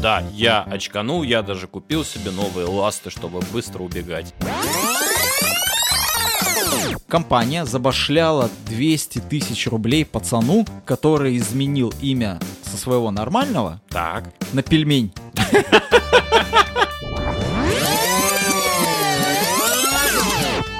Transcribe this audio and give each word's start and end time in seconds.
Да, 0.00 0.22
я 0.32 0.62
очканул, 0.62 1.22
я 1.22 1.42
даже 1.42 1.66
купил 1.66 2.04
себе 2.04 2.30
новые 2.30 2.66
ласты, 2.66 3.10
чтобы 3.10 3.40
быстро 3.52 3.82
убегать. 3.82 4.32
Компания 7.08 7.66
забашляла 7.66 8.48
200 8.66 9.18
тысяч 9.20 9.66
рублей 9.66 10.04
пацану, 10.04 10.64
который 10.86 11.36
изменил 11.36 11.92
имя 12.00 12.38
со 12.62 12.76
своего 12.76 13.10
нормального 13.10 13.80
Так. 13.90 14.24
на 14.52 14.62
пельмень. 14.62 15.12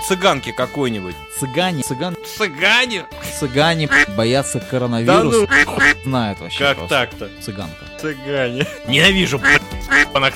Цыганки 0.07 0.50
какой-нибудь. 0.50 1.14
Цыгане, 1.39 1.82
цыган, 1.82 2.16
Цыгане? 2.37 3.05
цыгане 3.39 3.89
боятся 4.16 4.59
коронавируса. 4.59 5.46
Хуй 5.66 6.02
знает 6.05 6.41
вообще 6.41 6.59
Как 6.75 6.89
так-то? 6.89 7.30
Цыганка. 7.41 7.84
Цыгане. 8.00 8.66
Ненавижу, 8.86 9.38
блядь, 9.38 9.62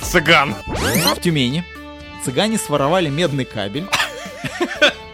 цыган. 0.00 0.55
В 1.16 1.20
Тюмени 1.20 1.64
цыгане 2.24 2.59
своровали 2.59 3.09
медный 3.09 3.45
кабель, 3.45 3.86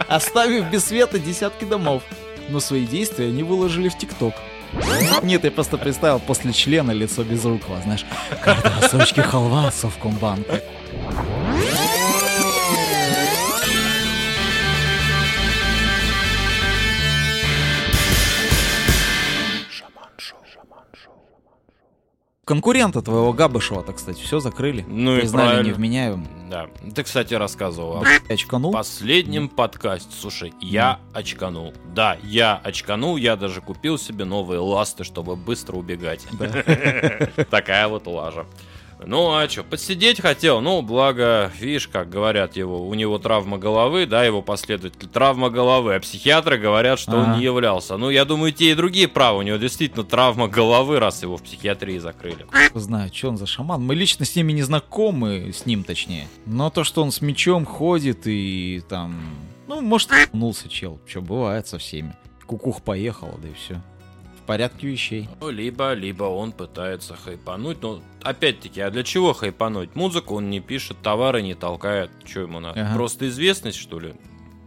оставив 0.09 0.71
без 0.71 0.85
света 0.85 1.19
десятки 1.19 1.65
домов. 1.65 2.03
Но 2.49 2.61
свои 2.61 2.87
действия 2.87 3.27
они 3.27 3.43
выложили 3.43 3.89
в 3.89 3.99
ТикТок. 3.99 4.35
Нет, 5.23 5.45
я 5.45 5.51
просто 5.51 5.79
представил 5.79 6.21
после 6.21 6.53
члена 6.53 6.93
лицо 6.93 7.25
Безрукова, 7.25 7.81
знаешь, 7.83 8.05
когда 8.43 8.89
сочки 8.89 9.21
халва 9.21 9.71
в 9.71 9.99
Конкурента 22.51 23.01
твоего 23.01 23.33
Габышева-то, 23.33 23.93
кстати, 23.93 24.21
все 24.21 24.41
закрыли. 24.41 24.85
Ну 24.89 25.17
и 25.17 25.21
Признали 25.21 25.51
правильно. 25.51 25.69
невменяемым. 25.73 26.29
Да. 26.51 26.67
Ты, 26.97 27.05
кстати, 27.05 27.33
рассказывал 27.35 27.99
о 27.99 28.05
Очканул. 28.29 28.73
последнем 28.73 29.49
подкасте. 29.49 30.11
Слушай, 30.21 30.53
я 30.61 30.99
очканул. 31.13 31.73
Да, 31.95 32.17
я 32.25 32.61
очканул, 32.65 33.17
я 33.17 33.37
даже 33.37 33.61
купил 33.61 33.99
себе 33.99 34.25
новые 34.25 34.59
ласты, 34.59 35.05
чтобы 35.05 35.37
быстро 35.37 35.77
убегать. 35.77 36.27
Такая 37.51 37.87
вот 37.87 38.09
лажа. 38.09 38.45
Ну, 39.07 39.33
а 39.33 39.49
что, 39.49 39.65
подсидеть 39.65 40.21
хотел, 40.21 40.61
ну, 40.61 40.83
благо, 40.83 41.51
видишь, 41.59 41.89
как 41.89 42.11
говорят 42.11 42.57
его, 42.57 42.87
у 42.87 42.95
него 42.95 43.19
травма 43.19 43.59
головы, 43.59 44.07
да, 44.07 44.25
его 44.25 44.43
последователь, 44.43 45.09
травма 45.09 45.51
головы, 45.51 45.95
а 45.95 46.01
психиатры 46.01 46.59
говорят, 46.59 46.99
что 46.99 47.13
он 47.13 47.31
Ага. 47.31 47.37
не 47.39 47.45
являлся. 47.45 47.97
Ну, 47.97 48.11
я 48.11 48.25
думаю, 48.25 48.53
те 48.53 48.73
и 48.73 48.75
другие 48.75 49.09
правы, 49.09 49.39
у 49.39 49.43
него 49.43 49.57
действительно 49.57 50.05
травма 50.05 50.49
головы, 50.49 50.99
раз 50.99 51.23
его 51.23 51.37
в 51.37 51.43
психиатрии 51.43 51.99
закрыли. 51.99 52.47
знаю, 52.75 53.11
что 53.15 53.29
он 53.29 53.39
за 53.39 53.47
шаман. 53.47 53.83
Мы 53.83 53.95
лично 53.95 54.25
с 54.25 54.37
ними 54.37 54.53
не 54.53 54.63
знакомы, 54.63 55.51
с 55.53 55.67
ним 55.67 55.85
точнее. 55.85 56.27
Но 56.47 56.71
то, 56.71 56.85
что 56.85 57.03
он 57.03 57.11
с 57.11 57.21
мечом 57.21 57.65
ходит 57.65 58.27
и 58.27 58.83
там... 58.89 59.21
Ну, 59.67 59.81
может, 59.81 60.11
нулся 60.33 60.69
чел. 60.69 61.01
Что, 61.07 61.21
бывает 61.23 61.67
со 61.67 61.79
всеми. 61.79 62.15
Кукух 62.47 62.83
поехала, 62.83 63.35
да 63.41 63.49
и 63.49 63.53
все. 63.55 63.81
В 64.43 64.47
порядке 64.47 64.87
вещей. 64.89 65.29
Ну, 65.41 65.51
Либо, 65.51 65.93
либо 65.93 66.25
он 66.25 66.53
пытается 66.53 67.15
хайпануть. 67.15 67.83
Но 67.83 68.01
опять-таки, 68.23 68.81
а 68.81 68.91
для 68.91 69.03
чего 69.05 69.33
хайпануть? 69.33 69.95
Музыку 69.95 70.35
он 70.37 70.51
не 70.51 70.61
пишет, 70.61 70.97
товары 71.03 71.43
не 71.43 71.55
толкает. 71.55 72.11
Что 72.25 72.41
ему 72.41 72.61
надо? 72.61 72.81
Ага. 72.81 72.95
Просто 72.95 73.29
известность, 73.29 73.79
что 73.79 74.01
ли? 74.01 74.15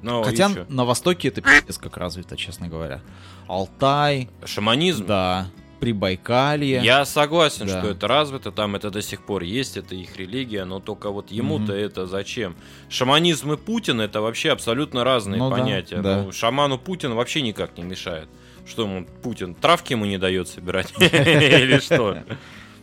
Ну, 0.02 0.22
и 0.22 0.26
Хотя 0.26 0.54
чё? 0.54 0.66
на 0.70 0.86
Востоке 0.86 1.30
это 1.30 1.42
пиздец 1.42 1.78
как 1.78 1.98
развито, 1.98 2.36
честно 2.38 2.68
говоря. 2.68 3.02
Алтай, 3.48 4.30
Шаманизм? 4.46 5.06
да, 5.06 5.48
Прибайкалье. 5.80 6.80
Я 6.82 7.04
согласен, 7.06 7.68
Да. 7.68 7.80
что 7.80 7.90
это 7.92 8.08
развито, 8.08 8.52
там 8.52 8.76
это 8.76 8.90
до 8.90 9.02
сих 9.02 9.26
пор 9.26 9.44
есть, 9.44 9.76
это 9.78 9.96
их 9.96 10.16
религия, 10.18 10.64
но 10.66 10.80
только 10.80 11.10
вот 11.10 11.30
ему-то 11.32 11.74
это 11.74 12.06
зачем? 12.08 12.56
Шаманизм 12.90 13.52
и 13.54 13.58
Путин 13.58 14.00
это 14.02 14.22
вообще 14.22 14.52
абсолютно 14.52 15.04
разные 15.04 15.40
Ну 15.40 15.50
да, 15.50 15.56
понятия. 15.58 15.98
да. 16.02 16.24
Ну, 16.24 16.32
шаману 16.32 16.78
Путин 16.78 17.14
вообще 17.16 17.42
никак 17.42 17.78
не 17.78 17.84
мешает. 17.84 18.30
Что 18.66 18.84
ему 18.84 19.06
Путин 19.22 19.56
травки 19.56 19.94
ему 19.94 20.06
не 20.06 20.18
дает 20.18 20.48
собирать 20.48 20.94
или 21.00 21.80
что? 21.80 22.24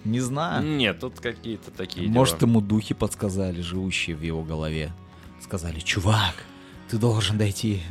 Не 0.04 0.20
знаю. 0.20 0.64
Нет, 0.64 1.00
тут 1.00 1.20
какие-то 1.20 1.70
такие 1.70 2.08
Может, 2.08 2.42
ему 2.42 2.60
духи 2.60 2.94
подсказали, 2.94 3.60
живущие 3.60 4.16
в 4.16 4.22
его 4.22 4.42
голове. 4.42 4.92
Сказали, 5.42 5.80
чувак, 5.80 6.34
ты 6.91 6.96
должен 6.96 7.38
дойти. 7.38 7.82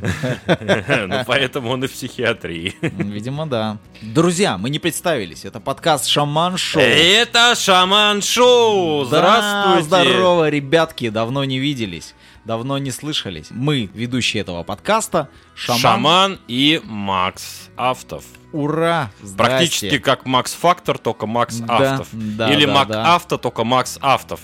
Ну, 1.06 1.24
поэтому 1.26 1.70
он 1.70 1.84
и 1.84 1.86
в 1.86 1.92
психиатрии. 1.92 2.74
Видимо, 2.82 3.46
да. 3.46 3.78
Друзья, 4.02 4.58
мы 4.58 4.70
не 4.70 4.78
представились. 4.78 5.44
Это 5.44 5.58
подкаст 5.60 6.06
Шаман 6.06 6.58
Шоу. 6.58 6.82
Это 6.82 7.54
Шаман 7.56 8.22
Шоу! 8.22 9.04
Здравствуйте! 9.04 9.84
здорово, 9.84 10.48
ребятки, 10.48 11.08
давно 11.08 11.44
не 11.44 11.58
виделись, 11.58 12.14
давно 12.50 12.78
не 12.78 12.90
слышались. 12.90 13.46
Мы, 13.50 13.88
ведущие 13.94 14.40
этого 14.40 14.64
подкаста, 14.64 15.28
Шаман. 15.54 15.78
Шаман 15.80 16.40
и 16.48 16.80
Макс 16.82 17.68
Автов. 17.76 18.24
Ура! 18.52 19.12
Здрасте. 19.22 19.36
Практически 19.36 19.98
как 19.98 20.26
Макс 20.26 20.52
Фактор, 20.54 20.98
только 20.98 21.28
Макс 21.28 21.58
Да, 21.58 21.92
Автов. 21.92 22.08
да, 22.10 22.52
Или 22.52 22.66
да, 22.66 22.72
Мак 22.74 22.88
да. 22.88 23.14
Авто, 23.14 23.38
только 23.38 23.62
Макс 23.62 23.98
Автов. 24.02 24.40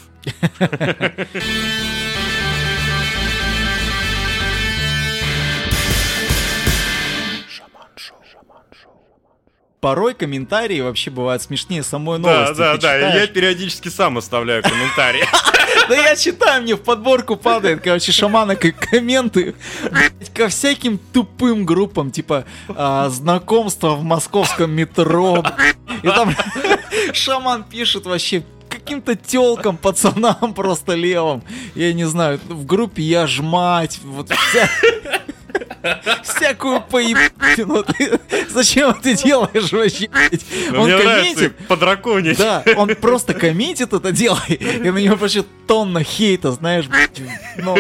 Порой 9.81 10.15
комментарии 10.15 10.81
вообще 10.81 11.11
бывают 11.11 11.43
смешнее 11.43 11.83
самой 11.83 12.19
новости. 12.19 12.55
Ты 12.55 12.77
читаешь? 12.77 13.31
периодически 13.31 13.89
сам 13.89 14.19
оставляю 14.19 14.63
комментарии. 14.63 15.25
Да 15.89 15.95
я 15.95 16.17
читаю, 16.17 16.63
мне 16.63 16.75
в 16.75 16.81
подборку 16.83 17.37
падает, 17.37 17.81
короче, 17.83 18.13
шамана 18.13 18.57
как 18.57 18.77
комменты 18.79 19.55
ко 20.35 20.49
всяким 20.49 20.99
тупым 20.99 21.65
группам, 21.65 22.11
типа 22.11 22.45
а, 22.69 23.09
знакомства 23.09 23.91
в 23.95 24.03
московском 24.03 24.71
метро. 24.73 25.45
И 26.03 26.09
там 26.09 26.35
шаман 27.13 27.65
пишет 27.65 28.07
вообще 28.07 28.43
каким-то 28.69 29.15
телкам, 29.17 29.77
пацанам 29.77 30.55
просто 30.55 30.95
левым. 30.95 31.43
Я 31.75 31.93
не 31.93 32.05
знаю, 32.05 32.41
в 32.49 32.67
группе 32.67 33.03
я 33.03 33.27
жмать, 33.27 33.99
вот 34.03 34.31
вся- 34.31 34.71
Всякую 36.23 36.81
поебину. 36.83 37.85
Зачем 38.51 38.95
ты 38.95 39.15
делаешь 39.17 39.73
вообще? 39.73 40.09
Он 40.77 40.89
комментит, 40.91 41.57
подраконить. 41.69 42.39
да, 42.39 42.63
он 42.77 42.95
просто 42.97 43.35
комментит 43.35 43.93
это 43.93 44.13
дело, 44.13 44.41
и 44.49 44.91
на 44.91 44.99
него 44.99 45.17
вообще 45.17 45.45
тонна 45.67 46.03
хейта, 46.03 46.53
знаешь, 46.53 46.87
ну, 47.59 47.77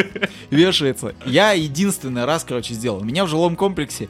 вешается. 0.50 1.15
Я 1.25 1.53
единственный 1.53 2.25
раз, 2.25 2.45
короче, 2.45 2.75
сделал. 2.75 3.00
У 3.00 3.05
меня 3.05 3.25
в 3.25 3.28
жилом 3.28 3.56
комплексе 3.56 4.09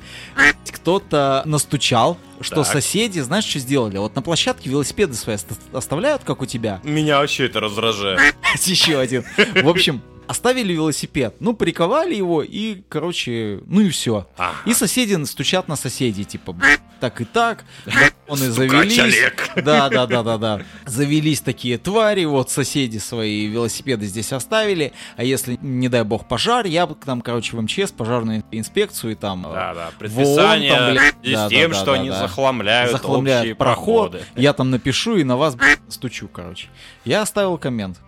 кто-то 0.72 1.42
настучал, 1.46 2.18
что 2.40 2.56
Так. 2.62 2.66
соседи, 2.66 3.20
знаешь, 3.20 3.44
что 3.44 3.58
сделали? 3.58 3.98
Вот 3.98 4.14
на 4.14 4.22
площадке 4.22 4.70
велосипеды 4.70 5.14
свои 5.14 5.36
оста- 5.36 5.54
оставляют, 5.72 6.22
как 6.24 6.42
у 6.42 6.46
тебя. 6.46 6.80
Меня 6.84 7.18
вообще 7.18 7.46
это 7.46 7.60
раздражает. 7.60 8.20
Еще 8.64 8.98
один. 8.98 9.24
В 9.62 9.68
общем, 9.68 10.02
оставили 10.28 10.72
велосипед, 10.72 11.36
ну, 11.40 11.54
приковали 11.54 12.14
его, 12.14 12.42
и, 12.42 12.82
короче, 12.88 13.60
ну 13.66 13.80
и 13.80 13.88
все. 13.90 14.26
Ага. 14.36 14.56
И 14.66 14.74
соседи 14.74 15.22
стучат 15.24 15.68
на 15.68 15.76
соседей, 15.76 16.24
типа, 16.24 16.52
«Б***ь, 16.52 16.78
так 17.00 17.20
и 17.20 17.24
так, 17.24 17.64
он 18.28 18.42
и 18.42 18.46
завелись. 18.48 18.98
Олег. 18.98 19.50
Да, 19.66 19.88
да, 19.88 20.06
да, 20.06 20.22
да, 20.22 20.38
да. 20.38 20.60
Завелись 20.84 21.40
такие 21.40 21.78
твари, 21.78 22.24
вот 22.24 22.50
соседи 22.50 22.98
свои 22.98 23.46
велосипеды 23.46 24.06
здесь 24.06 24.32
оставили, 24.32 24.92
а 25.16 25.24
если, 25.24 25.58
не 25.62 25.88
дай 25.88 26.04
бог, 26.04 26.28
пожар, 26.28 26.66
я 26.66 26.86
к 26.86 27.06
нам, 27.06 27.20
короче, 27.20 27.56
в 27.56 27.60
МЧС, 27.62 27.92
пожарную 27.92 28.44
инспекцию, 28.50 29.12
и 29.12 29.14
там... 29.14 29.46
э, 29.46 29.52
Да, 29.54 29.74
да, 29.74 29.90
предписание 29.98 30.72
там, 30.74 30.92
блядь, 30.92 31.14
с 31.22 31.32
да, 31.32 31.48
тем, 31.48 31.70
да, 31.70 31.76
что 31.76 31.86
да, 31.86 31.92
они 31.94 32.08
да. 32.10 32.18
захламляют, 32.20 32.92
захламляют 32.92 33.42
общие 33.42 33.54
проход, 33.54 34.12
проходы. 34.12 34.24
я 34.40 34.52
там 34.52 34.70
напишу 34.70 35.16
и 35.16 35.24
на 35.24 35.36
вас 35.36 35.54
блядь, 35.54 35.80
стучу, 35.88 36.28
короче. 36.28 36.68
Я 37.04 37.22
оставил 37.22 37.58
коммент. 37.58 37.98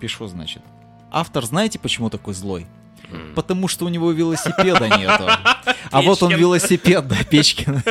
Пишу, 0.00 0.26
значит. 0.26 0.62
Автор, 1.10 1.44
знаете, 1.44 1.78
почему 1.78 2.10
такой 2.10 2.34
злой? 2.34 2.66
Потому 3.34 3.68
что 3.68 3.84
у 3.84 3.88
него 3.88 4.10
велосипеда 4.12 4.88
нету. 4.98 5.24
А 5.90 6.02
вот 6.02 6.22
он 6.22 6.34
велосипед, 6.34 7.06
да, 7.06 7.16
Печкин. 7.28 7.82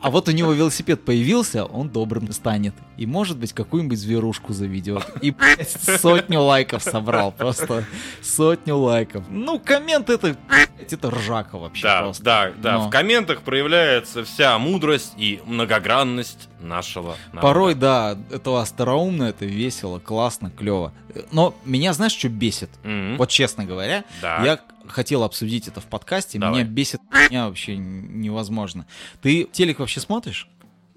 А 0.00 0.10
вот 0.10 0.28
у 0.28 0.32
него 0.32 0.52
велосипед 0.52 1.04
появился, 1.04 1.64
он 1.64 1.88
добрым 1.88 2.30
станет. 2.32 2.74
И, 2.96 3.06
может 3.06 3.36
быть, 3.38 3.52
какую-нибудь 3.52 3.98
зверушку 3.98 4.52
заведет. 4.52 5.06
И, 5.20 5.30
блядь, 5.30 5.70
сотню 6.00 6.40
лайков 6.42 6.82
собрал. 6.82 7.32
Просто 7.32 7.84
сотню 8.22 8.76
лайков. 8.76 9.24
Ну, 9.28 9.58
коммент 9.58 10.10
это, 10.10 10.36
блядь, 10.48 10.92
это 10.92 11.10
ржака 11.10 11.58
вообще 11.58 11.82
Да, 11.82 12.00
просто. 12.02 12.24
да, 12.24 12.52
да. 12.56 12.72
Но. 12.78 12.88
В 12.88 12.90
комментах 12.90 13.42
проявляется 13.42 14.24
вся 14.24 14.58
мудрость 14.58 15.12
и 15.16 15.40
многогранность 15.46 16.48
нашего 16.60 17.14
народа. 17.32 17.40
Порой, 17.42 17.74
да, 17.74 18.16
это 18.30 18.60
остроумно, 18.60 19.24
это 19.24 19.44
весело, 19.44 19.98
классно, 19.98 20.50
клево. 20.50 20.92
Но 21.30 21.54
меня, 21.64 21.92
знаешь, 21.92 22.12
что 22.12 22.28
бесит? 22.28 22.70
Вот 23.16 23.28
честно 23.30 23.64
говоря, 23.64 24.04
я 24.22 24.47
хотел 24.86 25.22
обсудить 25.22 25.68
это 25.68 25.80
в 25.80 25.86
подкасте. 25.86 26.38
Давай. 26.38 26.62
Меня 26.62 26.70
бесит 26.70 27.00
меня 27.30 27.48
вообще 27.48 27.76
невозможно. 27.76 28.86
Ты 29.20 29.44
телек 29.44 29.80
вообще 29.80 30.00
смотришь? 30.00 30.48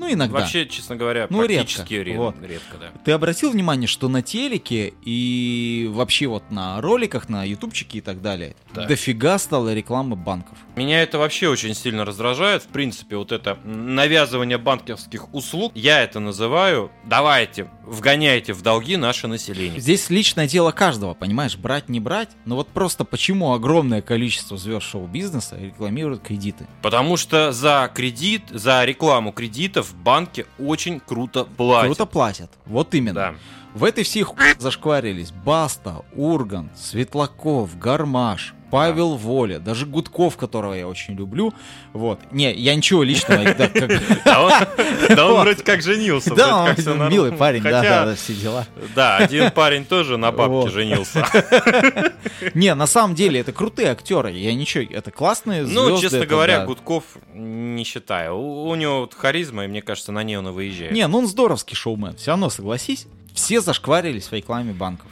Ну, 0.02 0.12
иногда. 0.12 0.40
Вообще, 0.40 0.66
честно 0.66 0.96
говоря, 0.96 1.28
Ну, 1.30 1.38
практически 1.46 1.94
редко. 1.94 2.04
редко, 2.10 2.22
Вот. 2.22 2.36
редко, 2.42 2.78
да. 2.80 2.92
Ты 3.06 3.12
обратил 3.12 3.52
внимание, 3.52 3.88
что 3.88 4.10
на 4.10 4.24
телеке 4.24 4.94
и 5.06 5.88
вообще 5.94 6.26
вот 6.26 6.50
на 6.50 6.82
роликах, 6.82 7.30
на 7.30 7.44
ютубчике 7.44 8.00
и 8.00 8.02
так 8.02 8.20
далее, 8.20 8.56
Да. 8.74 8.88
дофига 8.88 9.38
стало 9.38 9.76
рекламы 9.76 10.16
банков. 10.16 10.58
Меня 10.76 11.04
это 11.04 11.20
вообще 11.20 11.50
очень 11.50 11.76
сильно 11.76 12.04
раздражает. 12.04 12.64
В 12.64 12.68
принципе, 12.68 13.16
вот 13.16 13.32
это 13.32 13.60
навязывание 13.64 14.58
банковских 14.58 15.32
услуг, 15.36 15.72
я 15.76 16.02
это 16.02 16.20
называю, 16.20 16.90
давайте, 17.06 17.70
вгоняйте 17.86 18.54
в 18.54 18.64
долги 18.64 18.98
наше 18.98 19.28
население. 19.28 19.80
Здесь 19.80 20.10
личное 20.10 20.48
дело 20.48 20.72
каждого, 20.72 21.14
понимаешь, 21.14 21.58
брать 21.58 21.90
не 21.90 22.00
брать, 22.00 22.30
но 22.46 22.56
вот 22.56 22.70
просто 22.70 23.04
почему 23.04 23.54
огромное 23.54 24.02
количество 24.02 24.58
звезд 24.58 24.84
шоу-бизнеса 24.88 25.58
рекламируют 25.62 26.24
кредиты. 26.24 26.66
Потому 26.82 27.18
что 27.18 27.52
за 27.52 27.92
кредит, 27.94 28.44
за 28.50 28.84
рекламу 28.86 29.32
кредитов 29.32 29.91
банки 29.94 30.46
очень 30.60 31.00
круто 31.00 31.46
платят. 31.46 31.86
Круто 31.86 32.06
платят. 32.06 32.52
Вот 32.66 32.94
именно. 32.94 33.14
Да. 33.14 33.36
В 33.74 33.84
этой 33.84 34.04
все 34.04 34.24
ху... 34.24 34.36
зашкварились 34.58 35.32
Баста, 35.32 36.04
Урган, 36.14 36.70
Светлаков, 36.76 37.78
Гармаш, 37.80 38.54
Павел 38.72 39.16
Воля, 39.18 39.60
даже 39.60 39.86
Гудков, 39.86 40.38
которого 40.38 40.74
я 40.74 40.88
очень 40.88 41.14
люблю. 41.14 41.54
Вот. 41.94 42.20
Не, 42.32 42.54
я 42.54 42.74
ничего 42.74 43.04
личного. 43.04 43.44
да, 44.26 45.26
он, 45.28 45.42
вроде 45.42 45.62
как 45.62 45.82
женился. 45.82 46.34
Да, 46.34 46.74
он 46.88 47.10
милый 47.10 47.34
парень, 47.34 47.62
да, 47.62 48.16
все 48.16 48.34
дела. 48.34 48.66
да, 48.96 49.18
один 49.18 49.52
парень 49.52 49.86
тоже 49.86 50.18
на 50.18 50.32
бабке 50.32 50.70
женился. 50.70 51.26
Не, 52.54 52.74
на 52.74 52.88
самом 52.88 53.14
деле, 53.14 53.42
это 53.42 53.52
крутые 53.52 53.90
актеры. 53.90 54.32
Я 54.32 54.54
ничего, 54.54 54.86
это 54.90 55.12
классные 55.12 55.66
звезды. 55.66 55.90
Ну, 55.92 56.02
честно 56.02 56.26
говоря. 56.26 56.66
Гудков 56.66 57.04
не 57.34 57.84
считаю. 57.84 58.38
У, 58.38 58.74
него 58.76 59.10
харизма, 59.16 59.66
и 59.66 59.68
мне 59.68 59.82
кажется, 59.82 60.12
на 60.12 60.24
ней 60.24 60.38
он 60.38 60.48
и 60.48 60.52
выезжает. 60.52 60.94
Не, 60.94 61.06
ну 61.08 61.20
он 61.20 61.28
здоровский 61.28 61.76
шоумен. 61.76 62.16
Все 62.16 62.32
равно, 62.32 62.50
согласись, 62.50 63.08
все 63.34 63.60
зашкварились 63.60 64.28
в 64.28 64.34
рекламе 64.34 64.72
банков. 64.72 65.12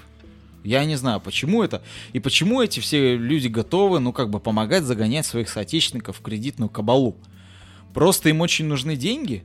Я 0.64 0.86
не 0.86 0.96
знаю, 0.96 1.20
почему 1.22 1.64
это. 1.64 1.82
И 2.14 2.20
почему 2.20 2.62
эти 2.62 2.80
все 2.80 3.16
люди 3.18 3.48
готовы, 3.48 4.00
ну, 4.00 4.14
как 4.14 4.30
бы 4.30 4.40
помогать 4.40 4.84
загонять 4.84 5.26
своих 5.26 5.50
соотечественников 5.50 6.18
в 6.18 6.22
кредитную 6.22 6.70
кабалу. 6.70 7.18
Просто 7.94 8.30
им 8.30 8.42
очень 8.42 8.66
нужны 8.66 8.96
деньги. 8.96 9.44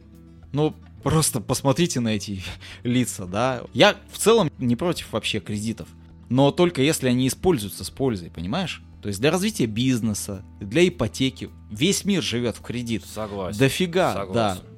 Ну, 0.53 0.75
просто 1.03 1.41
посмотрите 1.41 2.01
на 2.01 2.09
эти 2.09 2.43
лица, 2.83 3.27
да. 3.27 3.63
Я 3.73 3.97
в 4.13 4.19
целом 4.19 4.51
не 4.59 4.77
против 4.77 5.13
вообще 5.13 5.41
кредитов. 5.41 5.89
Но 6.29 6.51
только 6.51 6.83
если 6.83 7.09
они 7.09 7.29
используются 7.29 7.85
с 7.85 7.91
пользой, 7.91 8.31
понимаешь? 8.31 8.83
То 9.03 9.09
есть 9.09 9.21
для 9.21 9.31
развития 9.31 9.67
бизнеса, 9.67 10.43
для 10.61 10.89
ипотеки. 10.89 11.51
Весь 11.71 12.07
мир 12.07 12.23
живет 12.23 12.57
в 12.57 12.63
кредит. 12.63 13.05
Согласен. 13.05 13.59
Дофига, 13.59 14.15
Согласен. 14.15 14.63
да. 14.63 14.74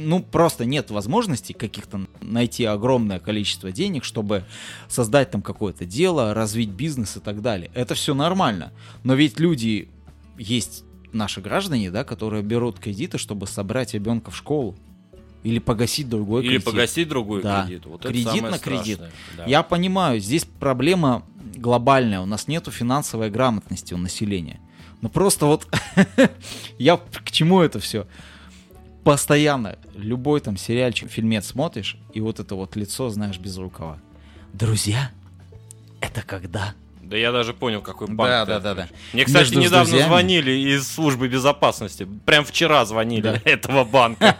Ну, 0.00 0.22
просто 0.22 0.64
нет 0.64 0.92
возможности 0.92 1.52
каких-то 1.52 2.06
найти 2.20 2.64
огромное 2.64 3.18
количество 3.18 3.72
денег, 3.72 4.04
чтобы 4.04 4.44
создать 4.88 5.32
там 5.32 5.42
какое-то 5.42 5.84
дело, 5.84 6.34
развить 6.34 6.68
бизнес 6.70 7.16
и 7.16 7.20
так 7.20 7.42
далее. 7.42 7.70
Это 7.74 7.96
все 7.96 8.14
нормально. 8.14 8.72
Но 9.02 9.14
ведь 9.14 9.40
люди 9.40 9.88
есть 10.38 10.84
наши 11.12 11.40
граждане, 11.40 11.90
да, 11.90 12.04
которые 12.04 12.44
берут 12.44 12.78
кредиты, 12.78 13.18
чтобы 13.18 13.48
собрать 13.48 13.92
ребенка 13.94 14.30
в 14.30 14.36
школу. 14.36 14.76
Или 15.42 15.58
погасить 15.58 16.08
другой 16.08 16.42
Или 16.42 16.48
кредит. 16.58 16.64
погасить 16.64 17.08
другой 17.08 17.42
Да. 17.42 17.64
кредит. 17.64 17.86
Вот 17.86 18.02
Кредит 18.02 18.42
на 18.42 18.58
кредит. 18.58 18.96
страшное. 18.98 19.10
Да. 19.36 19.44
Я 19.46 19.62
понимаю, 19.64 20.20
здесь 20.20 20.44
проблема 20.44 21.24
глобальная. 21.56 22.20
У 22.20 22.26
нас 22.26 22.46
нету 22.46 22.70
финансовой 22.70 23.30
грамотности 23.30 23.94
у 23.94 23.98
населения. 23.98 24.60
Ну 25.00 25.08
просто 25.08 25.46
вот 25.46 25.66
я 26.78 26.96
к 26.96 27.30
чему 27.32 27.60
это 27.60 27.80
все? 27.80 28.06
Постоянно 29.08 29.78
любой 29.96 30.38
там 30.42 30.58
сериальчик, 30.58 31.10
фильмец 31.10 31.46
смотришь, 31.46 31.96
и 32.12 32.20
вот 32.20 32.40
это 32.40 32.54
вот 32.54 32.76
лицо, 32.76 33.08
знаешь, 33.08 33.38
без 33.38 33.56
рукава. 33.56 33.98
Друзья, 34.52 35.12
это 36.02 36.20
когда? 36.20 36.74
Да 37.00 37.16
я 37.16 37.32
даже 37.32 37.54
понял, 37.54 37.80
какой 37.80 38.08
банк. 38.08 38.28
Да, 38.28 38.44
да, 38.44 38.60
да, 38.60 38.74
да. 38.74 38.88
Мне, 39.14 39.24
кстати, 39.24 39.44
Между 39.44 39.60
недавно 39.60 39.86
друзьями. 39.86 40.08
звонили 40.10 40.50
из 40.74 40.86
службы 40.86 41.28
безопасности. 41.28 42.06
Прям 42.26 42.44
вчера 42.44 42.84
звонили 42.84 43.22
Да. 43.22 43.40
этого 43.46 43.84
банка. 43.84 44.36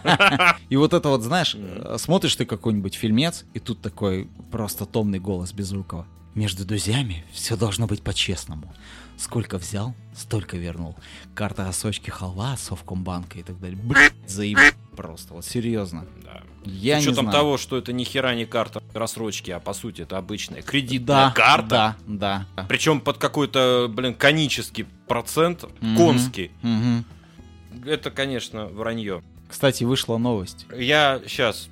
И 0.69 0.75
вот 0.75 0.93
это 0.93 1.09
вот, 1.09 1.23
знаешь, 1.23 1.55
э, 1.57 1.95
смотришь 1.97 2.35
ты 2.35 2.45
какой-нибудь 2.45 2.93
фильмец, 2.93 3.45
и 3.55 3.59
тут 3.59 3.81
такой 3.81 4.29
просто 4.51 4.85
томный 4.85 5.17
голос 5.19 5.51
без 5.51 5.71
рукава. 5.71 6.05
Между 6.35 6.63
друзьями 6.63 7.25
все 7.31 7.57
должно 7.57 7.87
быть 7.87 8.03
по-честному. 8.03 8.71
Сколько 9.19 9.57
взял, 9.57 9.93
столько 10.15 10.55
вернул. 10.55 10.95
Карта 11.35 11.65
рассрочки 11.65 12.09
халва, 12.09 12.55
совкомбанка 12.55 13.37
и 13.37 13.43
так 13.43 13.59
далее. 13.59 13.77
Блять, 13.77 14.13
заеб... 14.25 14.57
просто, 14.95 15.33
вот 15.33 15.43
серьезно. 15.45 16.07
Да. 16.23 16.41
Я 16.63 16.99
С 16.99 17.03
не 17.03 17.09
учетом 17.09 17.25
знаю. 17.25 17.37
того, 17.37 17.57
что 17.57 17.77
это 17.77 17.91
ни 17.91 18.05
хера 18.05 18.33
не 18.33 18.45
карта 18.45 18.81
рассрочки, 18.93 19.51
а 19.51 19.59
по 19.59 19.73
сути 19.73 20.03
это 20.03 20.17
обычная 20.17 20.61
кредитная 20.61 21.27
да, 21.27 21.31
карта. 21.31 21.95
Да, 22.07 22.45
да. 22.55 22.65
Причем 22.69 23.01
под 23.01 23.17
какой-то, 23.17 23.91
блин, 23.93 24.13
конический 24.13 24.85
процент, 25.07 25.65
Мгм. 25.81 25.97
конский. 25.97 26.51
Мгм. 26.61 27.03
Это, 27.85 28.11
конечно, 28.11 28.67
вранье. 28.67 29.21
Кстати, 29.49 29.83
вышла 29.83 30.17
новость. 30.17 30.65
Я 30.73 31.21
сейчас 31.27 31.69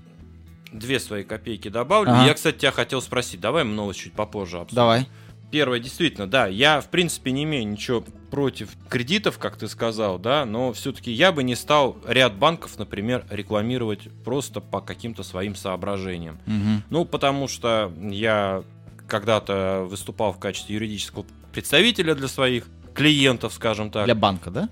две 0.73 0.99
свои 0.99 1.23
копейки 1.23 1.69
добавлю. 1.69 2.11
Ага. 2.11 2.25
Я, 2.25 2.33
кстати, 2.33 2.57
тебя 2.57 2.71
хотел 2.71 3.01
спросить. 3.01 3.39
Давай 3.39 3.63
мы 3.63 3.73
новость 3.73 3.99
чуть 3.99 4.13
попозже 4.13 4.57
обсудим. 4.57 4.75
Давай. 4.75 5.07
Первое, 5.49 5.79
действительно, 5.79 6.27
да, 6.27 6.47
я, 6.47 6.81
в 6.81 6.89
принципе, 6.89 7.31
не 7.31 7.44
имею 7.44 7.67
ничего 7.67 8.03
против 8.29 8.71
кредитов, 8.89 9.38
как 9.38 9.57
ты 9.57 9.67
сказал, 9.67 10.19
да, 10.19 10.45
но 10.45 10.73
все-таки 10.73 11.11
я 11.11 11.31
бы 11.31 11.44
не 11.44 11.55
стал 11.55 11.97
ряд 12.05 12.35
банков, 12.35 12.77
например, 12.77 13.25
рекламировать 13.29 14.09
просто 14.25 14.59
по 14.59 14.81
каким-то 14.81 15.23
своим 15.23 15.55
соображениям. 15.55 16.38
Мгм. 16.45 16.83
Ну, 16.89 17.05
потому 17.05 17.47
что 17.47 17.94
я 18.01 18.63
когда-то 19.07 19.88
выступал 19.89 20.33
в 20.33 20.39
качестве 20.39 20.75
юридического 20.75 21.25
представителя 21.53 22.13
для 22.13 22.27
своих 22.27 22.65
клиентов, 22.94 23.53
скажем 23.53 23.89
так. 23.89 24.05
Для 24.05 24.15
банка, 24.15 24.51
да? 24.51 24.69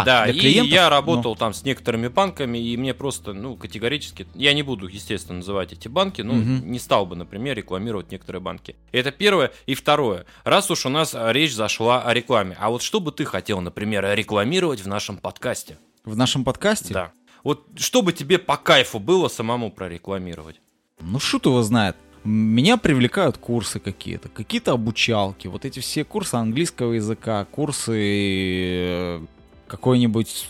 А, 0.00 0.04
да, 0.04 0.26
и 0.26 0.38
клиентов? 0.38 0.72
я 0.72 0.88
работал 0.88 1.36
там 1.36 1.52
с 1.54 1.64
некоторыми 1.64 2.08
банками, 2.08 2.58
и 2.58 2.76
мне 2.76 2.94
просто, 2.94 3.32
ну, 3.32 3.56
категорически, 3.56 4.26
я 4.34 4.52
не 4.52 4.62
буду, 4.62 4.86
естественно, 4.88 5.38
называть 5.38 5.72
эти 5.72 5.88
банки, 5.88 6.22
но 6.22 6.34
Мгм. 6.34 6.70
не 6.70 6.78
стал 6.78 7.06
бы, 7.06 7.16
например, 7.16 7.56
рекламировать 7.56 8.10
некоторые 8.10 8.40
банки. 8.42 8.76
Это 8.92 9.10
первое. 9.12 9.52
И 9.66 9.74
второе. 9.74 10.26
Раз 10.44 10.70
уж 10.70 10.86
у 10.86 10.88
нас 10.88 11.14
а, 11.14 11.32
речь 11.32 11.54
зашла 11.54 12.02
о 12.02 12.12
рекламе, 12.14 12.56
а 12.60 12.70
вот 12.70 12.82
что 12.82 13.00
бы 13.00 13.12
ты 13.12 13.24
хотел, 13.24 13.60
например, 13.60 14.04
рекламировать 14.14 14.80
в 14.80 14.88
нашем 14.88 15.16
подкасте? 15.18 15.78
Ну, 16.04 16.12
В 16.12 16.16
нашем 16.16 16.44
подкасте? 16.44 16.92
Да. 16.94 17.12
Вот 17.42 17.66
что 17.76 18.02
бы 18.02 18.12
тебе 18.12 18.38
по 18.38 18.56
кайфу 18.56 18.98
было 18.98 19.28
самому 19.28 19.70
прорекламировать? 19.70 20.60
Ну, 21.00 21.18
шут 21.18 21.46
его 21.46 21.62
знает. 21.62 21.96
Меня 22.24 22.78
привлекают 22.78 23.36
курсы 23.36 23.80
какие-то, 23.80 24.30
какие-то 24.30 24.72
обучалки. 24.72 25.46
Вот 25.46 25.66
эти 25.66 25.80
все 25.80 26.04
курсы 26.04 26.36
английского 26.36 26.94
языка, 26.94 27.44
курсы 27.50 29.20
какой-нибудь 29.66 30.48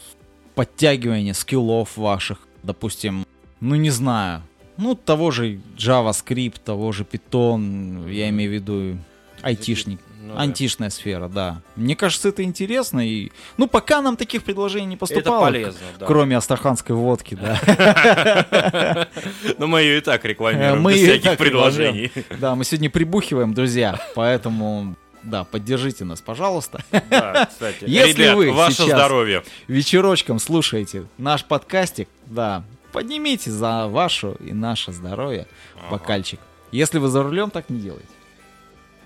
подтягивания 0.55 1.35
скиллов 1.35 1.97
ваших, 1.97 2.39
допустим, 2.63 3.27
ну 3.61 3.75
не 3.75 3.91
знаю, 3.91 4.43
ну 4.77 4.95
того 4.95 5.31
же 5.31 5.61
JavaScript, 5.77 6.61
того 6.65 6.93
же 6.93 7.05
Python, 7.05 8.13
я 8.13 8.29
имею 8.29 8.51
в 8.51 8.55
виду 8.55 8.99
айтишник. 9.43 10.01
Ну 10.25 10.35
да. 10.35 10.41
Антишная 10.41 10.89
сфера, 10.89 11.29
да. 11.29 11.61
Мне 11.77 11.95
кажется, 11.97 12.31
это 12.31 12.43
интересно. 12.43 13.07
И... 13.07 13.31
Ну, 13.59 13.69
пока 13.69 14.01
нам 14.01 14.17
таких 14.17 14.43
предложений 14.43 14.87
не 14.87 14.95
Это 14.95 15.01
поступало. 15.01 15.45
полезно, 15.45 15.81
да. 15.99 16.07
Кроме 16.07 16.37
астраханской 16.39 16.97
водки, 16.97 17.35
да. 17.39 19.07
Но 19.59 19.67
мы 19.67 19.83
ее 19.83 19.99
и 19.99 20.01
так 20.01 20.25
рекламируем, 20.25 20.87
без 20.87 21.03
всяких 21.03 21.37
предложений. 21.37 22.11
Да, 22.41 22.55
мы 22.55 22.65
сегодня 22.65 22.89
прибухиваем, 22.89 23.53
друзья, 23.53 24.01
поэтому, 24.15 24.97
да, 25.25 25.45
поддержите 25.45 26.05
нас, 26.05 26.21
пожалуйста. 26.21 26.85
Да, 27.11 27.47
кстати. 27.47 27.85
Если 27.87 28.23
Ребят, 28.23 28.37
вы 28.37 28.53
ваше 28.53 28.77
сейчас- 28.77 28.87
здоровье. 28.89 29.43
Вечерочком 29.69 30.39
слушайте 30.39 31.07
наш 31.19 31.45
подкастик, 31.45 32.09
да, 32.27 32.65
поднимите 32.93 33.51
за 33.51 33.87
ваше 33.89 34.37
и 34.41 34.53
наше 34.53 34.93
здоровье 34.93 35.47
бокальчик. 35.91 36.41
Если 36.73 36.99
вы 36.99 37.09
за 37.09 37.23
рулем, 37.23 37.51
так 37.51 37.71
не 37.71 37.81
делайте. 37.81 38.09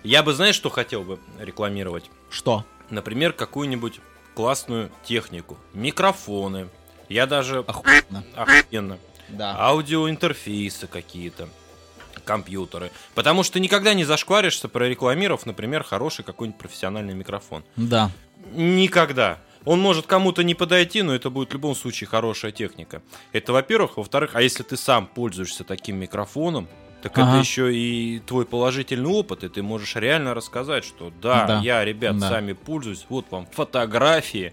Я 0.05 0.23
бы, 0.23 0.33
знаешь, 0.33 0.55
что 0.55 0.71
хотел 0.71 1.03
бы 1.03 1.19
рекламировать? 1.39 2.05
Что? 2.31 2.65
Например, 2.89 3.33
какую-нибудь 3.33 4.01
классную 4.35 4.91
технику. 5.05 5.59
Микрофоны. 5.75 6.69
Я 7.09 7.27
даже... 7.27 7.59
Охуенно. 7.67 8.25
Охуенно. 8.35 8.99
Да. 9.29 9.57
Аудиоинтерфейсы 9.59 10.87
какие-то. 10.87 11.49
Компьютеры. 12.29 12.91
Потому 13.15 13.43
что 13.43 13.59
никогда 13.59 13.95
не 13.95 14.05
зашкваришься, 14.05 14.69
прорекламировав, 14.69 15.47
например, 15.47 15.83
хороший 15.83 16.25
какой-нибудь 16.27 16.59
профессиональный 16.61 17.15
микрофон. 17.15 17.65
Да. 17.77 18.11
Никогда. 18.53 19.39
Он 19.65 19.81
может 19.81 20.07
кому-то 20.07 20.43
не 20.45 20.55
подойти, 20.55 21.01
но 21.03 21.15
это 21.15 21.31
будет 21.31 21.49
в 21.51 21.53
любом 21.55 21.75
случае 21.75 22.07
хорошая 22.07 22.53
техника. 22.53 23.01
Это 23.33 23.55
во-первых. 23.55 23.97
Во-вторых, 23.97 24.33
а 24.35 24.43
если 24.43 24.63
ты 24.63 24.77
сам 24.77 25.07
пользуешься 25.07 25.65
таким 25.65 25.97
микрофоном, 25.97 26.69
так 27.03 27.17
Ага. 27.17 27.31
это 27.31 27.39
еще 27.41 27.75
и 27.75 28.19
твой 28.27 28.45
положительный 28.45 29.09
опыт, 29.11 29.45
и 29.45 29.49
ты 29.49 29.63
можешь 29.63 29.97
реально 29.97 30.35
рассказать, 30.35 30.85
что 30.85 31.11
да, 31.23 31.47
Да. 31.47 31.61
я, 31.61 31.83
ребят, 31.85 32.19
Да. 32.19 32.29
сами 32.29 32.53
пользуюсь, 32.53 33.07
вот 33.09 33.25
вам 33.31 33.47
фотографии, 33.53 34.53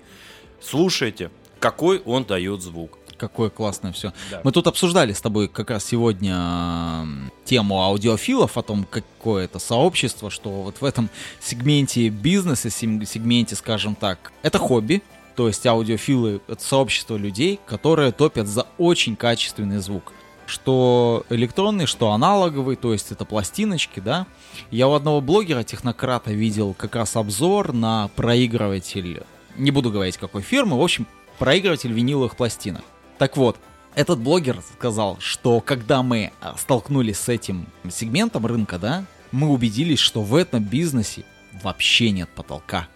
слушайте, 0.62 1.30
какой 1.60 2.00
он 2.06 2.24
дает 2.24 2.62
звук. 2.62 2.98
Какое 3.18 3.50
классное 3.50 3.92
все. 3.92 4.12
Да. 4.30 4.42
Мы 4.44 4.52
тут 4.52 4.68
обсуждали 4.68 5.14
с 5.14 5.22
тобой 5.22 5.48
как 5.48 5.70
раз 5.70 5.86
сегодня 5.86 6.36
м, 6.36 7.32
тему 7.46 7.82
аудиофилов, 7.82 8.58
о 8.58 8.62
том, 8.62 8.86
какое 8.90 9.46
это 9.46 9.60
сообщество, 9.60 10.30
что 10.30 10.50
вот 10.50 10.82
в 10.82 10.86
этом 10.86 11.10
сегменте 11.40 12.10
бизнеса, 12.10 12.70
сегменте, 12.70 13.56
скажем 13.56 13.96
так, 13.96 14.34
это 14.44 14.60
хобби, 14.60 15.02
то 15.36 15.48
есть 15.48 15.66
аудиофилы— 15.66 16.42
это 16.48 16.64
сообщество 16.64 17.18
людей, 17.18 17.60
которые 17.66 18.12
топят 18.12 18.48
за 18.48 18.68
очень 18.78 19.16
качественный 19.16 19.80
звук. 19.80 20.14
Что 20.46 21.26
электронный, 21.30 21.88
что 21.88 22.12
аналоговый, 22.12 22.76
то 22.76 22.94
есть 22.94 23.12
это 23.12 23.26
пластиночки, 23.26 24.00
да. 24.00 24.28
Я 24.72 24.88
у 24.88 24.94
одного 24.94 25.20
блогера, 25.20 25.64
технократа, 25.64 26.32
видел 26.32 26.74
как 26.78 26.96
раз 26.96 27.16
обзор 27.16 27.74
на 27.74 28.10
проигрыватель, 28.16 29.24
не 29.58 29.72
буду 29.72 29.90
говорить 29.92 30.18
какой 30.18 30.42
фирмы, 30.42 30.78
в 30.78 30.84
общем, 30.84 31.08
проигрыватель 31.40 31.92
виниловых 31.92 32.36
пластинок. 32.38 32.84
Так 33.18 33.38
вот, 33.38 33.58
этот 33.96 34.20
блогер 34.20 34.62
сказал, 34.74 35.18
что 35.20 35.62
когда 35.62 36.04
мы 36.04 36.32
а, 36.42 36.56
столкнулись 36.58 37.18
с 37.18 37.30
этим 37.30 37.68
сегментом 37.90 38.46
рынка, 38.46 38.78
да, 38.78 39.06
мы 39.32 39.50
убедились, 39.50 40.00
что 40.00 40.22
в 40.22 40.36
этом 40.36 40.64
бизнесе 40.64 41.24
вообще 41.64 42.12
нет 42.12 42.30
потолка. 42.30 42.88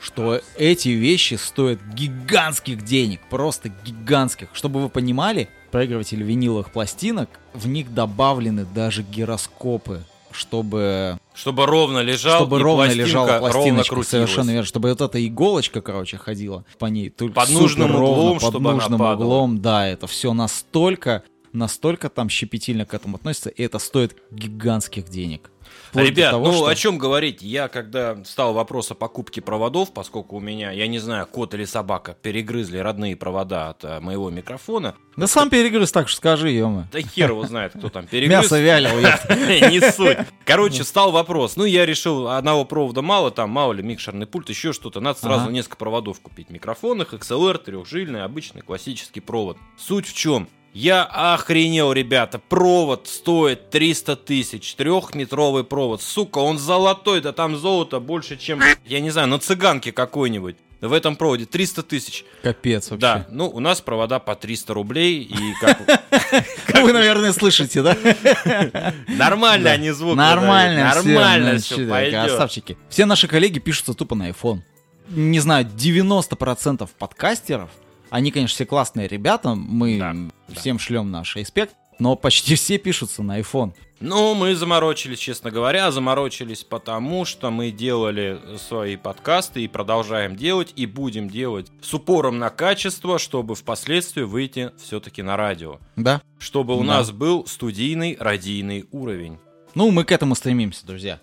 Что 0.00 0.40
эти 0.56 0.90
вещи 0.90 1.34
стоят 1.34 1.80
гигантских 1.94 2.84
денег, 2.84 3.20
просто 3.28 3.70
гигантских. 3.84 4.48
Чтобы 4.52 4.80
вы 4.80 4.88
понимали, 4.88 5.48
проигрыватели 5.72 6.22
виниловых 6.22 6.70
пластинок, 6.70 7.28
в 7.52 7.66
них 7.66 7.92
добавлены 7.92 8.64
даже 8.64 9.02
гироскопы, 9.02 10.04
чтобы 10.36 11.18
Чтобы 11.34 11.66
ровно 11.66 12.00
лежал, 12.00 12.36
чтобы 12.38 12.58
ровно 12.60 12.92
лежала 12.92 13.26
ровно 13.38 13.50
пластиночка, 13.50 13.94
крутилась. 13.94 14.08
совершенно 14.08 14.50
верно, 14.50 14.66
чтобы 14.66 14.88
вот 14.90 15.00
эта 15.00 15.26
иголочка, 15.26 15.80
короче, 15.80 16.16
ходила 16.16 16.64
по 16.78 16.86
ней 16.86 17.10
только 17.10 17.34
Под 17.34 17.50
нужным 17.50 17.92
ровно, 17.92 18.06
углом, 18.08 18.38
под 18.38 18.50
чтобы 18.50 18.70
она 18.70 18.78
нужным 18.78 18.98
падала. 18.98 19.24
углом, 19.24 19.60
да, 19.60 19.86
это 19.88 20.06
все 20.06 20.32
настолько, 20.32 21.22
настолько 21.52 22.08
там 22.08 22.28
щепетильно 22.28 22.86
к 22.86 22.94
этому 22.94 23.16
относится, 23.16 23.50
и 23.50 23.62
это 23.62 23.78
стоит 23.78 24.16
гигантских 24.30 25.08
денег. 25.08 25.50
Вплоть 25.96 26.14
до 26.14 26.20
Ребят, 26.20 26.30
того, 26.32 26.46
ну 26.46 26.52
что- 26.52 26.66
о 26.66 26.74
чем 26.74 26.98
говорить? 26.98 27.42
Я 27.42 27.68
когда 27.68 28.16
стал 28.24 28.52
вопрос 28.54 28.90
о 28.90 28.94
покупке 28.94 29.40
проводов, 29.40 29.92
поскольку 29.92 30.36
у 30.36 30.40
меня, 30.40 30.70
я 30.70 30.86
не 30.86 30.98
знаю, 30.98 31.26
кот 31.26 31.54
или 31.54 31.64
собака 31.64 32.16
перегрызли 32.20 32.78
родные 32.78 33.16
провода 33.16 33.70
от 33.70 33.84
э, 33.84 34.00
моего 34.00 34.30
микрофона. 34.30 34.94
Да 35.16 35.26
сам 35.26 35.48
перегрыз, 35.50 35.90
так 35.92 36.08
что 36.08 36.18
скажи, 36.18 36.50
ё 36.50 36.84
Да 36.92 37.00
хер 37.00 37.30
его 37.30 37.44
знает, 37.46 37.72
кто 37.76 37.88
там 37.88 38.06
перегрыз. 38.10 38.42
Мясо 38.42 38.60
вялил. 38.60 38.90
Не 39.70 39.80
суть. 39.92 40.18
Короче, 40.44 40.84
стал 40.84 41.10
вопрос. 41.10 41.56
Ну, 41.56 41.64
я 41.64 41.86
решил, 41.86 42.28
одного 42.28 42.64
провода 42.64 43.02
мало, 43.02 43.30
там, 43.30 43.50
мало 43.50 43.72
ли, 43.72 43.82
микшерный 43.82 44.26
пульт, 44.26 44.48
еще 44.50 44.72
что-то. 44.72 45.00
Надо 45.00 45.18
сразу 45.18 45.50
несколько 45.50 45.76
проводов 45.76 46.20
купить. 46.20 46.50
Микрофонных, 46.50 47.14
XLR, 47.14 47.58
трехжильный, 47.58 48.22
обычный, 48.24 48.60
классический 48.62 49.20
провод. 49.20 49.56
Суть 49.78 50.06
в 50.06 50.14
чем? 50.14 50.48
Я 50.76 51.04
охренел, 51.04 51.94
ребята. 51.94 52.38
Провод 52.38 53.08
стоит 53.08 53.70
300 53.70 54.14
тысяч. 54.16 54.74
Трехметровый 54.74 55.64
провод. 55.64 56.02
Сука, 56.02 56.36
он 56.36 56.58
золотой. 56.58 57.22
Да 57.22 57.32
там 57.32 57.56
золото 57.56 57.98
больше, 57.98 58.36
чем, 58.36 58.60
я 58.84 59.00
не 59.00 59.08
знаю, 59.08 59.28
на 59.28 59.38
цыганке 59.38 59.90
какой-нибудь. 59.90 60.56
В 60.82 60.92
этом 60.92 61.16
проводе 61.16 61.46
300 61.46 61.82
тысяч. 61.82 62.26
Капец 62.42 62.90
вообще. 62.90 63.00
Да, 63.00 63.26
ну 63.30 63.48
у 63.48 63.58
нас 63.58 63.80
провода 63.80 64.18
по 64.18 64.36
300 64.36 64.74
рублей. 64.74 65.22
И 65.22 65.54
как 65.62 66.82
Вы, 66.82 66.92
наверное, 66.92 67.32
слышите, 67.32 67.80
да? 67.80 67.96
нормально 69.08 69.70
они 69.70 69.92
звук 69.92 70.14
Нормально, 70.14 70.92
Нормально 70.94 71.58
все 71.58 71.88
пойдет. 71.88 72.26
Красавчики. 72.26 72.76
Все 72.90 73.06
наши 73.06 73.28
коллеги 73.28 73.60
пишутся 73.60 73.94
тупо 73.94 74.14
на 74.14 74.28
iPhone. 74.28 74.60
Не 75.08 75.40
знаю, 75.40 75.64
90% 75.64 76.86
подкастеров, 76.98 77.70
они, 78.10 78.30
конечно, 78.30 78.54
все 78.54 78.66
классные 78.66 79.08
ребята, 79.08 79.54
мы 79.54 79.98
Да, 79.98 80.10
м, 80.10 80.32
да. 80.48 80.54
всем 80.60 80.78
шлем 80.78 81.10
наш 81.10 81.36
респект, 81.36 81.74
но 81.98 82.14
почти 82.16 82.54
все 82.54 82.78
пишутся 82.78 83.22
на 83.22 83.40
iPhone. 83.40 83.72
Ну, 84.00 84.34
мы 84.34 84.54
заморочились, 84.54 85.18
честно 85.18 85.50
говоря, 85.50 85.90
заморочились 85.90 86.62
потому, 86.64 87.24
что 87.24 87.50
мы 87.50 87.70
делали 87.70 88.38
свои 88.58 88.96
подкасты 88.96 89.64
и 89.64 89.68
продолжаем 89.68 90.36
делать, 90.36 90.74
и 90.76 90.84
будем 90.84 91.30
делать 91.30 91.68
с 91.80 91.94
упором 91.94 92.38
на 92.38 92.50
качество, 92.50 93.18
чтобы 93.18 93.54
впоследствии 93.54 94.20
выйти 94.22 94.70
все-таки 94.78 95.22
на 95.22 95.38
радио. 95.38 95.78
Да? 95.96 96.20
Чтобы 96.38 96.74
у 96.76 96.80
Да. 96.80 96.84
нас 96.98 97.10
был 97.10 97.46
студийный 97.46 98.18
радийный 98.20 98.84
уровень. 98.92 99.38
Ну, 99.74 99.90
мы 99.90 100.04
к 100.04 100.12
этому 100.12 100.34
стремимся, 100.34 100.86
друзья. 100.86 101.20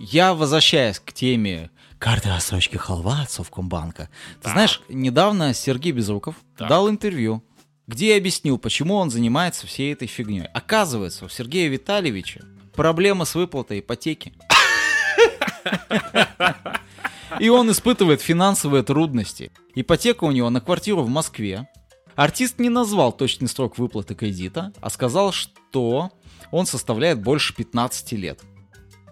Я 0.00 0.34
возвращаюсь 0.34 0.98
к 0.98 1.12
теме 1.12 1.70
карты 1.98 2.28
рассрочки 2.28 2.76
халва 2.76 3.22
от 3.22 3.30
Совкомбанка. 3.30 4.08
Ты 4.38 4.44
Так. 4.44 4.52
знаешь, 4.52 4.82
недавно 4.88 5.54
Сергей 5.54 5.92
Безруков 5.92 6.36
Так. 6.56 6.68
дал 6.68 6.88
интервью, 6.90 7.42
где 7.86 8.16
объяснил, 8.16 8.58
почему 8.58 8.94
он 8.96 9.10
занимается 9.10 9.66
всей 9.66 9.92
этой 9.92 10.08
фигней. 10.08 10.46
Оказывается, 10.52 11.24
у 11.24 11.28
Сергея 11.28 11.68
Витальевича 11.68 12.44
проблема 12.74 13.24
с 13.24 13.34
выплатой 13.34 13.80
ипотеки. 13.80 14.34
И 17.40 17.48
он 17.48 17.70
испытывает 17.70 18.22
финансовые 18.22 18.82
трудности. 18.82 19.50
Ипотека 19.74 20.24
у 20.24 20.30
него 20.30 20.48
на 20.50 20.60
квартиру 20.60 21.02
в 21.02 21.08
Москве. 21.08 21.68
Артист 22.14 22.58
не 22.58 22.70
назвал 22.70 23.12
точный 23.12 23.48
срок 23.48 23.76
выплаты 23.78 24.14
кредита, 24.14 24.72
а 24.80 24.88
сказал, 24.90 25.32
что 25.32 26.10
он 26.50 26.66
составляет 26.66 27.20
больше 27.20 27.54
15 27.54 28.12
лет. 28.12 28.40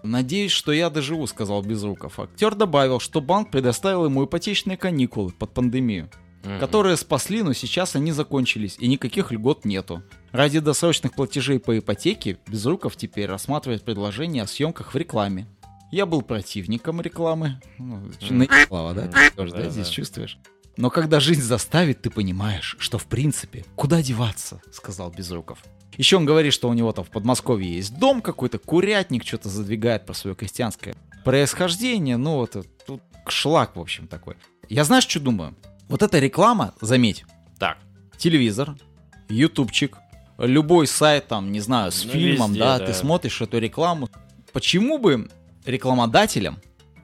«Надеюсь, 0.05 0.51
что 0.51 0.71
я 0.71 0.89
доживу»,— 0.89 1.27
сказал 1.27 1.61
Безруков. 1.61 2.19
Актер 2.19 2.55
добавил, 2.55 2.99
что 2.99 3.21
банк 3.21 3.51
предоставил 3.51 4.05
ему 4.05 4.25
ипотечные 4.25 4.77
каникулы 4.77 5.31
под 5.31 5.53
пандемию, 5.53 6.09
Мгм. 6.43 6.59
которые 6.59 6.95
спасли, 6.97 7.41
но 7.41 7.53
сейчас 7.53 7.95
они 7.95 8.11
закончились, 8.11 8.77
и 8.79 8.87
никаких 8.87 9.31
льгот 9.31 9.65
нету. 9.65 10.03
Ради 10.31 10.59
досрочных 10.59 11.13
платежей 11.15 11.59
по 11.59 11.77
ипотеке 11.77 12.37
Безруков 12.47 12.95
теперь 12.95 13.25
рассматривает 13.27 13.83
предложение 13.83 14.43
о 14.43 14.47
съемках 14.47 14.93
в 14.93 14.97
рекламе. 14.97 15.47
Я 15.91 16.05
был 16.05 16.21
противником 16.21 16.99
рекламы. 17.01 17.59
Ну, 17.77 18.11
наебало, 18.29 18.93
да? 18.93 19.07
Ты 19.07 19.31
тоже, 19.35 19.53
да, 19.53 19.69
здесь 19.69 19.87
чувствуешь? 19.87 20.37
Но 20.77 20.89
когда 20.89 21.19
жизнь 21.19 21.41
заставит, 21.41 22.01
ты 22.01 22.09
понимаешь, 22.09 22.75
что 22.79 22.97
в 22.97 23.05
принципе, 23.05 23.65
куда 23.75 24.01
деваться, 24.01 24.61
сказал 24.73 25.09
Безруков. 25.09 25.63
Еще 25.97 26.17
он 26.17 26.25
говорит, 26.25 26.51
что 26.53 26.67
у 26.67 26.73
него 26.73 26.91
там 26.91 27.05
в 27.05 27.09
Подмосковье 27.09 27.73
есть 27.75 27.97
дом 27.97 28.21
какой-то, 28.21 28.59
курятник 28.59 29.25
что-то 29.25 29.47
задвигает 29.47 30.05
про 30.05 30.13
свое 30.13 30.35
крестьянское 30.35 30.93
происхождение. 31.23 32.17
Ну, 32.17 32.35
вот 32.35 32.55
это 32.57 32.67
тут 32.85 33.01
шлак, 33.27 33.75
в 33.77 33.79
общем, 33.79 34.07
такой. 34.07 34.35
Я 34.67 34.83
знаешь, 34.83 35.07
что 35.07 35.19
думаю? 35.21 35.55
Вот 35.87 36.01
эта 36.03 36.19
реклама, 36.19 36.73
заметь, 36.81 37.23
Так, 37.57 37.77
телевизор, 38.17 38.75
ютубчик, 39.29 39.97
любой 40.37 40.87
сайт, 40.87 41.27
там, 41.27 41.51
не 41.51 41.61
знаю, 41.61 41.91
с 41.91 42.03
Ну, 42.03 42.11
фильмом, 42.11 42.49
везде, 42.51 42.59
да, 42.59 42.79
да. 42.79 42.85
ты 42.87 42.93
смотришь 42.93 43.39
эту 43.41 43.59
рекламу. 43.59 44.09
Почему 44.51 44.97
бы 44.97 45.29
рекламодателям 45.65 46.59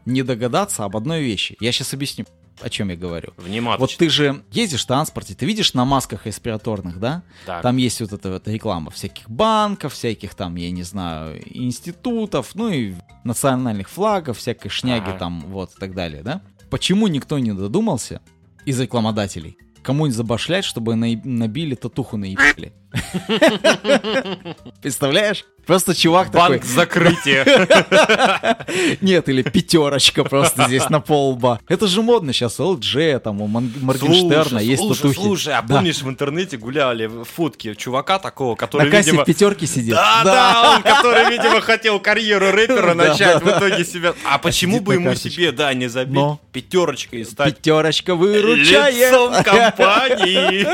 не 0.05 0.23
догадаться 0.23 0.83
об 0.83 0.97
одной 0.97 1.21
вещи? 1.21 1.55
Я 1.59 1.71
сейчас 1.71 1.93
объясню, 1.93 2.25
о 2.59 2.69
чем 2.69 2.89
я 2.89 2.95
говорю. 2.95 3.33
внимательно. 3.37 3.77
Вот 3.79 3.95
ты 3.97 4.09
же 4.09 4.43
ездишь 4.51 4.83
в 4.83 4.87
транспорте, 4.87 5.33
ты 5.33 5.45
видишь 5.45 5.73
на 5.73 5.85
масках 5.85 6.25
респираторных, 6.25 6.99
да? 6.99 7.23
Так. 7.45 7.61
Там 7.63 7.77
есть 7.77 8.01
вот 8.01 8.13
эта 8.13 8.29
вот 8.31 8.47
реклама 8.47 8.91
всяких 8.91 9.29
банков, 9.29 9.93
всяких 9.93 10.35
там, 10.35 10.55
я 10.55 10.69
не 10.71 10.83
знаю, 10.83 11.41
институтов, 11.45 12.53
ну 12.55 12.69
и 12.69 12.93
национальных 13.23 13.89
флагов, 13.89 14.37
всякой 14.37 14.69
шняги 14.69 15.09
Ага. 15.09 15.17
там, 15.19 15.41
вот 15.47 15.71
и 15.75 15.79
так 15.79 15.93
далее, 15.95 16.21
да? 16.23 16.41
Почему 16.69 17.07
никто 17.07 17.39
не 17.39 17.51
додумался 17.53 18.21
из 18.65 18.79
рекламодателей 18.79 19.57
кому-нибудь 19.83 20.15
забашлять, 20.15 20.63
чтобы 20.63 20.93
наеб- 20.93 21.21
набили 21.25 21.75
татуху 21.75 22.15
наебали? 22.17 22.73
Представляешь? 24.81 25.45
Просто 25.71 25.95
чувак 25.95 26.29
такой... 26.31 26.57
Банк 26.57 26.65
закрытия. 26.65 27.45
Нет, 28.99 29.29
или 29.29 29.41
пятерочка 29.41 30.25
просто 30.25 30.65
здесь 30.67 30.89
на 30.89 30.99
полба. 30.99 31.61
Это 31.69 31.87
же 31.87 32.01
модно 32.01 32.33
сейчас, 32.33 32.59
LG, 32.59 33.19
там 33.19 33.39
у 33.39 33.47
Моргенштерна 33.47 34.59
есть 34.59 34.81
слушай, 34.81 34.97
татухи. 34.97 35.15
слушай, 35.15 35.53
а 35.53 35.61
помнишь 35.61 36.01
в 36.01 36.09
интернете 36.09 36.57
гуляли 36.57 37.09
фотки 37.23 37.73
чувака 37.75 38.19
такого, 38.19 38.57
который, 38.57 38.83
На 38.83 38.91
кассе 38.91 39.13
в 39.13 39.23
пятерке 39.23 39.65
сидит. 39.65 39.93
Да, 39.93 40.21
да, 40.25 40.75
он, 40.75 40.83
который, 40.83 41.29
видимо, 41.29 41.61
хотел 41.61 42.01
карьеру 42.01 42.51
рэпера 42.51 42.93
начать, 42.93 43.41
в 43.41 43.47
итоге 43.47 43.85
себя... 43.85 44.13
А 44.29 44.39
почему 44.39 44.81
бы 44.81 44.95
ему 44.95 45.15
себе, 45.15 45.53
да, 45.53 45.73
не 45.73 45.87
забить 45.87 46.21
пятерочкой 46.51 47.21
и 47.21 47.23
стать 47.23 47.55
Пятерочка 47.55 48.15
выручает. 48.15 48.93
лицом 48.93 49.33
компании? 49.43 50.67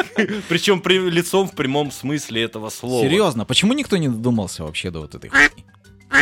Причем 0.49 0.79
при- 0.81 1.09
лицом 1.09 1.47
в 1.47 1.51
прямом 1.51 1.91
смысле 1.91 2.43
этого 2.43 2.71
слова. 2.71 3.03
Серьезно, 3.03 3.45
почему 3.45 3.73
никто 3.73 3.97
не 3.97 4.07
додумался 4.07 4.63
вообще 4.63 4.86
до 4.91 5.01
вот 5.01 5.15
этой 5.15 5.29
хуйни? 5.29 5.65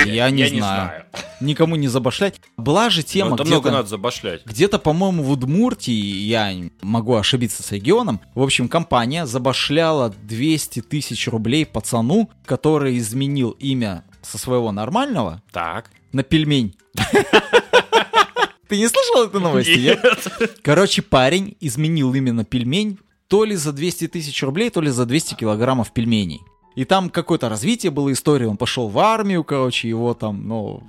Я 0.06 0.30
не 0.30 0.48
знаю. 0.48 1.06
Никому 1.42 1.76
не 1.76 1.88
забашлять. 1.88 2.42
Была 2.58 2.90
же 2.90 3.02
Ну, 3.02 3.08
тема 3.08 3.36
это 3.36 3.44
много 3.46 3.62
где-то... 3.70 3.76
надо 3.78 3.90
забашлять. 3.90 4.46
Где-то, 4.46 4.80
по-моему, 4.80 5.24
в 5.24 5.32
Удмуртии, 5.32 5.94
я 5.94 6.54
могу 6.82 7.16
ошибиться 7.16 7.62
с 7.62 7.72
регионом, 7.72 8.20
в 8.34 8.42
общем, 8.42 8.68
компания 8.68 9.26
забашляла 9.26 10.10
200 10.24 10.82
тысяч 10.82 11.28
рублей 11.28 11.66
пацану, 11.66 12.30
который 12.46 12.98
изменил 12.98 13.52
имя 13.52 14.04
со 14.22 14.38
своего 14.38 14.72
нормального 14.72 15.42
Так. 15.52 15.92
на 16.14 16.24
пельмень. 16.24 16.76
Ты 18.68 18.78
не 18.78 18.88
слышал 18.88 19.26
эту 19.28 19.40
новость? 19.40 19.70
нет? 19.70 20.04
Нет. 20.04 20.60
Короче, 20.64 21.02
парень 21.04 21.56
изменил 21.60 22.14
именно 22.14 22.44
пельмень 22.44 22.98
то 23.28 23.44
ли 23.44 23.56
за 23.56 23.72
200 23.74 24.08
тысяч 24.08 24.42
рублей, 24.44 24.70
то 24.70 24.82
ли 24.82 24.90
за 24.90 25.06
200 25.06 25.36
килограммов 25.36 25.92
пельменей. 25.94 26.42
И 26.76 26.84
там 26.84 27.10
какое-то 27.10 27.48
развитие 27.48 27.90
было 27.90 28.12
истории. 28.12 28.46
Он 28.46 28.58
пошел 28.58 28.90
в 28.90 29.00
армию, 29.00 29.44
короче, 29.44 29.88
его 29.88 30.14
там, 30.14 30.48
ну, 30.48 30.84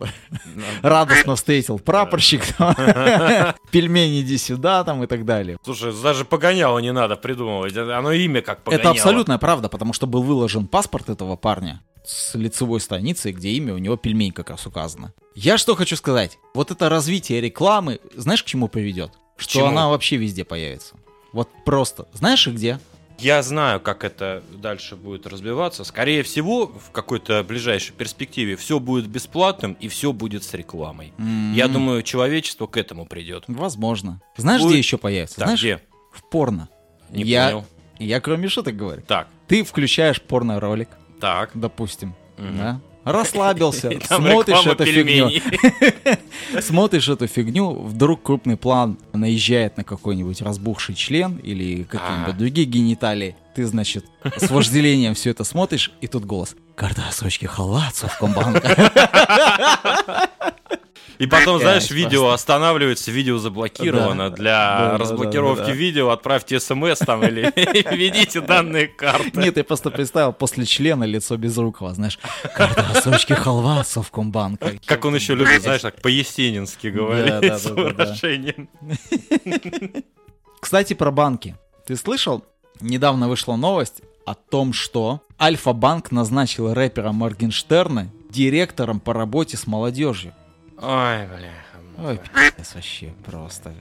радостно 0.82 1.36
встретил 1.36 1.78
прапорщик. 1.78 2.42
Пельмени 3.70 4.20
иди 4.22 4.36
сюда, 4.36 4.82
там 4.82 5.04
и 5.04 5.06
так 5.06 5.24
далее. 5.24 5.58
Слушай, 5.64 5.92
даже 6.02 6.24
погоняло 6.24 6.80
не 6.80 6.92
надо 6.92 7.16
придумывать. 7.16 7.76
Оно 7.76 8.12
имя 8.12 8.42
как 8.42 8.64
погоняло. 8.64 8.80
Это 8.80 8.90
абсолютная 8.90 9.38
правда, 9.38 9.68
потому 9.68 9.92
что 9.92 10.06
был 10.06 10.22
выложен 10.22 10.66
паспорт 10.66 11.08
этого 11.08 11.36
парня 11.36 11.82
с 12.04 12.34
лицевой 12.34 12.80
страницей, 12.80 13.32
где 13.32 13.50
имя 13.50 13.74
у 13.74 13.78
него 13.78 13.96
пельмень 13.96 14.32
как 14.32 14.50
раз 14.50 14.66
указано. 14.66 15.12
Я 15.34 15.58
что 15.58 15.74
хочу 15.76 15.96
сказать. 15.96 16.38
Вот 16.54 16.70
это 16.70 16.88
развитие 16.88 17.40
рекламы, 17.40 18.00
знаешь, 18.14 18.42
к 18.42 18.46
чему 18.46 18.68
приведет? 18.68 19.12
Что 19.36 19.60
чему? 19.60 19.66
она 19.66 19.88
вообще 19.88 20.16
везде 20.16 20.44
появится. 20.44 20.94
Вот 21.32 21.48
просто. 21.64 22.08
Знаешь 22.12 22.46
и 22.46 22.50
где? 22.50 22.80
Я 23.18 23.42
знаю, 23.42 23.80
как 23.80 24.04
это 24.04 24.42
дальше 24.52 24.94
будет 24.94 25.26
развиваться. 25.26 25.84
Скорее 25.84 26.22
всего, 26.22 26.66
в 26.66 26.90
какой-то 26.92 27.42
ближайшей 27.44 27.94
перспективе 27.94 28.56
все 28.56 28.78
будет 28.78 29.06
бесплатным 29.08 29.72
и 29.80 29.88
все 29.88 30.12
будет 30.12 30.44
с 30.44 30.52
рекламой. 30.52 31.14
Я 31.54 31.64
М, 31.64 31.72
думаю, 31.72 32.02
человечество 32.02 32.66
к 32.66 32.76
этому 32.76 33.06
придет. 33.06 33.44
Возможно. 33.48 34.20
Знаешь, 34.36 34.60
Будет- 34.60 34.72
где 34.72 34.78
еще 34.78 34.98
появится? 34.98 35.36
Так, 35.36 35.46
Знаешь, 35.46 35.60
где? 35.60 35.80
в 36.12 36.28
порно. 36.28 36.68
Не 37.10 37.22
я, 37.24 37.46
понял. 37.50 37.64
я 37.98 38.20
кроме 38.20 38.48
шуток 38.48 38.76
говорю. 38.76 39.02
Так, 39.06 39.28
Ты 39.48 39.64
включаешь 39.64 40.20
порно-ролик, 40.20 40.88
так. 41.20 41.50
допустим, 41.54 42.14
Мгм. 42.36 42.58
да? 42.58 42.80
Расслабился, 43.06 43.88
смотришь 44.08 44.66
эту 44.66 44.84
фигню, 44.84 45.30
смотришь 46.60 47.08
эту 47.08 47.28
фигню, 47.28 47.70
вдруг 47.70 48.20
крупный 48.24 48.56
план 48.56 48.98
наезжает 49.12 49.76
на 49.76 49.84
какой-нибудь 49.84 50.42
разбухший 50.42 50.96
член 50.96 51.36
или 51.36 51.84
какие-нибудь 51.84 52.28
Ага. 52.30 52.36
другие 52.36 52.66
гениталии. 52.66 53.36
Ты, 53.54 53.64
значит, 53.64 54.06
с 54.36 54.50
вожделением 54.50 55.14
все 55.14 55.30
это 55.30 55.44
смотришь, 55.44 55.92
и 56.00 56.08
тут 56.08 56.24
голос. 56.24 56.56
Карта 56.74 57.04
срочки 57.12 57.44
халат 57.44 57.94
Совкомбанка. 57.94 58.90
И 61.18 61.26
потом, 61.26 61.58
знаешь, 61.58 61.90
видео 61.90 62.30
останавливается, 62.30 63.10
видео 63.10 63.38
заблокировано. 63.38 64.30
Для 64.30 64.96
разблокировки 64.98 65.70
видео 65.70 66.10
отправьте 66.10 66.60
смс 66.60 66.98
там 66.98 67.24
или 67.24 67.52
введите 67.94 68.40
данные 68.40 68.88
карты. 68.88 69.40
Нет, 69.40 69.56
я 69.56 69.64
просто 69.64 69.90
представил 69.90 70.32
после 70.32 70.64
члена 70.64 71.04
лицо 71.04 71.36
Безрукова, 71.36 71.94
знаешь. 71.94 72.18
Карта 72.54 73.00
срочки 73.00 73.32
халва 73.32 73.84
Совкомбанка. 73.84 74.74
Как 74.84 75.04
он 75.04 75.14
еще 75.14 75.34
любит, 75.34 75.62
знаешь, 75.62 75.82
так 75.82 76.00
по-есенински 76.02 76.90
да, 76.90 77.58
с 77.58 77.66
выражением. 77.66 78.68
Кстати, 80.60 80.94
про 80.94 81.10
банки. 81.10 81.56
Ты 81.86 81.96
слышал? 81.96 82.44
Недавно 82.80 83.28
вышла 83.28 83.56
новость 83.56 84.02
о 84.26 84.34
том, 84.34 84.72
что 84.72 85.22
Альфа-банк 85.40 86.10
назначил 86.10 86.74
рэпера 86.74 87.12
Моргенштерна 87.12 88.10
директором 88.30 89.00
по 89.00 89.12
работе 89.12 89.56
с 89.56 89.66
молодежью. 89.66 90.34
Ой, 90.78 91.26
бля. 91.26 91.52
Ой, 91.98 92.18
пи***ц 92.18 92.74
вообще 92.74 93.14
просто. 93.24 93.74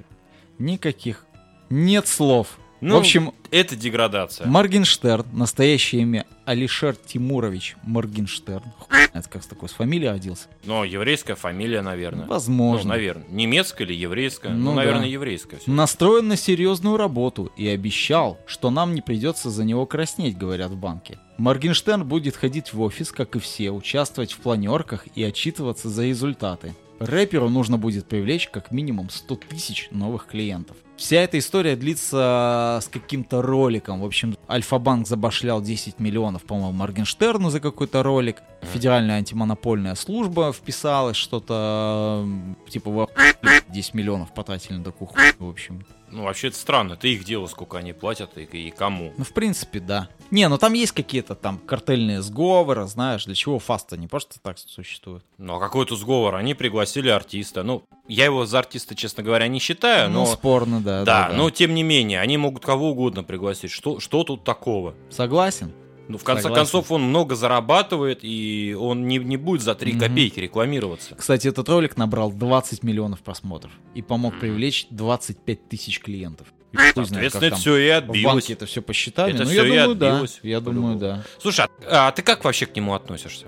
Никаких. 0.60 1.26
Нет 1.70 2.08
слов. 2.08 2.58
Ну, 2.82 2.96
В 2.96 3.00
общем, 3.00 3.34
Это 3.52 3.76
деградация. 3.76 4.46
Моргенштерн, 4.48 5.26
настоящее 5.34 6.02
имя 6.04 6.26
Алишер 6.46 6.96
Тимурович 6.96 7.78
Моргенштерн. 7.84 8.64
Знает, 9.12 9.28
как 9.28 9.44
с 9.44 9.48
такой 9.48 9.70
с 9.70 9.72
фамилией 9.72 10.10
родился. 10.10 10.48
Но 10.66 10.84
еврейская 10.84 11.36
фамилия, 11.36 11.82
наверное. 11.82 12.28
Возможно. 12.28 12.84
Ну, 12.84 12.90
наверное. 12.90 13.26
Немецкая 13.30 13.86
или 13.86 13.94
еврейская? 13.94 14.50
Ну, 14.50 14.72
Ну, 14.72 14.74
наверное, 14.76 15.02
да. 15.04 15.08
еврейская. 15.08 15.58
всё. 15.58 15.72
Настроен 15.72 16.28
на 16.28 16.36
серьезную 16.36 16.98
работу 16.98 17.52
и 17.56 17.68
обещал, 17.68 18.38
что 18.46 18.70
нам 18.70 18.94
не 18.94 19.02
придется 19.02 19.50
за 19.50 19.64
него 19.64 19.86
краснеть, 19.86 20.38
говорят 20.38 20.72
в 20.72 20.78
банке. 20.78 21.18
Моргенштерн 21.38 22.04
будет 22.06 22.36
ходить 22.36 22.74
в 22.74 22.82
офис, 22.82 23.12
как 23.12 23.36
и 23.36 23.40
все, 23.40 23.72
участвовать 23.72 24.34
в 24.34 24.38
планерках 24.40 25.08
и 25.16 25.24
отчитываться 25.24 25.90
за 25.90 26.04
результаты. 26.06 26.76
Рэперу 27.00 27.50
нужно 27.50 27.78
будет 27.78 28.06
привлечь 28.06 28.50
как 28.50 28.72
минимум 28.72 29.10
100 29.10 29.36
тысяч 29.36 29.90
новых 29.92 30.28
клиентов. 30.28 30.78
Вся 30.98 31.18
эта 31.18 31.38
история 31.38 31.76
длится 31.76 32.80
с 32.82 32.88
каким-то 32.88 33.42
роликом. 33.42 34.02
В 34.02 34.06
общем, 34.06 34.38
Альфа-банк 34.50 35.08
забашлял 35.08 35.62
10 35.62 36.00
миллионов, 36.00 36.44
по-моему, 36.44 36.72
Моргенштерну 36.72 37.50
за 37.50 37.60
какой-то 37.60 38.02
ролик. 38.02 38.42
Федеральная 38.62 39.18
антимонопольная 39.18 39.96
служба 39.96 40.54
вписалась, 40.54 41.18
что-то 41.18 42.22
м, 42.24 42.58
типа 42.70 42.90
вы 42.90 43.04
охуели, 43.04 43.64
10 43.70 43.94
миллионов 43.94 44.34
потратили 44.34 44.78
на 44.78 44.84
такую 44.86 45.10
хуйню, 45.10 45.34
в 45.40 45.50
общем. 45.50 45.86
Ну, 46.12 46.24
вообще, 46.24 46.48
это 46.48 46.58
странно. 46.58 46.94
Это 46.94 47.08
их 47.10 47.26
дело, 47.26 47.48
сколько 47.48 47.78
они 47.78 47.92
платят 47.92 48.38
и, 48.38 48.44
и 48.44 48.72
кому. 48.72 49.14
Ну, 49.18 49.24
в 49.26 49.34
принципе, 49.34 49.82
да. 49.82 50.08
Не, 50.32 50.48
ну 50.48 50.58
там 50.58 50.72
есть 50.74 50.94
какие-то 50.94 51.36
там 51.36 51.58
картельные 51.58 52.22
сговоры, 52.22 52.88
знаешь, 52.88 53.26
для 53.26 53.36
чего 53.36 53.60
фаста 53.60 53.98
не 53.98 54.08
просто 54.08 54.40
так 54.40 54.58
существует. 54.58 55.24
Ну, 55.38 55.56
а 55.56 55.60
какой 55.60 55.86
тут 55.86 56.00
сговор? 56.00 56.36
Они 56.36 56.54
пригласили 56.54 57.10
артиста. 57.10 57.64
Ну, 57.64 57.84
я 58.08 58.26
его 58.26 58.46
за 58.46 58.60
артиста, 58.60 58.96
честно 58.96 59.24
говоря, 59.24 59.48
не 59.48 59.60
считаю, 59.60 60.10
но... 60.10 60.26
Ну, 60.26 60.26
спорно, 60.28 60.82
да. 60.82 61.04
Да, 61.04 61.32
но 61.34 61.50
тем 61.50 61.74
не 61.74 61.84
менее, 61.84 62.20
они 62.20 62.38
могут 62.38 62.64
кого 62.66 62.92
угодно 62.92 63.24
пригласить. 63.24 63.72
Что, 63.72 64.00
что 64.00 64.24
тут 64.24 64.44
такого? 64.44 64.96
Согласен. 65.10 65.72
Ну, 66.08 66.20
в 66.20 66.24
конце 66.24 66.44
Согласен. 66.44 66.62
концов, 66.66 66.92
он 66.92 67.02
много 67.02 67.36
зарабатывает, 67.36 68.20
и 68.22 68.78
он 68.80 69.08
не, 69.08 69.18
не 69.18 69.38
будет 69.38 69.62
за 69.62 69.74
3 69.74 69.94
Мгм. 69.94 70.00
копейки 70.02 70.40
рекламироваться. 70.40 71.16
Кстати, 71.16 71.48
этот 71.48 71.68
ролик 71.68 71.98
набрал 71.98 72.32
20 72.32 72.84
миллионов 72.84 73.22
просмотров 73.22 73.72
и 73.96 74.04
помог 74.04 74.40
привлечь 74.40 74.86
25 74.92 75.68
тысяч 75.68 76.00
клиентов. 76.00 76.48
И 76.74 76.78
как 76.78 76.94
Соответственно, 76.94 77.46
это 77.46 77.56
все 77.56 77.78
и 77.78 77.90
в 77.90 77.98
отбилось. 77.98 78.34
банке 78.34 78.54
это 78.54 78.66
все 78.68 78.82
посчитали. 78.84 79.34
Это 79.34 79.46
ну, 79.46 79.50
всё 79.50 79.64
я 79.64 79.66
и 79.66 79.80
думаю, 79.80 79.96
да. 79.96 80.10
отбилось, 80.12 80.40
Я 80.44 80.60
думаю, 80.60 80.96
да. 80.98 81.24
Слушай, 81.40 81.68
а, 81.90 82.10
а 82.10 82.12
ты 82.12 82.22
как 82.22 82.44
вообще 82.44 82.68
к 82.68 82.76
нему 82.76 82.94
относишься? 82.94 83.48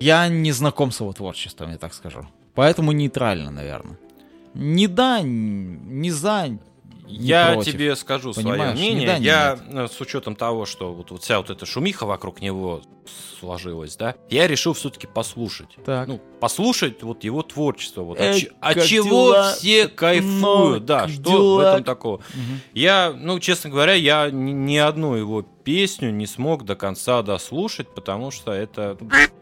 Я 0.00 0.28
не 0.28 0.52
знаком 0.52 0.90
с 0.90 1.00
его 1.00 1.12
творчеством, 1.12 1.70
я 1.70 1.78
так 1.78 1.94
скажу. 1.94 2.28
Поэтому 2.54 2.92
нейтрально, 2.92 3.50
наверное. 3.50 3.98
Не 4.54 4.86
да, 4.86 5.20
не 5.22 6.10
за, 6.10 6.46
не 6.48 6.58
Я 7.08 7.52
против. 7.54 7.72
тебе 7.72 7.96
скажу 7.96 8.32
свое 8.32 8.48
Понимаешь, 8.50 8.78
ни 8.78 8.82
мнение. 8.92 9.06
да, 9.08 9.18
ни 9.18 9.24
я 9.24 9.58
э, 9.84 9.88
с 9.88 10.00
учетом 10.00 10.36
того, 10.36 10.64
что 10.64 10.92
вот, 10.92 11.10
вот 11.10 11.22
вся 11.22 11.38
вот 11.38 11.50
эта 11.50 11.66
шумиха 11.66 12.06
вокруг 12.06 12.40
него 12.40 12.82
сложилась, 13.40 13.96
да, 13.96 14.14
я 14.30 14.46
решил 14.46 14.72
все-таки 14.74 15.06
послушать. 15.08 15.68
Так. 15.84 16.06
Ну, 16.08 16.20
послушать 16.40 17.02
вот 17.02 17.24
его 17.24 17.42
творчество. 17.42 18.02
Вот, 18.02 18.18
Э, 18.20 18.36
от, 18.60 18.74
как 18.76 18.84
чего 18.86 19.32
дела? 19.32 19.52
все 19.54 19.88
кайфуют, 19.88 20.84
да, 20.86 21.08
что 21.08 21.20
дела? 21.22 21.56
в 21.56 21.58
этом 21.60 21.84
такого. 21.84 22.18
Мгм. 22.34 22.60
Я, 22.72 23.12
ну, 23.12 23.40
честно 23.40 23.70
говоря, 23.70 23.94
я 23.94 24.30
ни, 24.30 24.52
ни 24.52 24.76
одну 24.76 25.14
его 25.14 25.44
песню 25.64 26.10
не 26.10 26.26
смог 26.26 26.64
до 26.64 26.76
конца 26.76 27.22
дослушать, 27.22 27.88
потому 27.94 28.30
что 28.30 28.52
это, 28.52 28.96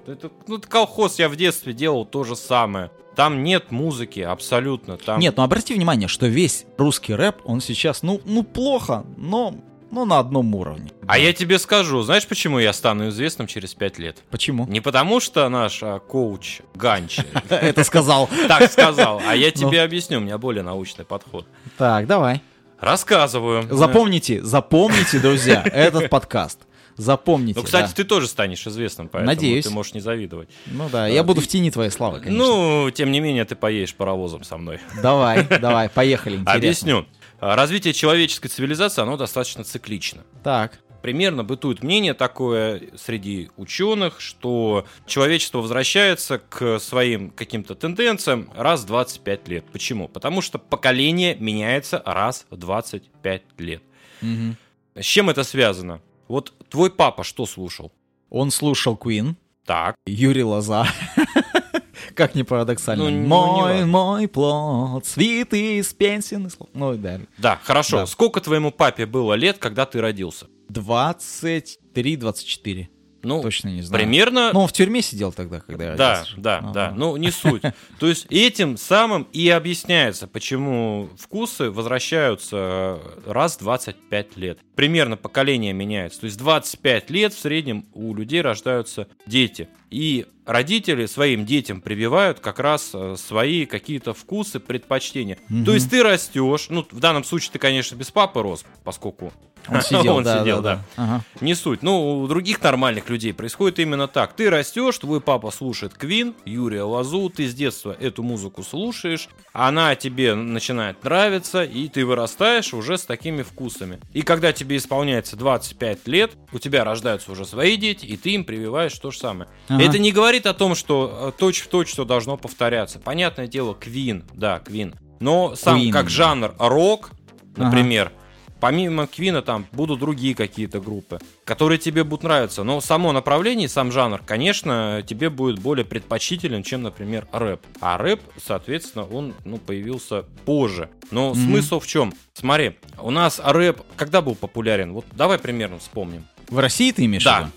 это, 0.07 0.31
ну, 0.47 0.57
это 0.59 0.69
колхоз 0.69 1.19
я 1.19 1.29
в 1.29 1.37
детстве 1.37 1.73
делал 1.73 2.05
то 2.07 2.25
же 2.25 2.37
самое. 2.37 2.91
Там 3.17 3.43
нет 3.43 3.71
музыки 3.71 4.21
абсолютно. 4.21 4.97
Там... 4.97 5.21
Нет, 5.21 5.37
ну 5.37 5.43
обрати 5.43 5.75
внимание, 5.75 6.09
что 6.09 6.27
весь 6.27 6.65
русский 6.79 7.15
рэп, 7.15 7.43
он 7.45 7.61
сейчас, 7.61 8.03
ну, 8.03 8.21
ну 8.25 8.43
плохо, 8.43 9.05
но, 9.19 9.55
но 9.91 10.07
на 10.07 10.19
одном 10.19 10.55
уровне. 10.55 10.91
А 11.07 11.19
я 11.19 11.35
тебе 11.35 11.59
скажу, 11.59 12.01
знаешь, 12.03 12.27
почему 12.27 12.59
я 12.59 12.73
стану 12.73 13.09
известным 13.09 13.47
через 13.49 13.75
пять 13.75 13.99
лет? 13.99 14.17
Почему? 14.31 14.67
Не 14.67 14.81
потому, 14.81 15.21
что 15.21 15.47
наш 15.51 15.83
а, 15.83 15.99
коуч 15.99 16.61
Ганч 16.75 17.19
Это 17.51 17.85
сказал. 17.85 18.31
так 18.49 18.71
сказал, 18.73 19.21
а 19.27 19.37
я 19.37 19.49
Ну. 19.55 19.69
тебе 19.69 19.83
объясню, 19.83 20.17
у 20.19 20.21
меня 20.23 20.39
более 20.39 20.63
научный 20.63 21.05
подход. 21.05 21.47
Так, 21.77 22.07
давай. 22.07 22.41
Рассказываю. 22.83 23.63
Запомните, 23.71 24.43
запомните, 24.43 25.21
друзья, 25.21 25.63
этот 25.73 26.11
подкаст. 26.11 26.59
Запомните. 26.97 27.61
Ну, 27.61 27.65
кстати, 27.65 27.87
да. 27.87 27.95
ты 27.95 28.05
тоже 28.05 28.27
станешь 28.27 28.67
известным, 28.67 29.09
поэтому 29.09 29.27
Надеюсь. 29.33 29.65
ты 29.65 29.71
можешь 29.71 29.95
не 29.95 30.01
завидовать. 30.01 30.49
Ну 30.67 30.89
да, 30.91 31.07
я 31.07 31.23
буду 31.23 31.41
в 31.41 31.47
тени 31.47 31.71
твоей 31.71 31.91
славы, 31.91 32.19
конечно. 32.19 32.45
Ну, 32.45 32.91
тем 32.91 33.13
не 33.13 33.21
менее, 33.21 33.45
ты 33.45 33.55
поедешь 33.55 33.95
паровозом 33.95 34.43
со 34.43 34.59
мной. 34.59 34.81
Давай, 35.01 35.47
давай, 35.61 35.89
поехали, 35.89 36.35
интересно. 36.35 36.59
Объясню. 36.59 37.07
А, 37.41 37.55
Развитие 37.55 37.95
человеческой 37.95 38.49
цивилизации, 38.49 39.01
оно 39.01 39.17
достаточно 39.17 39.63
циклично. 39.63 40.23
Так, 40.43 40.81
Примерно 41.03 41.43
бытует 41.45 41.83
мнение 41.83 42.15
такое 42.15 42.81
среди 42.97 43.51
ученых, 43.57 44.21
что 44.21 44.87
человечество 45.07 45.59
возвращается 45.59 46.39
к 46.39 46.79
своим 46.79 47.31
каким-то 47.31 47.75
тенденциям 47.75 48.51
раз 48.57 48.83
в 48.83 48.87
25 48.87 49.49
лет. 49.49 49.65
Почему? 49.73 50.09
Потому 50.09 50.41
что 50.41 50.59
поколение 50.59 51.35
меняется 51.35 52.01
раз 52.07 52.47
в 52.51 52.57
25 52.57 53.43
лет. 53.59 53.83
мгм. 54.21 54.57
С 54.95 55.05
чем 55.05 55.31
это 55.31 55.43
связано? 55.43 56.01
Вот 56.29 56.53
твой 56.69 56.91
папа 56.91 57.25
что 57.25 57.47
слушал? 57.47 57.93
он 58.31 58.51
слушал 58.51 58.95
Queen, 59.03 59.35
Так. 59.67 59.95
Юрий 60.07 60.43
Лоза. 60.45 60.87
Как 62.15 62.35
ни 62.35 62.43
парадоксально. 62.43 63.05
Ну, 63.05 63.11
ну, 63.11 63.17
не 63.23 63.27
мой, 63.27 63.63
важно. 63.63 63.87
мой 63.87 64.29
плод, 64.29 65.07
цветы 65.07 65.79
из 65.79 65.93
пенсии. 65.95 66.39
Ну 66.75 66.95
и 66.95 66.97
далее. 66.99 67.27
Да, 67.39 67.59
хорошо. 67.63 67.99
Да. 67.99 68.07
Сколько 68.07 68.41
твоему 68.41 68.71
папе 68.71 69.07
было 69.07 69.35
лет, 69.35 69.59
когда 69.59 69.87
ты 69.87 70.01
родился? 70.01 70.47
23-24. 70.73 72.87
Ну, 73.25 73.41
Точно 73.41 73.69
не 73.69 73.83
знаю. 73.83 74.03
примерно... 74.03 74.51
Ну, 74.53 74.63
он 74.63 74.67
в 74.69 74.73
тюрьме 74.73 75.01
сидел 75.01 75.33
тогда, 75.33 75.61
когда 75.61 75.91
я 75.93 75.97
Да, 75.97 76.15
родился. 76.19 76.41
да, 76.41 76.59
Ага. 76.59 76.73
да. 76.73 76.93
Ну, 76.97 77.17
не 77.17 77.31
суть. 77.31 77.63
То 78.01 78.09
есть 78.09 78.27
этим 78.31 78.77
самым 78.77 79.29
и 79.33 79.49
объясняется, 79.49 80.27
почему 80.27 81.09
вкусы 81.17 81.71
возвращаются 81.71 82.57
э, 82.59 82.99
раз 83.27 83.55
в 83.57 83.61
25 83.61 84.37
лет. 84.39 84.59
Примерно 84.75 85.17
поколение 85.17 85.73
меняется. 85.73 86.19
То 86.19 86.27
есть 86.27 86.37
25 86.39 87.11
лет 87.11 87.33
в 87.33 87.39
среднем 87.39 87.87
у 87.95 88.13
людей 88.13 88.41
рождаются 88.41 89.07
дети. 89.27 89.69
И 89.93 90.27
родители 90.47 91.05
своим 91.05 91.45
детям 91.45 91.83
прививают 91.83 92.41
как 92.41 92.59
раз 92.59 92.93
э, 92.95 93.17
свои 93.19 93.67
какие-то 93.67 94.15
вкусы, 94.15 94.59
предпочтения. 94.59 95.39
Мгм. 95.51 95.67
То 95.67 95.75
есть 95.75 95.91
ты 95.91 96.03
растешь, 96.03 96.67
ну, 96.71 96.87
в 96.91 96.99
данном 96.99 97.25
случае 97.25 97.53
ты, 97.53 97.59
конечно, 97.59 97.95
без 97.95 98.11
папы 98.11 98.43
рос, 98.43 98.65
поскольку 98.85 99.33
Он 99.69 99.81
сидел, 99.83 100.17
Он 100.17 100.25
да, 100.25 100.41
сидел, 100.41 100.63
да, 100.63 100.77
да. 100.77 100.83
да. 100.97 101.03
Ага. 101.03 101.25
не 101.41 101.55
суть. 101.55 101.83
Ну, 101.83 102.23
у 102.23 102.27
других 102.27 102.63
нормальных 102.63 103.09
людей 103.09 103.33
происходит 103.33 103.79
именно 103.79 104.09
так. 104.09 104.33
Ты 104.33 104.51
растешь, 104.51 104.99
твой 104.99 105.21
папа 105.21 105.51
слушает 105.51 105.95
Квин, 105.95 106.35
Юрия 106.45 106.83
Лазу, 106.83 107.31
ты 107.31 107.49
с 107.49 107.55
детства 107.55 107.97
эту 107.99 108.23
музыку 108.23 108.63
слушаешь, 108.63 109.29
она 109.53 109.95
тебе 109.95 110.35
начинает 110.35 111.05
нравиться, 111.05 111.63
и 111.63 111.89
ты 111.89 112.05
вырастаешь 112.05 112.75
уже 112.75 112.99
с 112.99 113.05
такими 113.05 113.43
вкусами. 113.43 114.01
И 114.13 114.23
когда 114.23 114.53
тебе 114.53 114.79
исполняется 114.79 115.37
25 115.37 116.09
лет, 116.09 116.33
у 116.53 116.59
тебя 116.59 116.85
рождаются 116.85 117.31
уже 117.31 117.45
свои 117.45 117.77
дети, 117.77 118.07
и 118.07 118.17
ты 118.17 118.31
им 118.31 118.45
прививаешь 118.45 118.99
то 118.99 119.11
же 119.11 119.19
самое. 119.19 119.49
Ага. 119.69 119.82
Это 119.85 119.99
не 119.99 120.13
говорит 120.13 120.47
о 120.47 120.55
том, 120.55 120.75
что 120.75 121.33
э, 121.37 121.39
точь-в-точь 121.39 121.89
что 121.89 122.05
должно 122.05 122.37
повторяться. 122.37 122.99
Понятное 122.99 123.47
дело, 123.47 123.75
Квин, 123.75 124.25
да, 124.35 124.59
Квин. 124.61 124.95
Но 125.21 125.55
сам 125.57 125.81
Queen. 125.81 125.93
как 125.93 126.09
жанр 126.11 126.55
рок, 126.59 127.11
Ага. 127.57 127.65
например, 127.67 128.13
Помимо 128.61 129.09
Квина 129.09 129.43
там 129.43 129.67
будут 129.73 129.99
другие 129.99 130.37
какие-то 130.37 130.79
группы, 130.79 131.19
которые 131.45 131.79
тебе 131.79 132.05
будут 132.05 132.23
нравиться. 132.23 132.63
Но 132.63 132.81
само 132.81 133.11
направление, 133.11 133.69
сам 133.69 133.91
жанр, 133.91 134.23
конечно, 134.25 135.03
тебе 135.05 135.31
будет 135.31 135.59
более 135.59 135.85
предпочтителен, 135.85 136.63
чем, 136.63 136.83
например, 136.83 137.27
рэп. 137.33 137.61
А 137.81 137.99
рэп, 137.99 138.21
соответственно, 138.41 139.05
он 139.05 139.35
ну, 139.45 139.59
появился 139.59 140.23
позже. 140.45 140.91
Но 141.11 141.31
Мгм. 141.31 141.45
смысл 141.45 141.81
в 141.81 141.89
чем? 141.89 142.15
Смотри, 142.35 142.77
у 143.01 143.11
нас 143.11 143.41
рэп 143.45 143.83
когда 143.97 144.23
был 144.23 144.37
популярен? 144.37 144.93
Вот 144.93 145.07
давай 145.11 145.39
примерно 145.41 145.81
вспомним. 145.81 146.25
В 146.49 146.61
России 146.61 146.93
ты 146.93 147.05
имеешь 147.07 147.25
Да. 147.25 147.39
в 147.39 147.41
виду? 147.41 147.53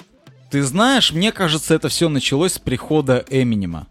Ты 0.55 0.63
знаешь, 0.63 1.11
мне 1.11 1.33
кажется, 1.33 1.73
это 1.73 1.89
все 1.89 2.07
началось 2.07 2.53
с 2.53 2.59
прихода 2.59 3.25
Эминема. 3.29 3.87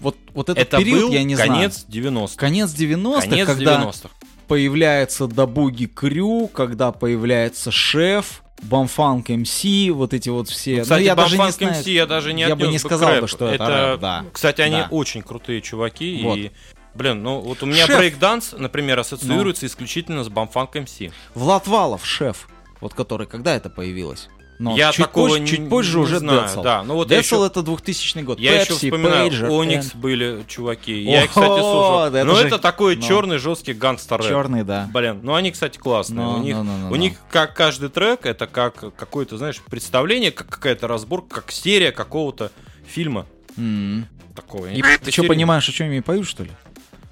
Вот, 0.00 0.18
вот 0.34 0.50
этот 0.50 0.62
Это 0.62 0.76
период, 0.76 1.04
был 1.04 1.12
я 1.12 1.24
не 1.24 1.34
знаю. 1.34 1.50
конец 1.50 1.86
90-х. 1.88 2.34
Конец 2.36 2.74
90-х, 2.74 3.20
Конец 3.22 3.46
когда 3.46 3.80
90-х. 3.80 4.10
появляется 4.46 5.26
Дабуги 5.26 5.86
Крю, 5.86 6.48
когда 6.48 6.92
появляется 6.92 7.70
Шеф, 7.70 8.42
Бамфанк 8.60 9.30
МС, 9.30 9.64
вот 9.94 10.12
эти 10.12 10.28
вот 10.28 10.50
все. 10.50 10.76
Ну, 10.76 10.82
Кстати, 10.82 11.00
ну, 11.00 11.06
я 11.06 11.14
даже 11.14 11.32
не 11.32 11.38
Бамфанк 11.38 11.54
знаю. 11.58 11.74
MC 11.82 11.90
я 11.92 12.06
даже 12.06 12.32
не 12.34 12.42
я 12.42 12.54
бы 12.54 12.66
не 12.68 12.78
сказал 12.78 13.22
бы, 13.22 13.26
что 13.26 13.48
это 13.48 13.66
рэп, 13.66 14.00
да. 14.00 14.24
Кстати, 14.30 14.60
они 14.60 14.76
Да. 14.76 14.88
очень 14.90 15.22
крутые 15.22 15.62
чуваки. 15.62 16.20
Вот. 16.22 16.36
И, 16.36 16.50
блин, 16.94 17.22
ну 17.22 17.40
вот 17.40 17.62
у 17.62 17.66
меня 17.66 17.86
Шеф. 17.86 17.96
брейкданс, 17.96 18.52
например, 18.58 18.98
ассоциируется 18.98 19.64
исключительно 19.64 20.22
с 20.22 20.28
Бамфанк 20.28 20.74
МС. 20.74 20.98
Влад 21.34 21.66
Валов, 21.66 22.04
Шеф, 22.04 22.46
вот 22.82 22.92
который, 22.92 23.26
когда 23.26 23.56
это 23.56 23.70
появилось? 23.70 24.28
Но 24.58 24.76
Я 24.76 24.92
чуть 24.92 25.06
такого 25.06 25.28
позже, 25.28 25.40
не- 25.40 25.46
чуть 25.48 25.68
позже 25.68 25.98
не 25.98 26.04
уже 26.04 26.18
знаю, 26.20 26.42
Децл. 26.42 26.62
да. 26.62 26.82
Ну 26.84 26.94
вот 26.94 27.08
Децл 27.08 27.36
еще- 27.42 27.46
это 27.46 27.62
2000 27.62 28.18
год. 28.22 28.38
Я 28.38 28.60
еще 28.60 28.72
Pepsi, 28.74 28.76
вспоминаю, 28.76 29.30
Pager, 29.32 29.48
Оникс 29.50 29.86
Эн- 29.94 29.96
были 29.98 30.44
чуваки. 30.46 30.96
Я 31.02 31.24
их, 31.24 31.30
кстати, 31.30 31.46
слушал. 31.60 32.04
это 32.06 32.24
Но 32.24 32.34
же- 32.36 32.46
это 32.46 32.58
такой 32.58 32.94
ну. 32.96 33.02
черный 33.02 33.38
жесткий 33.38 33.72
гангстер. 33.72 34.22
Черный, 34.22 34.62
да. 34.62 34.88
Блин, 34.94 35.20
ну 35.24 35.34
они, 35.34 35.50
кстати, 35.50 35.76
классные. 35.78 36.24
Ну, 36.24 36.34
у 36.38 36.42
них, 36.42 36.54
ну, 36.56 36.62
ну, 36.62 36.78
ну, 36.78 36.86
у 36.86 36.90
ну. 36.90 36.96
них 36.96 37.14
как 37.30 37.54
каждый 37.54 37.88
трек, 37.88 38.26
это 38.26 38.46
как 38.46 38.94
какое-то, 38.96 39.38
знаешь, 39.38 39.60
представление, 39.68 40.30
как 40.30 40.48
какая-то 40.48 40.86
разборка, 40.86 41.40
как 41.42 41.50
серия 41.50 41.90
какого-то 41.90 42.52
фильма 42.86 43.26
М. 43.56 44.06
такого. 44.36 44.66
И 44.66 44.82
ты 45.02 45.10
что, 45.10 45.24
понимаешь, 45.24 45.68
о 45.68 45.72
чем 45.72 45.90
я 45.90 46.00
поют, 46.02 46.28
что 46.28 46.44
ли? 46.44 46.50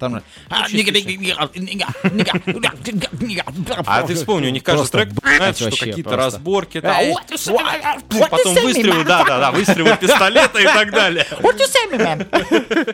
Там 0.03 0.15
же... 0.15 0.23
А 3.85 4.03
ты 4.03 4.15
вспомни, 4.15 4.47
у 4.47 4.49
них 4.49 4.63
каждый 4.63 4.89
трек 4.89 5.09
начинается, 5.23 5.71
что 5.71 5.85
какие-то 5.85 6.17
разборки, 6.17 6.81
ну, 6.83 8.27
потом 8.29 8.55
выстрелы, 8.55 9.05
да-да-да, 9.05 9.51
выстрелы 9.51 9.97
пистолета 10.01 10.59
и 10.59 10.65
так 10.65 10.91
далее. 10.91 11.25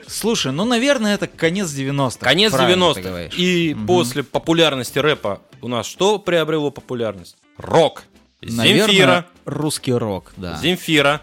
Слушай, 0.08 0.52
ну, 0.52 0.65
наверное, 0.65 1.15
это 1.15 1.26
конец 1.26 1.69
90-х. 1.69 2.19
Конец 2.19 2.52
Правильно 2.52 2.93
ты 2.93 3.00
90-х. 3.00 3.10
говоришь. 3.10 3.34
И 3.36 3.76
после 3.88 4.24
популярности 4.24 5.00
рэпа 5.00 5.41
у 5.62 5.67
нас 5.67 5.88
что 5.88 6.19
приобрело 6.19 6.69
популярность? 6.69 7.38
Рок. 7.58 8.04
Земфира. 8.41 9.26
русский 9.45 9.93
рок, 9.93 10.32
да. 10.38 10.58
Земфира. 10.62 11.22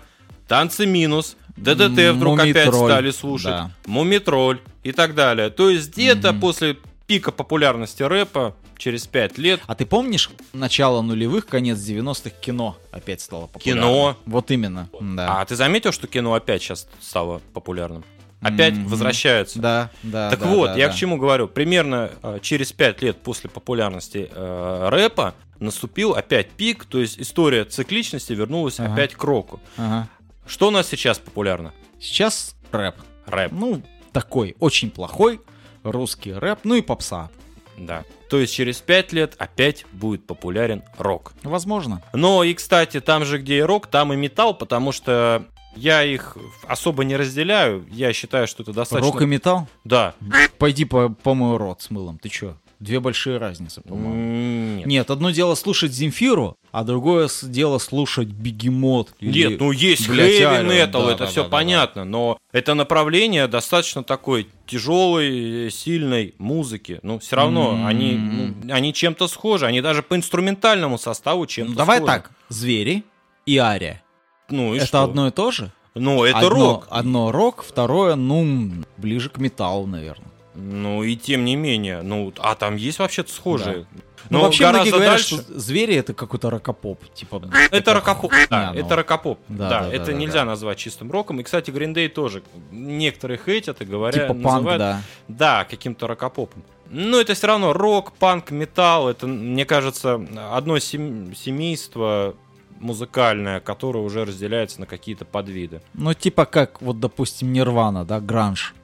Танцы 0.49 0.85
минус. 0.85 1.37
ДДТ 1.57 2.14
вдруг 2.14 2.38
опять 2.40 2.66
Мумитроль, 2.66 2.90
стали 2.90 3.11
слушать. 3.11 3.51
да. 3.51 3.71
Мумитроль 3.87 4.61
и 4.83 4.92
так 4.92 5.14
далее. 5.14 5.51
То 5.51 5.71
есть 5.71 5.92
где-то 5.92 6.33
Мгм. 6.33 6.40
после 6.40 6.77
пика 7.07 7.33
популярности 7.33 8.03
рэпа, 8.03 8.55
через 8.79 9.07
5 9.07 9.38
лет, 9.38 9.61
А 9.66 9.75
ты 9.75 9.87
помнишь 9.87 10.29
начало 10.53 11.01
нулевых, 11.01 11.47
конец 11.47 11.79
90-х 11.79 12.37
кино 12.40 12.77
опять 12.90 13.23
стало 13.23 13.47
популярным? 13.47 13.85
Кино. 13.85 14.16
Вот 14.27 14.51
именно, 14.51 14.90
да. 15.01 15.40
А 15.40 15.45
ты 15.47 15.57
заметил, 15.57 15.92
что 15.92 16.07
кино 16.07 16.35
опять 16.35 16.61
сейчас 16.62 16.87
стало 17.01 17.40
популярным? 17.55 18.05
Опять 18.42 18.75
Мгм. 18.75 18.88
возвращаются. 18.88 19.59
Да, 19.61 19.90
да. 20.03 20.29
Так 20.29 20.40
да, 20.40 20.47
вот, 20.47 20.66
да, 20.66 20.77
я 20.77 20.88
да. 20.88 20.92
к 20.92 20.97
чему 20.97 21.16
говорю. 21.16 21.49
Примерно 21.49 22.11
э, 22.23 22.38
через 22.42 22.71
5 22.73 23.01
лет 23.01 23.16
после 23.23 23.49
популярности 23.49 24.29
э, 24.31 24.88
рэпа 24.90 25.35
наступил 25.59 26.12
опять 26.12 26.51
пик, 26.51 26.85
то 26.85 26.99
есть 27.01 27.19
история 27.19 27.64
цикличности 27.64 28.35
вернулась 28.35 28.79
Ага. 28.79 28.92
опять 28.92 29.14
к 29.14 29.25
року. 29.25 29.59
Ага. 29.79 30.07
Что 30.46 30.68
у 30.68 30.70
нас 30.70 30.88
сейчас 30.88 31.18
популярно? 31.18 31.72
Сейчас 32.00 32.56
рэп. 32.72 32.96
Рэп, 33.26 33.52
Ну, 33.52 33.82
такой 34.12 34.56
очень 34.61 34.90
плохой 34.90 35.40
русский 35.82 36.32
рэп, 36.32 36.61
ну 36.64 36.74
и 36.76 36.82
попса. 36.82 37.30
да. 37.76 38.04
То 38.30 38.38
есть 38.38 38.54
через 38.54 38.78
5 38.78 39.12
лет 39.12 39.35
опять 39.38 39.85
будет 39.92 40.26
популярен 40.26 40.82
рок. 40.98 41.32
Возможно. 41.42 42.02
Но 42.12 42.42
и, 42.42 42.54
кстати, 42.54 43.00
там 43.00 43.24
же, 43.24 43.38
где 43.38 43.59
и 43.59 43.61
рок, 43.61 43.87
там 43.87 44.12
и 44.12 44.16
металл, 44.16 44.54
потому 44.54 44.90
что 44.92 45.44
я 45.76 46.02
их 46.02 46.37
особо 46.66 47.04
не 47.04 47.16
разделяю. 47.16 47.87
Я 47.90 48.12
считаю, 48.12 48.46
что 48.48 48.62
это 48.62 48.72
достаточно... 48.72 49.12
Рок 49.12 49.22
и 49.22 49.26
металл? 49.26 49.68
Да. 49.85 50.14
Пойди 50.59 50.85
по, 50.87 51.09
помой 51.11 51.56
рот 51.59 51.82
с 51.82 51.90
мылом. 51.90 52.18
Ты 52.18 52.30
чё? 52.30 52.56
Две 52.79 53.01
большие 53.01 53.39
разницы, 53.39 53.81
по-моему. 53.81 54.77
Нет. 54.77 54.87
Нет, 54.87 55.11
одно 55.11 55.31
дело 55.31 55.55
слушать 55.55 55.93
Земфиру, 55.93 56.57
а 56.73 56.85
другое 56.85 57.29
дело 57.43 57.79
слушать 57.79 58.29
Бегемот. 58.29 59.15
или- 59.19 59.49
Нет, 59.49 59.61
ну 59.61 59.71
есть 59.71 60.07
Блядь, 60.09 60.33
хэви 60.43 60.62
метал, 60.69 61.07
да, 61.07 61.12
это 61.12 61.19
да, 61.25 61.27
все 61.27 61.43
да, 61.43 61.49
да, 61.49 61.51
понятно, 61.53 62.05
но 62.05 62.39
это 62.53 62.75
направление 62.75 63.47
достаточно 63.49 64.05
такой 64.05 64.49
тяжелой, 64.67 65.71
сильной 65.71 66.35
музыки. 66.39 67.01
Ну, 67.03 67.19
все 67.19 67.37
равно 67.37 67.73
М. 67.73 67.87
они, 67.87 68.12
ну, 68.15 68.75
они 68.75 68.93
чем-то 68.93 69.27
схожи, 69.29 69.65
они 69.67 69.81
даже 69.81 70.03
по 70.03 70.15
инструментальному 70.15 70.99
составу 70.99 71.41
Ну, 71.41 71.47
чем-то 71.47 71.75
давай 71.77 71.97
схожи. 71.99 72.12
так, 72.12 72.31
Звери 72.51 73.05
и 73.47 73.57
Ария. 73.57 74.03
Ну 74.51 74.75
и 74.75 74.79
это 74.79 74.87
что? 74.87 75.03
одно 75.03 75.29
и 75.29 75.31
то 75.31 75.51
же? 75.51 75.73
Ну, 75.95 76.25
это 76.25 76.39
одно, 76.39 76.51
рок. 76.51 76.87
Одно 76.91 77.33
рок, 77.33 77.65
второе, 77.67 78.17
ну, 78.17 78.71
ближе 78.99 79.31
к 79.31 79.39
металлу, 79.39 79.87
наверное. 79.87 80.29
Ну 80.57 81.03
и 81.03 81.16
тем 81.16 81.45
не 81.45 81.55
менее, 81.57 82.03
ну, 82.03 82.33
а 82.38 82.55
там 82.55 82.77
есть 82.77 82.99
вообще-то 82.99 83.33
схожие. 83.33 83.87
Ну, 84.29 84.38
Но 84.38 84.45
вообще 84.45 84.69
многие 84.69 84.90
говорят, 84.90 85.12
дальше. 85.12 85.37
что 85.42 85.61
звери 85.61 85.95
это 85.95 86.12
какой-то 86.12 86.51
рокопоп. 86.51 87.01
Типа, 87.14 87.40
Это 87.71 87.95
рокопоп, 87.95 88.33
да, 88.51 88.73
ну. 88.75 88.81
это 88.81 88.97
рокопоп. 88.97 89.38
Да, 89.49 89.69
Да, 89.69 89.81
да, 89.83 89.88
это 89.88 90.07
да, 90.07 90.12
да, 90.12 90.19
нельзя 90.19 90.38
да. 90.40 90.45
назвать 90.47 90.79
чистым 90.79 91.12
роком. 91.12 91.38
И, 91.38 91.42
кстати, 91.45 91.71
Day 91.71 92.09
тоже 92.09 92.42
некоторые 92.73 93.38
хейтят 93.38 93.83
и 93.83 93.85
говорят, 93.85 94.23
Типа 94.29 94.35
панк, 94.35 94.45
называют 94.45 94.79
да. 94.81 95.03
Да, 95.29 95.64
каким-то 95.64 96.09
рокопопом. 96.09 96.64
Но 96.90 97.21
это 97.21 97.35
все 97.35 97.47
равно 97.47 97.73
рок, 97.73 98.12
панк, 98.12 98.51
металл. 98.51 99.09
Это, 99.09 99.27
мне 99.29 99.64
кажется, 99.64 100.21
одно 100.53 100.79
сем- 100.81 101.35
семейство 101.37 102.35
музыкальное, 102.81 103.61
которое 103.61 104.01
уже 104.05 104.25
разделяется 104.25 104.81
на 104.81 104.87
какие-то 104.87 105.25
подвиды. 105.25 105.81
Ну, 105.95 106.14
типа 106.14 106.45
как, 106.47 106.83
вот, 106.83 107.01
допустим, 107.01 107.53
Нирвана, 107.53 108.05
да, 108.05 108.21
Гранж. 108.21 108.75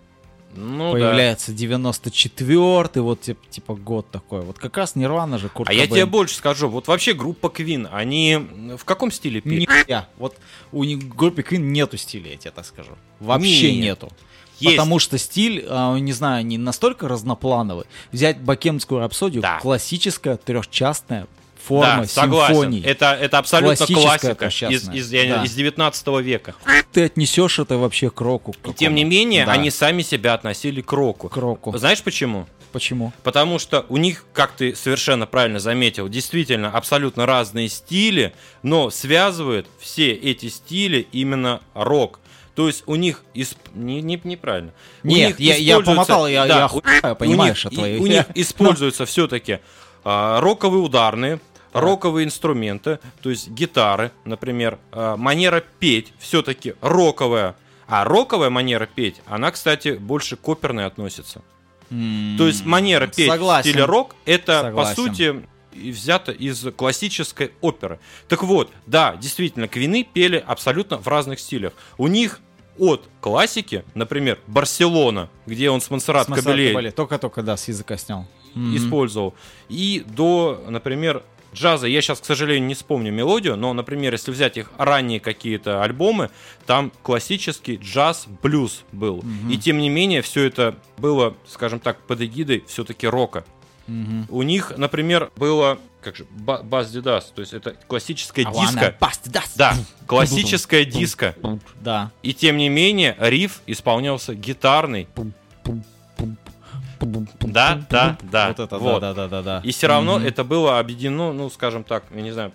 Ну, 0.54 0.92
Появляется 0.92 1.52
94-й, 1.52 3.00
вот, 3.00 3.20
тип- 3.22 3.38
типа, 3.50 3.74
год 3.74 4.10
такой. 4.10 4.42
Вот 4.42 4.58
как 4.58 4.76
раз 4.76 4.94
Нирвана 4.96 5.38
же, 5.38 5.44
да. 5.48 5.54
Курт 5.54 5.68
А 5.70 5.72
я 5.72 5.82
Кобейн. 5.82 5.94
тебе 5.94 6.06
больше 6.06 6.34
скажу. 6.36 6.68
Вот 6.68 6.88
вообще 6.88 7.14
группа 7.14 7.46
Queen, 7.46 7.88
они 7.90 8.38
в 8.78 8.84
каком 8.84 9.10
стиле 9.10 9.40
пели? 9.40 9.60
Нихуя. 9.60 10.08
Вот 10.18 10.36
у 10.72 10.84
них 10.84 11.08
группе 11.14 11.42
Queen 11.42 11.58
нету 11.58 11.96
стиля, 11.96 12.30
я 12.32 12.36
тебе 12.36 12.50
так 12.50 12.66
скажу. 12.66 12.92
Вообще 13.20 13.72
Нет. 13.74 13.82
нету. 14.02 14.12
Есть. 14.58 14.76
Потому 14.76 14.98
что 14.98 15.18
стиль, 15.18 15.64
а, 15.68 15.96
не 15.98 16.12
знаю, 16.12 16.46
не 16.46 16.56
настолько 16.58 17.08
разноплановый. 17.08 17.86
Взять 18.12 18.38
богемскую 18.40 19.00
рапсодию, 19.00 19.42
Да. 19.42 19.58
классическая 19.60 20.36
трехчастная 20.36 21.26
форма 21.64 22.02
да, 22.02 22.06
согласен. 22.06 22.54
симфоний. 22.54 22.82
Это, 22.82 23.12
это 23.20 23.38
абсолютно 23.38 23.86
классика 23.86 24.46
из, 24.46 24.88
из, 24.88 25.10
Да. 25.10 25.44
из 25.44 25.54
19 25.54 26.06
века. 26.20 26.54
Ты 26.92 27.04
отнесешь 27.04 27.58
это 27.58 27.78
вообще 27.78 28.10
к 28.10 28.20
року. 28.20 28.54
И 28.64 28.72
тем 28.72 28.94
не 28.94 29.04
менее, 29.04 29.46
Да. 29.46 29.52
они 29.52 29.70
сами 29.70 30.02
себя 30.02 30.34
относили 30.34 30.80
к 30.80 30.92
року. 30.92 31.28
К 31.28 31.36
року. 31.36 31.76
Знаешь 31.76 32.02
почему? 32.02 32.46
Почему? 32.72 33.12
Потому 33.22 33.58
что 33.58 33.84
у 33.90 33.98
них, 33.98 34.24
как 34.32 34.52
ты 34.52 34.74
совершенно 34.74 35.26
правильно 35.26 35.58
заметил, 35.60 36.08
действительно 36.08 36.70
абсолютно 36.70 37.26
разные 37.26 37.68
стили, 37.68 38.32
но 38.62 38.88
связывают 38.88 39.66
все 39.78 40.12
эти 40.12 40.48
стили 40.48 41.06
именно 41.12 41.60
рок. 41.74 42.18
То 42.54 42.66
есть 42.68 42.82
у 42.86 42.94
них 42.96 43.24
исп- 43.34 43.56
не, 43.74 44.00
не- 44.02 44.20
неправильно. 44.24 44.72
У 45.04 45.08
Нет, 45.08 45.38
них 45.38 45.40
я- 45.40 45.56
я 45.56 45.80
помотал, 45.80 46.26
я- 46.28 46.44
я 46.46 46.66
у- 46.66 46.68
хуя, 46.68 47.12
у 47.12 47.14
понимаешь, 47.14 47.64
них- 47.64 47.72
от 47.72 47.78
твоих- 47.78 48.00
У 48.00 48.06
них 48.06 48.24
используются 48.34 49.04
все-таки 49.06 49.58
роковые 50.04 50.82
ударные, 50.82 51.40
роковые 51.72 52.26
инструменты, 52.26 52.98
то 53.22 53.30
есть 53.30 53.48
гитары, 53.48 54.12
например, 54.24 54.78
а, 54.90 55.16
манера 55.16 55.62
петь 55.78 56.12
все-таки 56.18 56.74
роковая. 56.80 57.54
А 57.86 58.04
роковая 58.04 58.50
манера 58.50 58.86
петь, 58.86 59.20
она, 59.26 59.50
кстати, 59.50 59.92
больше 59.92 60.36
к 60.36 60.48
оперной 60.48 60.86
относится. 60.86 61.42
То 61.90 62.46
есть 62.46 62.64
манера 62.64 63.06
петь 63.06 63.28
Согласен. 63.30 63.68
в 63.68 63.72
стиле 63.72 63.84
рок 63.84 64.16
это 64.24 64.62
Согласен. 64.62 64.94
по 64.96 65.02
сути 65.02 65.46
и 65.74 65.90
взято 65.90 66.32
из 66.32 66.64
классической 66.74 67.52
оперы. 67.60 67.98
Так 68.28 68.42
вот, 68.42 68.70
да, 68.86 69.16
действительно, 69.16 69.68
Квины 69.68 70.04
пели 70.10 70.42
абсолютно 70.46 70.98
в 70.98 71.06
разных 71.08 71.38
стилях. 71.40 71.72
У 71.98 72.06
них 72.06 72.40
от 72.78 73.06
классики, 73.20 73.84
например, 73.94 74.38
Барселона, 74.46 75.28
где 75.46 75.68
он 75.68 75.82
с 75.82 75.90
Монсеррат 75.90 76.28
Кабелей 76.28 76.72
Кабеле. 76.72 76.90
Только-только, 76.92 77.42
да, 77.42 77.56
с 77.56 77.68
языка 77.68 77.96
снял. 77.98 78.26
Мгм. 78.54 78.76
использовал, 78.76 79.34
и 79.70 80.04
до, 80.06 80.62
например, 80.68 81.22
джаза, 81.54 81.86
я 81.86 82.00
сейчас, 82.00 82.20
к 82.20 82.24
сожалению, 82.24 82.66
не 82.66 82.74
вспомню 82.74 83.12
мелодию, 83.12 83.56
но, 83.56 83.72
например, 83.72 84.12
если 84.12 84.30
взять 84.30 84.56
их 84.56 84.70
ранние 84.78 85.20
какие-то 85.20 85.82
альбомы, 85.82 86.30
там 86.66 86.92
классический 87.02 87.76
джаз-блюз 87.76 88.84
был. 88.92 89.24
И 89.50 89.56
тем 89.58 89.78
не 89.78 89.88
менее, 89.88 90.22
все 90.22 90.44
это 90.44 90.76
было, 90.98 91.36
скажем 91.46 91.80
так, 91.80 91.98
под 92.06 92.20
эгидой 92.22 92.64
все-таки 92.66 93.06
рока. 93.06 93.44
Мгм. 93.86 94.26
У 94.30 94.42
них, 94.42 94.72
например, 94.76 95.30
было, 95.36 95.78
как 96.00 96.16
же, 96.16 96.24
ба- 96.30 96.62
бас 96.62 96.90
дидас, 96.90 97.32
то 97.34 97.40
есть 97.40 97.52
это 97.52 97.74
классическая 97.88 98.44
I 98.46 98.52
диско. 98.52 98.96
Да, 99.56 99.74
классическая 100.06 100.84
диско. 100.84 101.34
Да. 101.80 102.12
И 102.22 102.32
тем 102.32 102.56
не 102.58 102.68
менее, 102.68 103.16
риф 103.18 103.60
исполнялся 103.66 104.34
гитарный. 104.34 105.08
Да, 107.06 107.84
да, 107.90 108.16
да. 108.22 108.48
Вот 108.48 108.58
это, 108.60 108.78
вот. 108.78 109.00
да, 109.00 109.14
да, 109.14 109.28
да, 109.28 109.42
да. 109.42 109.60
И 109.64 109.70
все 109.72 109.86
равно 109.86 110.18
Мгм. 110.18 110.26
это 110.26 110.44
было 110.44 110.78
объединено, 110.78 111.32
ну, 111.32 111.50
скажем 111.50 111.84
так, 111.84 112.04
я 112.14 112.22
не 112.22 112.30
знаю, 112.32 112.52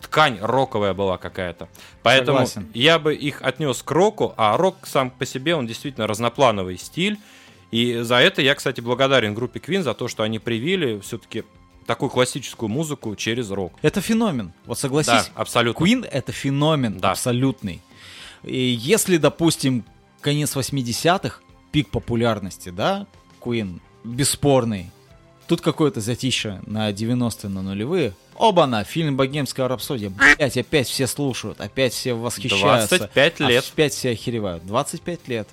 ткань 0.00 0.38
роковая 0.40 0.94
была 0.94 1.18
какая-то. 1.18 1.68
Поэтому 2.02 2.38
Согласен. 2.46 2.68
я 2.74 2.98
бы 2.98 3.14
их 3.14 3.42
отнес 3.42 3.82
к 3.82 3.90
року, 3.90 4.34
а 4.36 4.56
рок 4.56 4.76
сам 4.84 5.10
по 5.10 5.26
себе, 5.26 5.54
он 5.54 5.66
действительно 5.66 6.06
разноплановый 6.06 6.78
стиль. 6.78 7.18
И 7.70 7.98
за 8.00 8.16
это 8.16 8.40
я, 8.40 8.54
кстати, 8.54 8.80
благодарен 8.80 9.34
группе 9.34 9.60
Queen 9.60 9.82
за 9.82 9.92
то, 9.94 10.08
что 10.08 10.22
они 10.22 10.38
привили 10.38 11.00
все-таки 11.00 11.44
такую 11.86 12.10
классическую 12.10 12.68
музыку 12.68 13.14
через 13.16 13.50
рок. 13.50 13.72
Это 13.82 14.00
феномен. 14.00 14.52
Вот 14.66 14.76
Да, 14.76 14.80
согласись. 14.80 15.30
абсолютно. 15.34 15.82
Queen 15.84 16.06
это 16.10 16.32
феномен 16.32 16.98
Да. 16.98 17.10
абсолютный. 17.10 17.82
И 18.44 18.56
если, 18.56 19.16
допустим, 19.16 19.84
конец 20.20 20.54
80-х, 20.56 21.40
пик 21.72 21.88
популярности, 21.90 22.70
да, 22.70 23.06
Queen, 23.40 23.80
бесспорный. 24.04 24.90
Тут 25.46 25.60
какое-то 25.62 26.00
затишье 26.00 26.60
на 26.66 26.90
90-е, 26.90 27.48
на 27.48 27.62
нулевые. 27.62 28.14
Оба-на, 28.36 28.84
фильм 28.84 29.16
«Богемская 29.16 29.66
рапсодия». 29.66 30.10
Блять, 30.10 30.56
опять 30.56 30.86
все 30.86 31.06
слушают, 31.06 31.60
опять 31.60 31.92
все 31.92 32.12
восхищаются. 32.14 32.98
25 32.98 33.40
лет. 33.40 33.64
Опять 33.72 33.94
все 33.94 34.10
охеревают. 34.10 34.66
25 34.66 35.28
лет. 35.28 35.48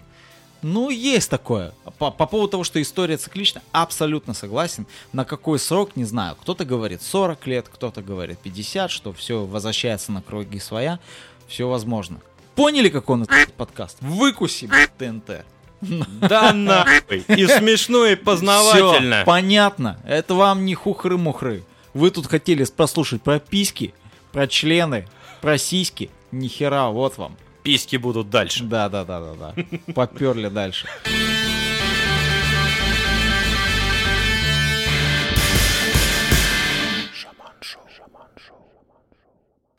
Ну, 0.62 0.90
есть 0.90 1.30
такое. 1.30 1.74
По, 1.98 2.12
по 2.12 2.26
поводу 2.26 2.52
того, 2.52 2.64
что 2.64 2.82
история 2.82 3.18
циклична, 3.18 3.62
абсолютно 3.72 4.34
согласен. 4.34 4.86
На 5.14 5.24
какой 5.24 5.60
срок, 5.60 5.96
не 5.96 6.06
знаю. 6.06 6.36
Кто-то 6.42 6.66
говорит 6.66 7.02
40 7.02 7.48
лет, 7.48 7.70
кто-то 7.72 8.02
говорит 8.02 8.40
50, 8.40 8.92
что 8.92 9.14
все 9.14 9.46
возвращается 9.46 10.12
на 10.12 10.22
круги 10.22 10.60
своя. 10.60 11.00
Все 11.48 11.70
возможно. 11.70 12.20
Поняли, 12.56 12.90
как 12.90 13.10
он 13.10 13.24
этот 13.24 13.54
подкаст? 13.54 13.98
Выкуси, 14.02 14.70
ТНТ. 14.98 15.46
Да 16.20 16.54
нахуй. 16.54 17.24
И 17.28 17.48
смешно, 17.48 18.06
и 18.06 18.16
познавательно. 18.16 19.18
Всё, 19.18 19.26
понятно. 19.26 20.00
Это 20.06 20.34
вам 20.34 20.66
не 20.66 20.76
хухры-мухры. 20.76 21.64
Вы 21.94 22.12
тут 22.12 22.28
хотели 22.28 22.66
прослушать 22.66 23.22
про 23.22 23.40
письки, 23.40 23.94
про 24.32 24.48
члены, 24.48 25.08
про 25.42 25.58
сиськи. 25.58 26.10
Нихера, 26.32 26.88
вот 26.88 27.18
вам. 27.18 27.38
Письки 27.64 27.96
будут 27.96 28.30
дальше. 28.30 28.64
Да, 28.64 28.90
да, 28.90 29.06
да, 29.06 29.20
да, 29.20 29.34
да. 29.56 29.94
Поперли 29.94 30.50
дальше. 30.50 30.88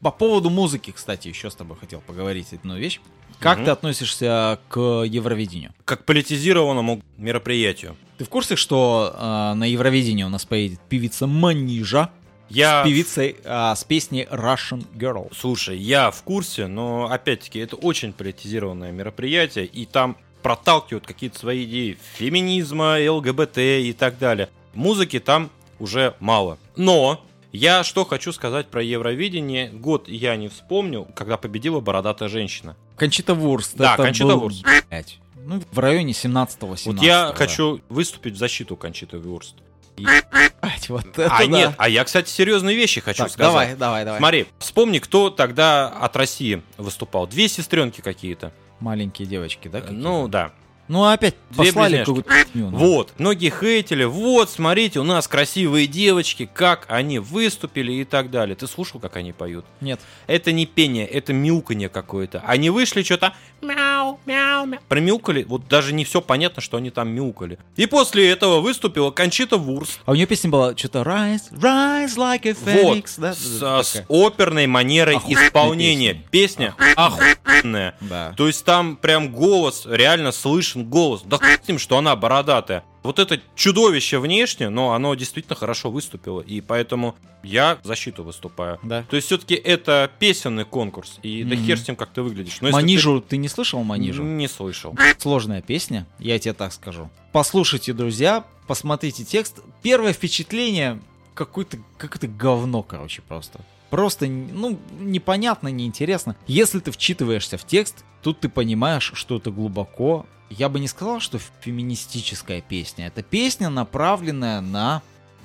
По 0.00 0.10
поводу 0.12 0.50
музыки, 0.50 0.92
кстати, 0.92 1.28
еще 1.28 1.50
с 1.50 1.54
тобой 1.56 1.76
хотел 1.76 2.00
поговорить 2.00 2.52
одну 2.52 2.76
вещь. 2.76 3.00
Как 3.40 3.58
Мгм. 3.58 3.64
ты 3.66 3.70
относишься 3.70 4.58
к 4.68 4.78
Евровидению? 5.04 5.72
Как 5.84 6.04
политизированному 6.04 7.02
мероприятию. 7.18 7.96
Ты 8.18 8.24
в 8.24 8.28
курсе, 8.28 8.56
что 8.56 9.14
э, 9.14 9.54
на 9.54 9.64
Евровидении 9.64 10.24
у 10.24 10.28
нас 10.28 10.44
поедет 10.46 10.80
певица 10.88 11.26
Манижа 11.26 12.10
Я 12.48 12.82
с 12.82 12.86
певицей 12.86 13.36
а, 13.44 13.74
с 13.74 13.84
песней 13.84 14.26
Russian 14.30 14.84
Girl? 14.94 15.30
Слушай, 15.38 15.76
я 15.78 16.10
в 16.10 16.22
курсе, 16.22 16.66
но 16.66 17.10
опять-таки 17.10 17.58
это 17.58 17.76
очень 17.76 18.12
политизированное 18.12 18.92
мероприятие, 18.92 19.66
и 19.66 19.84
там 19.84 20.16
проталкивают 20.42 21.06
какие-то 21.06 21.38
свои 21.38 21.64
идеи 21.64 21.98
феминизма, 22.14 22.96
ЛГБТ 23.10 23.58
и 23.58 23.92
так 23.92 24.18
далее. 24.18 24.48
Музыки 24.74 25.18
там 25.18 25.50
уже 25.78 26.14
мало. 26.20 26.56
Но 26.76 27.20
я 27.52 27.82
что 27.84 28.04
хочу 28.04 28.32
сказать 28.32 28.68
про 28.68 28.82
Евровидение. 28.82 29.70
Год 29.70 30.08
я 30.08 30.36
не 30.36 30.48
вспомню, 30.48 31.06
когда 31.16 31.36
победила 31.36 31.80
бородатая 31.80 32.28
женщина. 32.28 32.76
Кончита 32.96 33.34
Вурст. 33.34 33.76
Да, 33.76 33.96
Кончита 33.96 34.26
был, 34.28 34.40
Вурст. 34.40 34.64
блядь, 34.90 35.18
ну, 35.36 35.62
в 35.70 35.78
районе 35.78 36.12
17-18. 36.12 36.80
Вот 36.86 37.02
я 37.02 37.28
да. 37.28 37.34
хочу 37.34 37.80
выступить 37.88 38.34
в 38.34 38.36
защиту 38.38 38.76
Кончиты 38.76 39.18
Вурст. 39.18 39.56
Блядь, 39.96 40.88
вот 40.88 41.06
это 41.18 41.26
А 41.34 41.38
да. 41.38 41.46
нет, 41.46 41.74
а 41.78 41.88
я, 41.88 42.04
кстати, 42.04 42.28
серьезные 42.28 42.76
вещи 42.76 43.00
хочу 43.00 43.22
Так, 43.24 43.30
сказать. 43.30 43.50
давай, 43.50 43.76
давай, 43.76 44.04
давай. 44.04 44.20
Смотри, 44.20 44.46
вспомни, 44.58 44.98
кто 44.98 45.30
тогда 45.30 45.88
от 45.88 46.16
России 46.16 46.62
выступал. 46.76 47.26
Две 47.26 47.48
сестренки 47.48 48.00
какие-то. 48.00 48.52
Маленькие 48.80 49.26
девочки, 49.26 49.68
да? 49.68 49.80
какие-то? 49.80 50.02
Ну, 50.02 50.28
да. 50.28 50.52
Ну 50.88 51.04
опять 51.04 51.34
две 51.50 51.66
послали 51.66 51.98
какую-то 51.98 52.30
ну. 52.54 52.70
Вот, 52.70 53.12
многие 53.18 53.50
хейтили, 53.50 54.04
вот, 54.04 54.50
смотрите, 54.50 55.00
у 55.00 55.04
нас 55.04 55.28
красивые 55.28 55.86
девочки, 55.86 56.48
как 56.52 56.86
они 56.88 57.18
выступили 57.18 57.92
и 57.92 58.04
так 58.04 58.30
далее. 58.30 58.56
Ты 58.56 58.66
слушал, 58.66 59.00
как 59.00 59.16
они 59.16 59.32
поют? 59.32 59.64
Нет. 59.80 60.00
Это 60.26 60.52
не 60.52 60.66
пение, 60.66 61.06
это 61.06 61.32
мяуканье 61.32 61.88
какое-то. 61.88 62.42
Они 62.46 62.70
вышли, 62.70 63.02
что-то 63.02 63.34
мяу, 63.60 64.18
мяу, 64.26 64.66
мяу. 64.66 64.80
Промяукали, 64.88 65.44
вот 65.44 65.68
даже 65.68 65.92
не 65.92 66.04
все 66.04 66.20
понятно, 66.20 66.62
что 66.62 66.76
они 66.76 66.90
там 66.90 67.08
мяукали. 67.10 67.58
И 67.76 67.86
после 67.86 68.30
этого 68.30 68.60
выступила 68.60 69.10
Кончита 69.10 69.56
Вурст. 69.56 70.00
А 70.04 70.12
у 70.12 70.14
нее 70.14 70.26
песня 70.26 70.50
была 70.50 70.76
что-то 70.76 71.00
Rise, 71.00 71.52
Rise 71.52 72.16
like 72.16 72.46
a 72.48 72.54
Вот, 72.54 72.96
Phoenix, 72.96 73.14
да? 73.18 73.34
с, 73.34 73.58
Такая. 73.58 73.82
с 73.82 74.04
оперной 74.08 74.66
манерой 74.66 75.16
Охуенная 75.16 75.46
исполнения. 75.48 76.22
Песня 76.30 76.74
охуенная. 76.96 77.96
Да. 78.00 78.34
То 78.36 78.46
есть 78.46 78.64
там 78.64 78.96
прям 78.96 79.32
голос, 79.32 79.86
реально 79.86 80.32
слышен 80.32 80.75
голос. 80.84 81.22
Да 81.22 81.38
хуй 81.38 81.48
с 81.62 81.68
ним, 81.68 81.78
что 81.78 81.98
она 81.98 82.14
бородатая. 82.16 82.84
Вот 83.02 83.18
это 83.18 83.40
чудовище 83.54 84.18
внешне, 84.18 84.68
но 84.68 84.92
оно 84.92 85.14
действительно 85.14 85.54
хорошо 85.54 85.90
выступило. 85.90 86.40
И 86.40 86.60
поэтому 86.60 87.14
я 87.42 87.78
защиту 87.84 88.24
выступаю. 88.24 88.78
Да. 88.82 89.04
То 89.08 89.16
есть 89.16 89.26
все-таки 89.26 89.54
это 89.54 90.10
песенный 90.18 90.64
конкурс. 90.64 91.18
И 91.22 91.44
да 91.44 91.54
Мгм. 91.54 91.64
хер 91.64 91.78
с 91.78 91.82
тем, 91.84 91.96
как 91.96 92.10
ты 92.10 92.22
выглядишь. 92.22 92.60
Но 92.60 92.70
Манижу, 92.70 93.20
ты 93.20 93.36
не 93.36 93.48
слышал 93.48 93.80
ты 93.80 93.86
Манижу? 93.86 94.22
Не 94.24 94.48
слышал. 94.48 94.94
Сложная 95.18 95.62
песня, 95.62 96.06
я 96.18 96.38
тебе 96.38 96.52
так 96.54 96.72
скажу. 96.72 97.08
Послушайте, 97.32 97.92
друзья, 97.92 98.44
посмотрите 98.66 99.24
текст. 99.24 99.60
Первое 99.82 100.12
впечатление 100.12 101.00
какое-то 101.34 101.78
как 101.98 102.16
это 102.16 102.26
говно, 102.26 102.82
короче, 102.82 103.22
просто. 103.22 103.60
Просто, 103.90 104.26
ну, 104.26 104.78
непонятно, 104.98 105.68
неинтересно. 105.68 106.34
Если 106.48 106.80
ты 106.80 106.90
вчитываешься 106.90 107.56
в 107.56 107.64
текст, 107.64 108.04
тут 108.20 108.40
ты 108.40 108.48
понимаешь, 108.48 109.12
что 109.14 109.36
это 109.36 109.52
глубоко. 109.52 110.26
Я 110.50 110.68
бы 110.68 110.78
не 110.80 110.88
сказал, 110.88 111.20
что 111.20 111.38
феминистическая 111.60 112.60
песня. 112.60 113.08
Это 113.08 113.22
песня, 113.22 113.68
направленная 113.68 114.60
на 114.60 115.02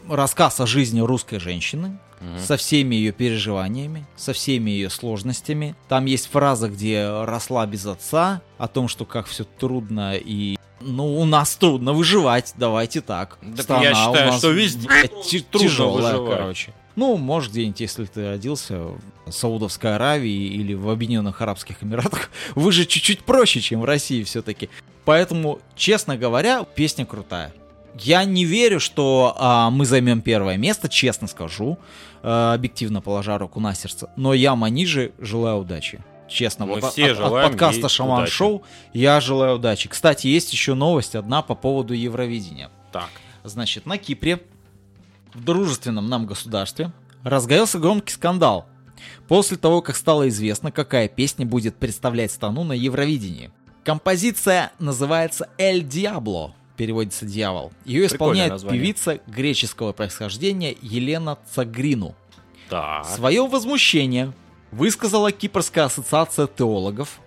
рассказ 0.08 0.60
о 0.60 0.68
жизни 0.68 1.00
русской 1.00 1.40
женщины, 1.40 1.98
Мгм. 2.20 2.40
со 2.40 2.56
всеми 2.56 2.96
ее 2.96 3.12
переживаниями, 3.12 4.06
со 4.16 4.34
всеми 4.34 4.70
ее 4.70 4.90
сложностями. 4.92 5.76
Там 5.88 6.06
есть 6.06 6.28
фраза, 6.30 6.70
где 6.70 7.08
росла 7.24 7.66
без 7.66 7.86
отца, 7.86 8.42
о 8.60 8.68
том, 8.68 8.88
что 8.88 9.06
как 9.06 9.26
все 9.28 9.44
трудно 9.44 10.16
и 10.16 10.58
ну, 10.84 11.20
у 11.20 11.26
нас 11.26 11.56
трудно 11.56 11.94
выживать, 11.94 12.54
давайте 12.58 13.02
так. 13.02 13.38
Так 13.56 13.62
Страна 13.62 13.84
я 13.84 13.94
считаю, 13.94 14.30
у 14.30 14.32
нас, 14.32 14.38
что 14.40 14.50
везде 14.50 14.88
блядь, 14.88 15.12
трудно 15.52 15.60
тяжелая, 15.60 16.14
выживать. 16.18 16.38
короче. 16.40 16.74
Ну, 17.02 17.18
может, 17.18 17.52
где-нибудь, 17.54 17.80
если 17.80 18.06
ты 18.06 18.30
родился 18.30 18.78
в 19.26 19.32
Саудовской 19.32 19.96
Аравии 19.96 20.54
или 20.54 20.76
в 20.76 20.88
Объединенных 20.88 21.42
Арабских 21.42 21.84
Эмиратах, 21.84 22.30
вы 22.54 22.72
же 22.72 22.86
чуть-чуть 22.86 23.24
проще, 23.24 23.60
чем 23.60 23.82
в 23.82 23.86
России 23.86 24.22
все-таки. 24.24 24.70
Поэтому, 25.04 25.58
честно 25.76 26.16
говоря, 26.16 26.64
песня 26.64 27.08
крутая. 27.08 27.54
Я 27.98 28.24
не 28.24 28.46
верю, 28.46 28.80
что 28.80 29.36
а, 29.40 29.72
мы 29.72 29.88
займем 29.88 30.22
первое 30.22 30.58
место, 30.58 30.90
честно 30.90 31.28
скажу, 31.28 31.80
а, 32.22 32.54
объективно 32.54 33.02
положа 33.02 33.36
руку 33.40 33.60
на 33.60 33.74
сердце. 33.74 34.12
Но 34.16 34.36
я 34.36 34.56
Маниже 34.56 35.14
желаю 35.18 35.58
удачи. 35.58 36.04
Честно, 36.30 36.68
Мы 36.68 36.82
вот 36.82 36.92
все 36.94 37.14
от, 37.14 37.18
желаем 37.18 37.48
от 37.48 37.52
подкаста 37.54 37.90
Шаман 37.90 38.20
удачи. 38.20 38.32
Шоу 38.32 38.62
я 38.94 39.20
желаю 39.22 39.56
удачи. 39.56 39.90
Кстати, 39.90 40.28
есть 40.28 40.54
еще 40.54 40.76
новость 40.76 41.16
одна 41.16 41.42
по 41.42 41.56
поводу 41.56 41.96
Евровидения. 41.96 42.70
Так. 42.92 43.10
Значит, 43.44 43.88
на 43.88 43.98
Кипре, 43.98 44.40
в 45.34 45.44
дружественном 45.44 46.10
нам 46.10 46.26
государстве, 46.26 46.92
разгорелся 47.24 47.80
громкий 47.80 48.14
скандал. 48.14 48.66
После 49.28 49.58
того, 49.58 49.82
как 49.82 49.96
стало 49.96 50.30
известно, 50.30 50.72
какая 50.72 51.08
песня 51.08 51.46
будет 51.46 51.76
представлять 51.78 52.32
страну 52.32 52.64
на 52.64 52.74
Евровидении. 52.74 53.52
Композиция 53.84 54.72
называется 54.78 55.50
«Эль 55.58 55.84
Диабло», 55.84 56.54
переводится 56.78 57.26
«Дьявол». 57.26 57.72
Ее 57.86 58.02
Прикольное 58.02 58.08
исполняет 58.08 58.52
название. 58.52 58.82
певица 58.82 59.20
греческого 59.26 59.92
происхождения 59.92 60.76
Елена 60.82 61.40
Цагрину. 61.52 62.16
Так. 62.70 63.06
Свое 63.06 63.46
возмущение 63.48 64.34
высказала 64.72 65.32
Кипрская 65.32 65.86
ассоциация 65.86 66.48
теологов. 66.48 67.20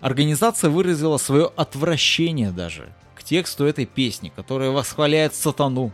Организация 0.00 0.68
выразила 0.68 1.16
свое 1.16 1.50
отвращение 1.56 2.50
даже 2.50 2.92
к 3.14 3.22
тексту 3.24 3.64
этой 3.64 3.86
песни, 3.86 4.30
которая 4.34 4.70
восхваляет 4.70 5.34
сатану, 5.34 5.92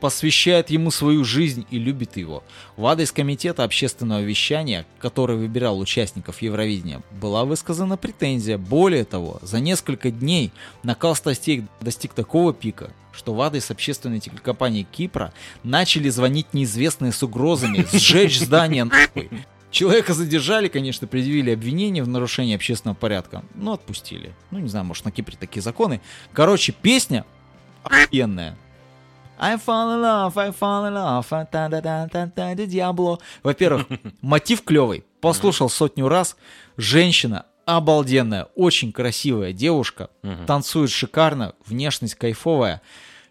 посвящает 0.00 0.70
ему 0.70 0.90
свою 0.90 1.24
жизнь 1.24 1.66
и 1.70 1.78
любит 1.78 2.16
его. 2.16 2.42
В 2.76 2.86
адрес 2.86 3.12
комитета 3.12 3.64
общественного 3.64 4.20
вещания, 4.20 4.86
который 4.98 5.36
выбирал 5.36 5.78
участников 5.78 6.42
Евровидения, 6.42 7.02
была 7.20 7.44
высказана 7.44 7.96
претензия. 7.96 8.58
Более 8.58 9.04
того, 9.04 9.38
за 9.42 9.60
несколько 9.60 10.10
дней 10.10 10.52
накал 10.82 11.14
страстей 11.14 11.64
достиг 11.80 12.14
такого 12.14 12.54
пика, 12.54 12.92
что 13.12 13.34
в 13.34 13.40
адрес 13.40 13.70
общественной 13.70 14.20
телекомпании 14.20 14.86
Кипра 14.90 15.32
начали 15.64 16.08
звонить 16.08 16.54
неизвестные 16.54 17.12
с 17.12 17.22
угрозами 17.22 17.86
сжечь 17.92 18.38
здание 18.38 18.84
нахуй. 18.84 19.30
Человека 19.70 20.14
задержали, 20.14 20.68
конечно, 20.68 21.06
предъявили 21.06 21.50
обвинение 21.50 22.02
в 22.02 22.08
нарушении 22.08 22.54
общественного 22.54 22.96
порядка, 22.96 23.44
но 23.54 23.74
отпустили. 23.74 24.34
Ну, 24.50 24.60
не 24.60 24.68
знаю, 24.68 24.86
может, 24.86 25.04
на 25.04 25.10
Кипре 25.10 25.36
такие 25.38 25.60
законы. 25.60 26.00
Короче, 26.32 26.72
песня 26.72 27.26
охуенная. 27.82 28.56
I 29.40 29.56
fall 29.56 29.94
in 29.94 30.02
love, 30.02 30.36
I 30.36 30.50
fall 30.50 30.88
in 30.88 30.94
love, 30.94 31.26
а 31.30 31.44
та 31.44 31.68
да 31.68 31.80
да 31.80 32.08
та 32.08 32.26
та 32.26 32.54
да 32.54 32.66
Диабло. 32.66 33.18
Во-первых, 33.42 33.86
мотив 34.20 34.62
клевый. 34.62 35.04
Послушал 35.20 35.68
сотню 35.68 36.08
раз. 36.08 36.36
Женщина 36.76 37.46
обалденная, 37.66 38.48
очень 38.54 38.92
красивая 38.92 39.52
девушка. 39.52 40.08
Танцует 40.46 40.90
шикарно, 40.90 41.54
внешность 41.66 42.14
кайфовая. 42.14 42.80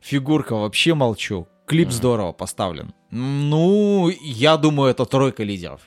Фигурка 0.01 0.55
вообще 0.55 0.93
молчу. 0.93 1.47
Клип 1.65 1.91
здорово 1.91 2.31
поставлен. 2.31 2.93
Ну, 3.11 4.09
я 4.21 4.57
думаю, 4.57 4.91
это 4.91 5.05
тройка 5.05 5.43
лидеров. 5.43 5.81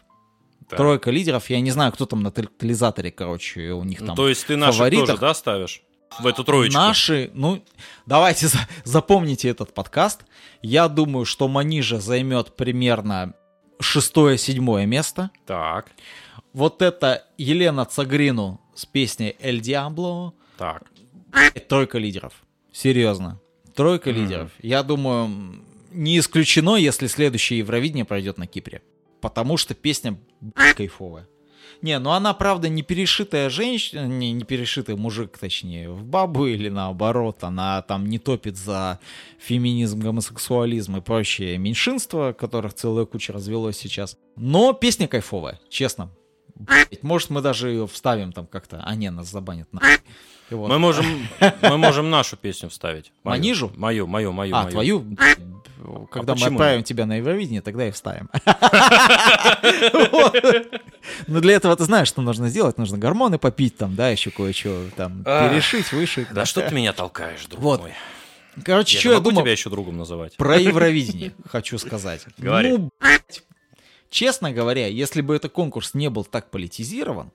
Так. 0.68 0.76
Тройка 0.78 1.10
лидеров. 1.10 1.48
Я 1.50 1.60
не 1.60 1.70
знаю, 1.70 1.92
кто 1.92 2.06
там 2.06 2.22
на 2.22 2.30
тотализаторе, 2.30 3.10
короче, 3.10 3.72
у 3.72 3.84
них 3.84 4.00
Ну, 4.00 4.06
там. 4.08 4.16
то 4.16 4.28
есть 4.28 4.46
ты 4.46 4.56
наших 4.56 4.76
фаворитах. 4.78 5.06
тоже, 5.06 5.20
да, 5.20 5.34
ставишь? 5.34 5.82
В 6.18 6.26
эту 6.26 6.44
троечку? 6.44 6.78
Наши, 6.78 7.30
ну, 7.34 7.62
давайте 8.06 8.48
за- 8.48 8.68
запомните 8.84 9.48
этот 9.48 9.72
подкаст. 9.72 10.22
Я 10.62 10.88
думаю, 10.88 11.24
что 11.24 11.48
Манижа 11.48 12.00
займет 12.00 12.56
примерно 12.56 13.34
шестое-седьмое 13.80 14.86
место. 14.86 15.30
Так, 15.46 15.90
Вот 16.52 16.82
это 16.82 17.24
Елена 17.38 17.84
Цагрину 17.84 18.60
с 18.74 18.84
песней 18.84 19.36
«Эль 19.40 19.60
Диабло». 19.60 20.34
так. 20.58 20.82
Тройка 21.68 21.98
лидеров. 21.98 22.32
Серьезно. 22.72 23.40
Тройка 23.76 24.10
лидеров. 24.10 24.50
Я 24.60 24.82
думаю, 24.82 25.62
не 25.92 26.18
исключено, 26.18 26.74
если 26.74 27.06
следующее 27.06 27.60
Евровидение 27.60 28.04
пройдет 28.04 28.36
на 28.36 28.48
Кипре. 28.48 28.82
Потому 29.20 29.56
что 29.56 29.74
песня 29.74 30.18
кайфовая. 30.76 31.28
Не, 31.82 31.98
ну 31.98 32.10
она, 32.10 32.34
правда, 32.34 32.68
не 32.68 32.82
перешитая 32.82 33.50
женщина, 33.50 34.06
не, 34.06 34.32
не 34.32 34.44
перешитый 34.44 34.96
мужик, 34.96 35.38
точнее, 35.38 35.90
в 35.90 36.04
бабу 36.04 36.46
или 36.46 36.68
наоборот. 36.68 37.42
Она 37.44 37.82
там 37.82 38.06
не 38.06 38.18
топит 38.18 38.56
за 38.56 39.00
феминизм, 39.38 40.00
гомосексуализм 40.00 40.96
и 40.96 41.00
прочие 41.00 41.58
меньшинства, 41.58 42.32
которых 42.32 42.74
целая 42.74 43.06
куча 43.06 43.32
развелось 43.32 43.76
сейчас. 43.76 44.16
Но 44.36 44.72
песня 44.72 45.08
кайфовая, 45.08 45.60
честно. 45.68 46.10
Может, 47.02 47.30
мы 47.30 47.40
даже 47.40 47.70
ее 47.70 47.86
вставим 47.86 48.32
там 48.32 48.46
как-то. 48.46 48.82
А, 48.84 48.94
не, 48.94 49.10
нас 49.10 49.30
забанят 49.30 49.72
нахуй. 49.72 49.88
Вот. 50.50 50.68
Мы 50.68 50.78
можем, 50.78 51.28
мы 51.62 51.78
можем 51.78 52.10
нашу 52.10 52.36
песню 52.36 52.68
вставить. 52.68 53.12
Мою. 53.24 53.38
Манижу? 53.38 53.72
Мою, 53.76 54.06
мою, 54.06 54.32
мою. 54.32 54.54
А, 54.54 54.62
мою. 54.62 54.72
твою? 54.72 55.04
Когда 56.10 56.34
мы 56.34 56.40
почему? 56.40 56.56
отправим 56.56 56.82
тебя 56.82 57.06
на 57.06 57.16
Евровидение, 57.16 57.62
тогда 57.62 57.88
и 57.88 57.90
вставим. 57.90 58.28
Но 61.26 61.40
для 61.40 61.54
этого 61.54 61.74
ты 61.76 61.84
знаешь, 61.84 62.08
что 62.08 62.20
нужно 62.22 62.48
сделать. 62.48 62.78
Нужно 62.78 62.98
гормоны 62.98 63.38
попить, 63.38 63.76
там, 63.76 63.94
да, 63.96 64.10
еще 64.10 64.30
кое-что 64.30 64.86
там 64.96 65.22
Ах. 65.24 65.50
перешить, 65.50 65.92
вышить. 65.92 66.28
Да 66.32 66.44
что 66.44 66.66
ты 66.66 66.74
меня 66.74 66.92
толкаешь, 66.92 67.46
друг 67.46 67.62
мой? 67.62 67.92
Короче, 68.64 68.98
что 68.98 69.12
я 69.12 69.20
думал 69.20 69.42
тебя 69.42 69.52
еще 69.52 69.70
другом 69.70 69.96
называть. 69.96 70.36
про 70.36 70.58
Евровидение, 70.58 71.32
хочу 71.48 71.78
сказать. 71.78 72.26
Говори. 72.36 72.76
Ну, 72.76 72.90
честно 74.10 74.52
говоря, 74.52 74.86
если 74.86 75.20
бы 75.20 75.36
этот 75.36 75.52
конкурс 75.52 75.94
не 75.94 76.10
был 76.10 76.24
так 76.24 76.50
политизирован, 76.50 77.30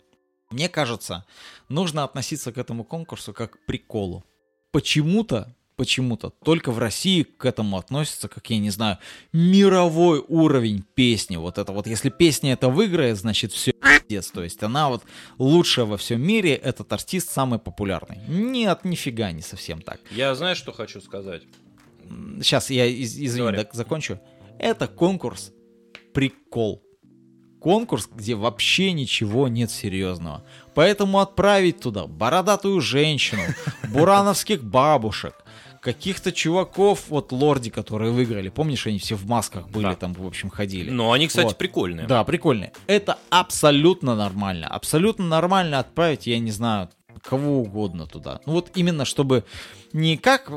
мне 0.51 0.69
кажется, 0.69 1.25
нужно 1.69 2.03
относиться 2.03 2.51
к 2.51 2.58
этому 2.58 2.84
конкурсу 2.84 3.34
как 3.34 3.51
к 3.51 3.65
приколу. 3.65 4.23
Почему-то, 4.71 5.55
почему-то 5.75 6.29
только 6.43 6.71
в 6.71 6.79
России 6.79 7.23
к 7.23 7.45
этому 7.45 7.77
относятся, 7.77 8.27
как 8.27 8.49
я 8.49 8.60
не 8.60 8.69
знаю, 8.69 8.97
мировой 9.34 10.23
уровень 10.27 10.84
песни. 10.95 11.38
Вот 11.38 11.58
это 11.58 11.71
вот, 11.71 11.88
если 11.88 12.10
песня 12.10 12.53
это 12.53 12.69
выиграет, 12.69 13.17
значит 13.17 13.51
все 13.51 13.71
пиздец. 13.71 14.31
То 14.31 14.43
есть 14.43 14.62
она 14.63 14.89
вот 14.89 15.03
лучшая 15.38 15.86
во 15.86 15.97
всем 15.97 16.21
мире, 16.21 16.55
этот 16.55 16.91
артист 16.93 17.29
самый 17.31 17.60
популярный. 17.60 18.19
Нет, 18.27 18.86
нифига 18.86 19.31
не 19.31 19.41
совсем 19.41 19.81
так. 19.81 19.99
Я 20.12 20.36
знаешь, 20.36 20.58
что 20.58 20.71
хочу 20.71 21.01
сказать? 21.01 21.43
Сейчас 22.41 22.69
я 22.69 22.86
из- 22.86 23.17
извини, 23.17 23.55
так 23.55 23.73
закончу. 23.73 24.19
Это 24.60 24.88
конкурс 24.88 25.51
прикол. 26.13 26.81
Конкурс, 27.65 28.08
где 28.15 28.36
вообще 28.36 28.91
ничего 28.91 29.47
нет 29.47 29.71
серьезного. 29.71 30.43
Поэтому 30.75 31.17
отправить 31.19 31.80
туда 31.80 32.06
бородатую 32.06 32.80
женщину, 32.80 33.41
бурановских 33.91 34.63
бабушек, 34.63 35.34
каких-то 35.82 36.32
чуваков, 36.32 37.06
вот 37.10 37.32
лорди, 37.32 37.71
которые 37.71 38.12
выиграли. 38.12 38.49
Помнишь, 38.49 38.86
они 38.86 38.99
все 38.99 39.15
в 39.15 39.25
масках 39.25 39.67
были, 39.67 39.86
Да. 39.86 39.95
там, 39.95 40.13
в 40.13 40.23
общем, 40.28 40.51
ходили. 40.51 40.91
Но 40.91 41.12
они, 41.12 41.25
кстати, 41.28 41.47
Вот. 41.47 41.58
прикольные. 41.58 42.06
Да, 42.06 42.23
прикольно. 42.23 42.69
Это 42.86 43.17
абсолютно 43.32 44.15
нормально. 44.15 44.67
Абсолютно 44.67 45.25
нормально 45.25 45.80
отправить, 45.80 46.28
я 46.28 46.38
не 46.38 46.51
знаю, 46.51 46.89
кого 47.23 47.62
угодно 47.62 48.06
туда. 48.06 48.41
Ну 48.45 48.54
вот 48.54 48.69
именно, 48.75 49.06
чтобы 49.06 49.43
не 49.91 50.17
как 50.17 50.51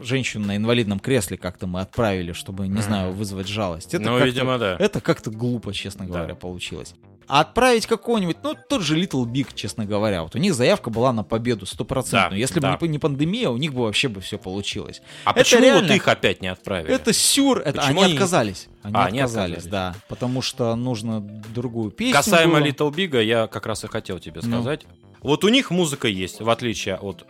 женщину 0.00 0.46
на 0.46 0.56
инвалидном 0.56 0.98
кресле 1.00 1.36
как-то 1.36 1.66
мы 1.66 1.80
отправили, 1.80 2.32
чтобы, 2.32 2.68
не 2.68 2.82
знаю, 2.82 3.12
вызвать 3.12 3.48
жалость. 3.48 3.94
Это 3.94 4.04
Ну, 4.04 4.10
как-то- 4.12 4.26
видимо, 4.26 4.58
да. 4.58 4.76
Это 4.78 5.00
как-то 5.00 5.30
глупо, 5.30 5.72
честно 5.72 6.06
Да. 6.06 6.12
говоря, 6.12 6.34
получилось. 6.34 6.94
А 7.26 7.40
отправить 7.40 7.86
какого-нибудь, 7.86 8.36
ну, 8.42 8.54
тот 8.68 8.82
же 8.82 9.00
Little 9.00 9.24
Big, 9.24 9.46
честно 9.54 9.86
говоря. 9.86 10.22
Вот 10.24 10.34
у 10.34 10.38
них 10.38 10.52
заявка 10.52 10.90
была 10.90 11.10
на 11.10 11.24
победу 11.24 11.64
стопроцентную. 11.64 12.32
Да, 12.32 12.36
Если 12.36 12.60
да. 12.60 12.76
бы 12.76 12.86
не 12.86 12.98
пандемия, 12.98 13.48
у 13.48 13.56
них 13.56 13.72
бы 13.72 13.84
вообще 13.84 14.08
бы 14.08 14.20
все 14.20 14.36
получилось. 14.36 15.00
А 15.24 15.30
Это 15.30 15.38
почему 15.40 15.62
реально- 15.62 15.88
вот 15.88 15.96
их 15.96 16.06
опять 16.06 16.42
не 16.42 16.48
отправили? 16.48 16.94
Это 16.94 17.14
сюр, 17.14 17.60
это 17.60 17.80
Почему 17.80 18.00
они 18.00 18.04
они- 18.04 18.12
отказались. 18.14 18.68
Они 18.82 18.94
А, 18.94 19.06
они 19.06 19.20
отказались, 19.20 19.56
отказались. 19.64 19.70
да. 19.70 19.94
Потому 20.08 20.42
что 20.42 20.76
нужно 20.76 21.20
другую 21.20 21.92
песню. 21.92 22.12
Касаемо 22.12 22.58
было. 22.60 22.66
Little 22.66 22.92
Big, 22.94 23.22
я 23.24 23.46
как 23.46 23.64
раз 23.64 23.84
и 23.84 23.88
хотел 23.88 24.18
тебе 24.18 24.40
Ну. 24.44 24.50
сказать. 24.60 24.82
Вот 25.22 25.44
у 25.44 25.48
них 25.48 25.70
музыка 25.70 26.06
есть, 26.08 26.42
в 26.42 26.50
отличие 26.50 26.96
от 26.96 27.24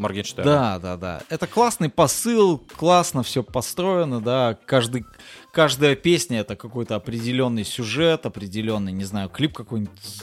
Моргенштерна. 0.00 0.50
Да, 0.50 0.78
да, 0.78 0.96
да. 0.96 1.22
Это 1.28 1.46
классный 1.46 1.88
посыл, 1.88 2.58
классно 2.76 3.22
все 3.22 3.42
построено, 3.42 4.20
да. 4.20 4.58
Каждый, 4.66 5.04
каждая 5.52 5.94
песня 5.94 6.40
это 6.40 6.56
какой-то 6.56 6.96
определенный 6.96 7.64
сюжет, 7.64 8.26
определенный, 8.26 8.92
не 8.92 9.04
знаю, 9.04 9.28
клип 9.28 9.54
какой-нибудь 9.54 9.98
с 10.02 10.22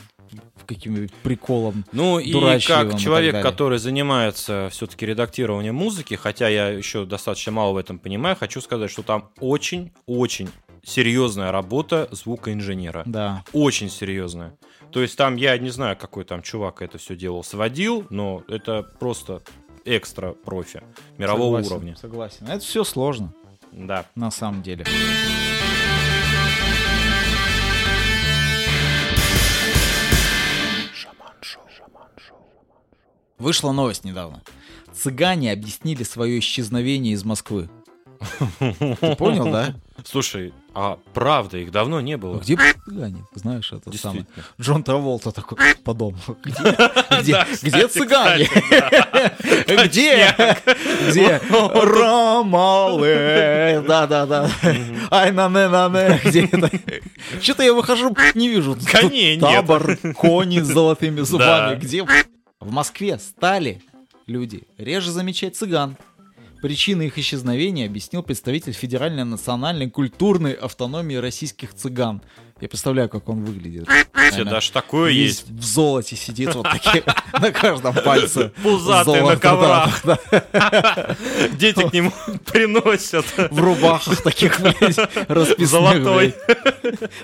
каким-нибудь 0.66 1.14
приколом. 1.24 1.86
Ну 1.94 2.20
и 2.20 2.34
как 2.60 2.94
и 2.94 2.98
человек, 2.98 3.34
далее. 3.34 3.52
который 3.52 3.80
занимается 3.80 4.68
все-таки 4.72 5.06
редактированием 5.06 5.76
музыки, 5.76 6.16
хотя 6.16 6.50
я 6.50 6.68
еще 6.70 7.06
достаточно 7.06 7.54
мало 7.54 7.74
в 7.74 7.78
этом 7.78 8.00
понимаю, 8.00 8.36
хочу 8.36 8.60
сказать, 8.60 8.92
что 8.92 9.04
там 9.04 9.30
очень-очень 9.40 10.50
серьезная 10.84 11.52
работа 11.52 12.08
звукоинженера. 12.12 13.04
Да. 13.06 13.44
Очень 13.54 13.90
серьезная. 13.90 14.58
То 14.92 15.02
есть 15.02 15.18
там, 15.18 15.36
я 15.36 15.58
не 15.58 15.70
знаю, 15.70 15.98
какой 15.98 16.24
там 16.24 16.42
чувак 16.42 16.82
это 16.82 16.98
все 16.98 17.16
делал, 17.16 17.44
сводил, 17.44 18.06
но 18.10 18.44
это 18.48 18.84
просто 19.00 19.42
экстра 19.88 20.34
профи 20.34 20.84
мирового 21.18 21.62
согласен, 21.62 21.72
уровня. 21.72 21.96
Согласен. 21.96 22.48
Это 22.48 22.60
все 22.60 22.84
сложно. 22.84 23.34
Да. 23.72 24.06
На 24.16 24.32
самом 24.32 24.62
деле. 24.62 24.86
Вышла 33.38 33.72
новость 33.72 34.04
недавно. 34.04 34.42
Цыгане 34.94 35.52
объяснили 35.52 36.04
свое 36.04 36.40
исчезновение 36.40 37.14
из 37.14 37.24
Москвы. 37.24 37.70
Ты 38.60 39.16
понял, 39.16 39.46
да? 39.46 39.76
Слушай, 40.04 40.54
а 40.80 41.00
правда, 41.16 41.58
их 41.58 41.72
давно 41.72 42.02
не 42.02 42.18
было. 42.18 42.34
Ну, 42.36 42.40
Где 42.40 42.56
цыгане? 42.86 43.26
Знаешь, 43.34 43.72
это 43.72 43.98
самое. 43.98 44.28
Джон 44.62 44.84
Траволта 44.84 45.32
такой 45.32 45.58
по 45.84 45.96
дому. 45.96 46.16
Где, 46.44 47.88
цыгане? 47.88 48.48
Где? 49.66 50.36
Где? 51.10 51.42
Ромалы. 51.50 53.08
Да-да-да. 53.88 54.52
Ай, 55.10 55.32
на 55.32 55.50
не 55.50 55.68
на 55.68 55.90
не 55.90 56.20
Где 56.30 56.46
это? 56.46 56.70
Что-то 57.42 57.64
я 57.64 57.74
выхожу, 57.74 58.16
не 58.36 58.48
вижу. 58.48 58.78
Коней 58.86 59.38
нет. 59.38 59.42
Табор, 59.42 59.98
кони 60.14 60.60
с 60.60 60.68
золотыми 60.68 61.22
зубами. 61.22 61.80
Где? 61.80 62.06
В 62.60 62.72
Москве 62.72 63.18
стали 63.18 63.82
люди 64.28 64.68
реже 64.78 65.10
замечать 65.10 65.56
цыган. 65.56 65.98
Причины 66.62 67.04
их 67.04 67.18
исчезновения 67.20 67.86
объяснил 67.86 68.24
представитель 68.24 68.74
Федеральной 68.74 69.26
национальной 69.26 69.90
культурной 69.90 70.54
автономии 70.54 71.16
российских 71.16 71.74
цыган. 71.74 72.22
Я 72.60 72.68
представляю, 72.68 73.08
как 73.10 73.30
он 73.30 73.44
выглядит. 73.46 73.88
Наверное, 74.14 74.46
даже 74.54 74.72
такое 74.72 75.12
есть. 75.12 75.48
в 75.48 75.64
золоте 75.64 76.16
сидит 76.16 76.56
вот 76.56 76.68
такие 76.70 77.04
на 77.34 77.52
каждом 77.52 77.94
пальце. 77.94 78.52
Пузатый 78.64 79.22
на 79.22 79.38
коврах. 79.38 80.02
Дети 81.54 81.88
к 81.88 81.94
нему 81.94 82.12
приносят. 82.46 83.26
В 83.52 83.60
рубахах 83.60 84.22
таких, 84.22 84.60
блядь, 84.60 84.98
расписных, 85.28 85.68
Золотой. 85.70 86.34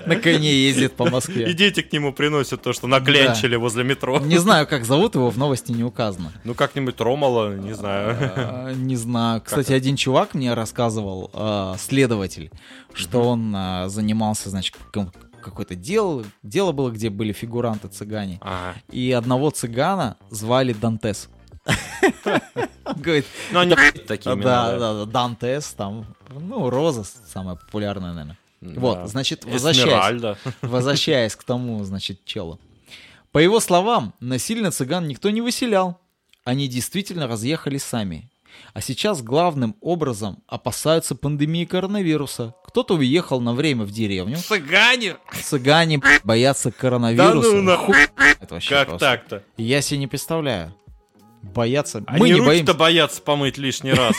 На 0.06 0.16
коне 0.16 0.52
ездит 0.52 0.94
по 0.94 1.06
И 1.08 1.10
Москве. 1.10 1.52
дети 1.52 1.82
к 1.82 1.92
нему 1.92 2.12
приносят 2.12 2.62
то, 2.62 2.72
что 2.72 2.86
наклянчили 2.86 3.56
возле 3.56 3.84
метро. 3.84 4.18
Не 4.20 4.38
знаю, 4.38 4.66
как 4.66 4.84
зовут 4.84 5.14
его, 5.14 5.30
в 5.30 5.38
новости 5.38 5.72
не 5.72 5.84
указано. 5.84 6.32
Ну, 6.44 6.54
как-нибудь 6.54 7.00
Ромала, 7.00 7.54
не 7.54 7.72
знаю. 7.74 8.16
А, 8.36 8.72
Не 8.72 8.96
знаю. 8.96 9.42
Кстати, 9.44 9.72
один 9.72 9.96
чувак 9.96 10.34
мне 10.34 10.54
рассказывал, 10.54 11.30
а, 11.32 11.76
следователь, 11.78 12.50
что 12.94 13.20
он 13.28 13.52
а, 13.54 13.88
занимался, 13.88 14.50
значит, 14.50 14.76
какое-то 15.42 15.74
дело, 15.74 16.24
дело 16.42 16.72
было, 16.72 16.90
где 16.90 17.10
были 17.10 17.32
фигуранты 17.32 17.88
цыгане. 17.88 18.38
Ага. 18.40 18.76
И 18.90 19.12
одного 19.12 19.50
цыгана 19.50 20.16
звали 20.30 20.72
Дантес. 20.72 21.28
Говорит, 22.96 23.26
Ну, 23.52 23.60
они 23.60 23.74
такие 24.06 24.36
да, 24.36 24.78
да, 24.78 24.94
да, 24.94 25.04
Дантес, 25.04 25.72
там, 25.72 26.14
ну, 26.30 26.70
Роза 26.70 27.04
самая 27.04 27.56
популярная, 27.56 28.12
наверное. 28.12 28.38
Вот, 28.60 29.08
значит, 29.08 29.44
возвращаясь, 29.44 30.36
возвращаясь 30.62 31.36
к 31.36 31.44
тому, 31.44 31.84
значит, 31.84 32.24
челу. 32.24 32.58
По 33.30 33.38
его 33.38 33.60
словам, 33.60 34.14
насильно 34.20 34.70
цыган 34.70 35.06
никто 35.06 35.30
не 35.30 35.40
выселял. 35.40 35.98
Они 36.44 36.68
действительно 36.68 37.26
разъехались 37.26 37.82
сами. 37.82 38.30
А 38.72 38.80
сейчас 38.80 39.22
главным 39.22 39.76
образом 39.80 40.42
опасаются 40.46 41.14
пандемии 41.14 41.64
коронавируса. 41.64 42.54
Кто-то 42.74 42.96
уехал 42.96 43.40
на 43.40 43.54
время 43.54 43.84
в 43.84 43.92
деревню. 43.92 44.36
Цыгане? 44.36 45.18
Цыгане 45.44 46.02
боятся 46.24 46.72
коронавируса. 46.72 47.50
Да 47.52 47.56
ну 47.56 47.62
нахуй. 47.62 47.94
Хуй 47.94 48.04
это 48.40 48.54
вообще 48.54 48.70
Как 48.70 48.88
просто. 48.88 49.06
так-то? 49.06 49.44
Я 49.56 49.80
себе 49.80 49.98
не 49.98 50.08
представляю. 50.08 50.74
Боятся. 51.40 52.02
Они 52.08 52.18
Мы 52.18 52.26
не 52.30 52.34
руки-то 52.34 52.48
боимся. 52.48 52.74
боятся 52.74 53.22
помыть 53.22 53.58
лишний 53.58 53.92
раз. 53.92 54.16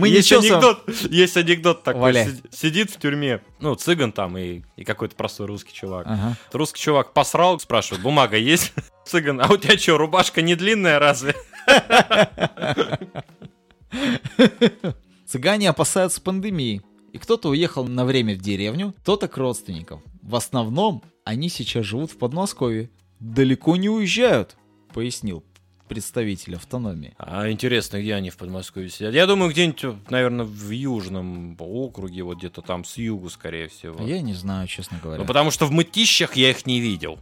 Мы 0.00 0.08
есть 0.08 0.30
анекдот, 0.32 0.82
есть 1.08 1.38
анекдот 1.38 1.82
такой. 1.82 2.14
Сидит 2.50 2.90
в 2.90 2.98
тюрьме, 2.98 3.40
ну, 3.60 3.74
цыган 3.74 4.12
там 4.12 4.36
и, 4.36 4.60
и 4.76 4.84
какой-то 4.84 5.16
простой 5.16 5.46
русский 5.46 5.72
чувак. 5.72 6.04
Ага. 6.06 6.36
Русский 6.52 6.82
чувак 6.82 7.14
посрал, 7.14 7.58
спрашивает, 7.58 8.02
бумага 8.02 8.36
есть? 8.36 8.74
Цыган, 9.06 9.40
а 9.40 9.46
у 9.50 9.56
тебя 9.56 9.78
что, 9.78 9.96
рубашка 9.96 10.42
не 10.42 10.56
длинная 10.56 10.98
разве? 10.98 11.34
Цыгане 15.32 15.70
опасаются 15.70 16.20
пандемии. 16.20 16.82
И 17.14 17.16
кто-то 17.16 17.48
уехал 17.48 17.86
на 17.86 18.04
время 18.04 18.34
в 18.34 18.38
деревню, 18.42 18.92
кто-то 18.98 19.28
к 19.28 19.38
родственникам. 19.38 20.02
В 20.20 20.36
основном 20.36 21.02
они 21.24 21.48
сейчас 21.48 21.86
живут 21.86 22.10
в 22.10 22.18
Подмосковье. 22.18 22.90
Далеко 23.18 23.76
не 23.76 23.88
уезжают, 23.88 24.58
пояснил 24.92 25.42
представитель 25.88 26.56
автономии. 26.56 27.14
А 27.16 27.50
интересно, 27.50 27.98
где 27.98 28.14
они 28.14 28.28
в 28.28 28.36
Подмосковье 28.36 28.90
сидят? 28.90 29.14
Я 29.14 29.26
думаю, 29.26 29.50
где-нибудь, 29.50 30.10
наверное, 30.10 30.44
в 30.44 30.70
Южном 30.70 31.56
округе, 31.58 32.24
вот 32.24 32.36
где-то 32.36 32.60
там 32.60 32.84
с 32.84 32.98
югу, 32.98 33.30
скорее 33.30 33.68
всего. 33.68 34.06
Я 34.06 34.20
не 34.20 34.34
знаю, 34.34 34.68
честно 34.68 35.00
говоря. 35.02 35.22
Ну, 35.22 35.26
потому 35.26 35.50
что 35.50 35.64
в 35.64 35.70
мытищах 35.70 36.36
я 36.36 36.50
их 36.50 36.66
не 36.66 36.78
видел. 36.78 37.18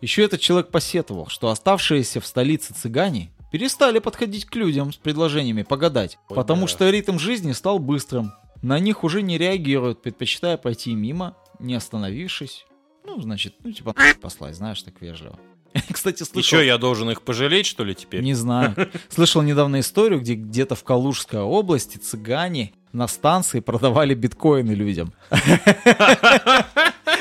Еще 0.00 0.24
этот 0.24 0.40
человек 0.40 0.70
посетовал, 0.70 1.26
что 1.26 1.50
оставшиеся 1.50 2.22
в 2.22 2.26
столице 2.26 2.72
цыгане 2.72 3.30
перестали 3.50 3.98
подходить 3.98 4.44
к 4.44 4.54
людям 4.56 4.92
с 4.92 4.96
предложениями 4.96 5.62
погадать, 5.62 6.18
Ой, 6.28 6.36
потому 6.36 6.62
да. 6.62 6.68
что 6.68 6.90
ритм 6.90 7.18
жизни 7.18 7.52
стал 7.52 7.78
быстрым. 7.78 8.32
На 8.62 8.78
них 8.78 9.04
уже 9.04 9.22
не 9.22 9.38
реагируют, 9.38 10.02
предпочитая 10.02 10.56
пройти 10.56 10.94
мимо, 10.94 11.36
не 11.58 11.74
остановившись. 11.74 12.66
Ну, 13.04 13.20
значит, 13.20 13.54
ну, 13.64 13.72
типа, 13.72 13.94
послать, 14.20 14.54
знаешь, 14.54 14.82
так 14.82 15.00
вежливо. 15.00 15.38
Кстати, 15.92 16.22
И 16.22 16.26
слышал... 16.26 16.58
что, 16.58 16.62
я 16.62 16.78
должен 16.78 17.10
их 17.10 17.22
пожалеть, 17.22 17.66
что 17.66 17.84
ли, 17.84 17.94
теперь? 17.94 18.22
Не 18.22 18.34
знаю. 18.34 18.74
Слышал 19.08 19.42
недавно 19.42 19.80
историю, 19.80 20.20
где 20.20 20.34
где-то 20.34 20.74
в 20.74 20.84
Калужской 20.84 21.40
области 21.40 21.96
цыгане 21.96 22.72
на 22.92 23.06
станции 23.06 23.60
продавали 23.60 24.14
биткоины 24.14 24.72
людям. 24.72 25.12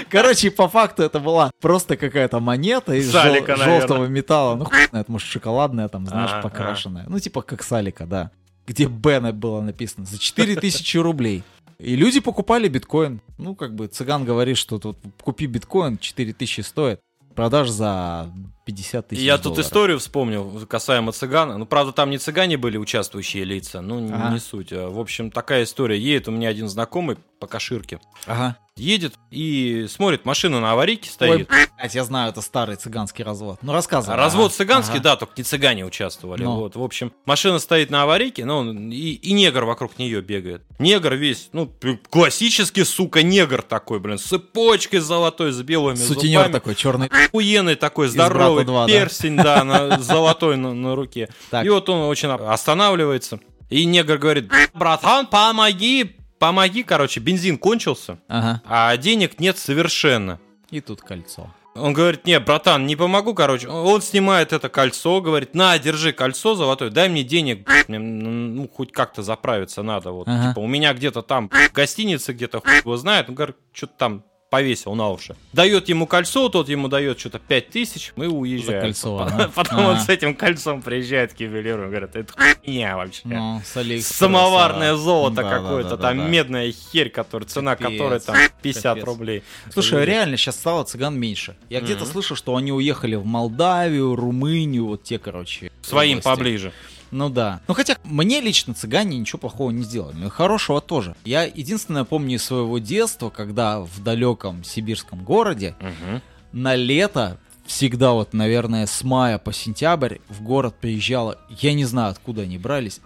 Короче, 0.09 0.51
по 0.51 0.67
факту 0.67 1.03
это 1.03 1.19
была 1.19 1.51
просто 1.61 1.97
какая-то 1.97 2.39
монета 2.39 2.93
из 2.93 3.11
жел- 3.11 3.21
Салика, 3.21 3.55
наверное. 3.55 3.79
желтого 3.79 4.05
металла. 4.07 4.55
Ну, 4.55 4.65
хуй 4.65 4.85
знает, 4.89 5.07
может, 5.09 5.27
шоколадная 5.27 5.87
там, 5.87 6.05
знаешь, 6.07 6.31
Ага, 6.31 6.41
покрашенная. 6.41 7.05
Ну, 7.07 7.19
типа 7.19 7.41
как 7.41 7.63
салика, 7.63 8.05
да. 8.05 8.31
Где 8.67 8.87
Б 8.87 9.19
было 9.31 9.61
написано. 9.61 10.05
За 10.05 10.17
4000 10.19 10.97
рублей. 10.97 11.43
И 11.79 11.95
люди 11.95 12.19
покупали 12.19 12.67
биткоин. 12.67 13.21
Ну, 13.37 13.55
как 13.55 13.73
бы 13.73 13.87
цыган 13.87 14.25
говорит, 14.25 14.57
что 14.57 14.79
тут 14.79 14.97
купи 15.21 15.45
биткоин, 15.45 15.97
4000 15.97 16.61
стоит. 16.61 16.99
Продаж 17.35 17.69
за 17.69 18.29
50 18.65 19.05
И 19.05 19.09
тысяч 19.15 19.21
я 19.23 19.37
тут 19.37 19.43
долларов. 19.45 19.65
историю 19.65 19.99
вспомнил 19.99 20.65
касаемо 20.67 21.13
цыган. 21.13 21.57
Ну, 21.57 21.65
правда, 21.65 21.93
там 21.93 22.09
не 22.09 22.17
цыгане 22.17 22.57
были 22.57 22.77
участвующие 22.77 23.45
лица, 23.45 23.79
ну, 23.81 23.99
не, 24.01 24.11
Ага. 24.11 24.33
не 24.33 24.39
суть. 24.39 24.73
А, 24.73 24.89
В 24.89 24.99
общем, 24.99 25.31
такая 25.31 25.63
история. 25.63 25.97
Едет 25.97 26.27
у 26.27 26.31
меня 26.31 26.49
один 26.49 26.67
знакомый 26.67 27.15
по 27.39 27.47
Каширке. 27.47 27.99
Ага. 28.25 28.57
Едет 28.75 29.15
и 29.29 29.87
смотрит, 29.89 30.23
машина 30.23 30.61
на 30.61 30.71
аварийке 30.71 31.09
Ой, 31.09 31.13
стоит. 31.13 31.49
блядь, 31.49 31.95
я 31.95 32.03
знаю, 32.05 32.29
это 32.29 32.41
старый 32.41 32.77
цыганский 32.77 33.25
развод. 33.25 33.59
Ну, 33.61 33.73
рассказывай. 33.73 34.15
Развод 34.15 34.53
цыганский, 34.53 34.95
Ага. 34.95 35.03
да, 35.03 35.15
только 35.17 35.33
не 35.35 35.43
цыгане 35.43 35.85
участвовали. 35.85 36.43
Ну. 36.43 36.55
Вот, 36.55 36.77
в 36.77 36.81
общем, 36.81 37.11
машина 37.25 37.59
стоит 37.59 37.89
на 37.89 38.03
аварийке, 38.03 38.45
ну, 38.45 38.71
и, 38.73 39.13
и 39.15 39.33
негр 39.33 39.65
вокруг 39.65 39.97
нее 39.99 40.21
бегает. 40.21 40.63
Негр 40.79 41.15
весь, 41.15 41.49
ну, 41.51 41.69
классический, 42.09 42.85
сука, 42.85 43.21
негр 43.21 43.61
такой, 43.63 43.99
блин, 43.99 44.17
с 44.17 44.23
цепочкой 44.23 44.99
золотой, 44.99 45.51
с 45.51 45.61
белыми 45.61 45.95
Сутенер 45.97 46.39
зубами. 46.39 46.51
такой, 46.53 46.75
черный. 46.75 47.07
Охуенный 47.07 47.75
такой 47.75 48.07
здоровый 48.07 48.63
«Брата 48.63 48.71
2», 48.71 48.87
да? 48.87 48.93
перстень, 48.93 49.35
да, 49.35 49.63
на- 49.65 49.99
золотой 49.99 50.55
на, 50.55 50.73
на 50.73 50.95
руке. 50.95 51.27
Так. 51.49 51.65
И 51.65 51.69
вот 51.69 51.89
он 51.89 52.07
очень 52.07 52.29
останавливается. 52.29 53.39
И 53.69 53.83
негр 53.85 54.17
говорит, 54.17 54.49
братан, 54.73 55.27
помоги, 55.27 56.15
помоги, 56.39 56.83
короче, 56.83 57.19
бензин 57.19 57.57
кончился, 57.57 58.17
Ага. 58.27 58.61
а 58.65 58.95
денег 58.97 59.39
нет 59.39 59.57
совершенно. 59.57 60.39
И 60.71 60.81
тут 60.81 61.01
кольцо. 61.01 61.53
Он 61.75 61.93
говорит, 61.93 62.25
не, 62.25 62.39
братан, 62.39 62.85
не 62.87 62.95
помогу, 62.95 63.33
короче. 63.33 63.67
Он 63.69 64.01
снимает 64.01 64.51
это 64.53 64.69
кольцо, 64.69 65.21
говорит, 65.21 65.53
на, 65.55 65.77
держи 65.79 66.11
кольцо 66.11 66.55
золотое, 66.55 66.89
дай 66.89 67.07
мне 67.09 67.23
денег, 67.23 67.69
мне, 67.87 67.99
ну, 67.99 68.67
хоть 68.67 68.91
как-то 68.91 69.21
заправиться 69.23 69.81
надо. 69.83 70.11
Вот, 70.11 70.27
Ага. 70.27 70.49
типа, 70.49 70.59
у 70.59 70.67
меня 70.67 70.93
где-то 70.93 71.21
там 71.21 71.49
в 71.49 71.71
гостинице, 71.73 72.33
где-то 72.33 72.59
хуй 72.59 72.77
его 72.77 72.97
знает, 72.97 73.29
он 73.29 73.35
говорит, 73.35 73.55
что-то 73.71 73.93
там 73.97 74.23
повесил 74.49 74.95
на 74.95 75.09
уши. 75.09 75.35
Дает 75.53 75.89
ему 75.89 76.07
кольцо, 76.07 76.49
тот 76.49 76.69
ему 76.69 76.87
дает 76.87 77.19
что-то 77.19 77.39
5 77.39 77.69
тысяч, 77.69 78.13
мы 78.15 78.27
уезжаем. 78.27 78.81
За 78.81 78.81
кольцо, 78.81 79.49
Потом, 79.55 79.85
он 79.85 79.99
с 79.99 80.09
этим 80.09 80.35
кольцом 80.35 80.81
приезжает 80.81 81.33
к 81.33 81.39
ювелиру 81.39 81.85
и 81.85 81.89
говорит, 81.89 82.15
это 82.15 82.33
хуйня 82.33 82.97
вообще. 82.97 83.21
Ну, 83.25 83.61
с. 83.63 84.05
Самоварное 84.07 84.95
золото 84.95 85.43
Да, 85.43 85.49
какое-то, 85.49 85.89
да, 85.91 85.95
да, 85.97 86.01
там 86.09 86.17
да. 86.17 86.27
медная 86.27 86.71
херь, 86.71 87.09
которая, 87.09 87.47
цена 87.47 87.75
Капец. 87.75 87.91
которой 87.97 88.19
там 88.19 88.35
50 88.61 88.83
Капец. 88.83 89.03
рублей. 89.05 89.43
Слушай, 89.71 90.01
а 90.01 90.05
реально 90.05 90.37
сейчас 90.37 90.55
стало 90.55 90.83
цыган 90.83 91.17
меньше. 91.17 91.55
Я 91.69 91.81
где-то 91.81 92.05
слышал, 92.05 92.35
что 92.35 92.55
они 92.55 92.71
уехали 92.71 93.15
в 93.15 93.25
Молдавию, 93.25 94.15
Румынию, 94.15 94.87
вот 94.87 95.03
те, 95.03 95.19
короче. 95.19 95.71
Своим 95.81 96.17
области. 96.19 96.27
поближе. 96.27 96.73
Ну 97.11 97.29
да. 97.29 97.61
Ну 97.67 97.73
хотя 97.73 97.97
мне 98.03 98.39
лично 98.41 98.73
цыгане 98.73 99.17
ничего 99.17 99.39
плохого 99.39 99.71
не 99.71 99.83
сделали. 99.83 100.25
И 100.25 100.29
хорошего 100.29 100.79
тоже. 100.81 101.15
Я 101.25 101.43
единственное 101.43 102.03
помню 102.03 102.35
из 102.35 102.43
своего 102.43 102.77
детства, 102.79 103.29
когда 103.29 103.79
в 103.81 104.03
далеком 104.03 104.63
сибирском 104.63 105.23
городе 105.23 105.75
Мгм. 105.79 106.21
на 106.51 106.75
лето 106.75 107.39
всегда 107.65 108.11
вот, 108.13 108.33
наверное, 108.33 108.85
с 108.85 109.03
мая 109.03 109.37
по 109.37 109.53
сентябрь 109.53 110.17
в 110.27 110.41
город 110.41 110.75
приезжало, 110.79 111.37
я 111.49 111.73
не 111.73 111.85
знаю, 111.85 112.11
откуда 112.11 112.41
они 112.43 112.57
брались, 112.57 112.99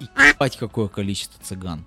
и 0.00 0.04
ебать 0.04 0.56
какое 0.56 0.88
количество 0.88 1.42
цыган. 1.42 1.84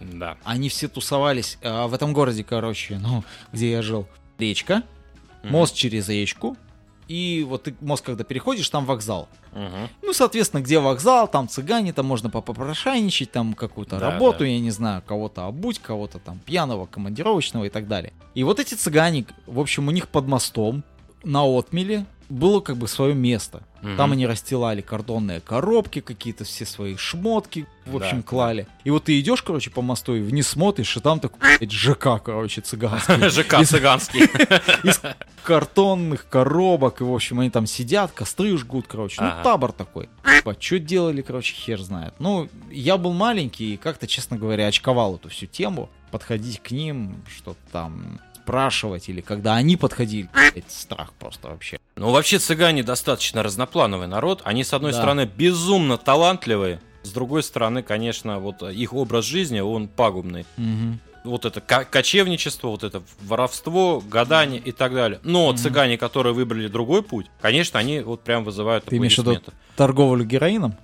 Да. 0.00 0.36
Они 0.44 0.68
все 0.68 0.86
тусовались 0.86 1.58
а, 1.62 1.88
в 1.88 1.94
этом 1.94 2.12
городе, 2.12 2.44
короче, 2.44 2.98
ну, 2.98 3.24
где 3.52 3.72
я 3.72 3.82
жил. 3.82 4.06
Речка, 4.38 4.84
Мгм. 5.42 5.52
мост 5.52 5.74
через 5.74 6.08
речку, 6.08 6.56
и 7.08 7.44
вот 7.48 7.64
ты 7.64 7.74
мост, 7.80 8.04
когда 8.04 8.22
переходишь, 8.22 8.68
там 8.68 8.84
вокзал. 8.84 9.28
Мгм. 9.52 9.88
Ну, 10.02 10.12
соответственно, 10.12 10.60
где 10.60 10.78
вокзал, 10.78 11.26
там 11.26 11.48
цыгане, 11.48 11.92
там 11.92 12.06
можно 12.06 12.28
попрошайничать, 12.30 13.32
там 13.32 13.54
какую-то 13.54 13.98
Да, 13.98 14.10
работу, 14.10 14.40
да. 14.40 14.46
я 14.46 14.60
не 14.60 14.70
знаю, 14.70 15.02
кого-то 15.06 15.46
обуть, 15.46 15.78
кого-то 15.78 16.18
там 16.18 16.38
пьяного, 16.44 16.86
командировочного 16.86 17.64
и 17.64 17.70
так 17.70 17.88
далее. 17.88 18.12
И 18.34 18.44
вот 18.44 18.60
эти 18.60 18.74
цыгане, 18.74 19.26
в 19.46 19.58
общем, 19.58 19.88
у 19.88 19.90
них 19.90 20.08
под 20.08 20.26
мостом 20.26 20.84
на 21.24 21.44
отмеле 21.44 22.04
было 22.28 22.60
как 22.60 22.76
бы 22.76 22.88
свое 22.88 23.14
место. 23.14 23.62
Мгм. 23.80 23.96
Там 23.96 24.12
они 24.12 24.26
расстилали 24.26 24.80
картонные 24.80 25.40
коробки, 25.40 26.00
какие-то 26.00 26.44
все 26.44 26.66
свои 26.66 26.96
шмотки, 26.96 27.64
в 27.86 27.96
общем, 27.96 28.18
Да. 28.18 28.22
клали. 28.24 28.66
И 28.84 28.90
вот 28.90 29.04
ты 29.04 29.18
идешь, 29.20 29.42
короче, 29.42 29.70
по 29.70 29.82
мосту 29.82 30.14
и 30.16 30.20
вниз 30.20 30.48
смотришь, 30.48 30.96
и 30.96 31.00
там 31.00 31.20
такой 31.20 31.38
ЖК, 31.68 32.20
короче, 32.22 32.60
цыганский. 32.60 33.28
ЖК 33.30 33.64
цыганский. 33.64 34.20
Из 34.88 35.00
картонных 35.44 36.28
коробок, 36.28 37.00
и, 37.00 37.04
в 37.04 37.12
общем, 37.12 37.40
они 37.40 37.50
там 37.50 37.66
сидят, 37.66 38.12
костры 38.12 38.56
жгут, 38.58 38.86
короче. 38.88 39.22
Ну, 39.22 39.30
табор 39.42 39.72
такой. 39.72 40.08
Что 40.60 40.78
делали, 40.78 41.22
короче, 41.22 41.54
хер 41.54 41.80
знает. 41.80 42.14
Ну, 42.18 42.48
я 42.70 42.96
был 42.98 43.12
маленький 43.12 43.74
и 43.74 43.76
как-то, 43.76 44.06
честно 44.06 44.36
говоря, 44.36 44.66
очковал 44.66 45.16
эту 45.16 45.28
всю 45.28 45.46
тему. 45.46 45.88
Подходить 46.10 46.60
к 46.62 46.70
ним, 46.70 47.22
что-то 47.36 47.58
там 47.70 48.18
спрашивать, 48.52 49.08
или 49.10 49.20
когда 49.20 49.56
они 49.56 49.76
подходили, 49.76 50.28
блядь, 50.32 50.70
страх 50.70 51.12
просто 51.18 51.48
вообще. 51.48 51.78
Ну, 51.96 52.10
вообще 52.10 52.38
цыгане 52.38 52.82
достаточно 52.82 53.42
разноплановый 53.42 54.08
народ. 54.08 54.40
Они, 54.44 54.64
с 54.64 54.72
одной 54.72 54.92
Да. 54.92 54.98
стороны, 54.98 55.28
безумно 55.36 55.98
талантливые. 55.98 56.80
С 57.02 57.10
другой 57.10 57.42
стороны, 57.42 57.82
конечно, 57.82 58.38
вот 58.38 58.62
их 58.62 58.94
образ 58.94 59.26
жизни, 59.26 59.60
он 59.60 59.86
пагубный. 59.86 60.46
Мгм. 60.56 60.98
Вот 61.24 61.44
это 61.44 61.60
ко- 61.60 61.84
кочевничество, 61.84 62.68
вот 62.68 62.84
это 62.84 63.02
воровство, 63.20 64.00
гадание 64.08 64.60
и 64.60 64.72
так 64.72 64.94
далее. 64.94 65.20
Но 65.24 65.48
Мгм. 65.48 65.56
цыгане, 65.58 65.98
которые 65.98 66.32
выбрали 66.32 66.68
другой 66.68 67.02
путь, 67.02 67.26
конечно, 67.42 67.78
они 67.78 68.00
вот 68.00 68.22
прям 68.22 68.44
вызывают 68.44 68.86
Ты 68.86 68.96
имеешь 68.96 69.14
в 69.14 69.18
виду 69.18 69.42
торговлю 69.76 70.24
героином? 70.24 70.74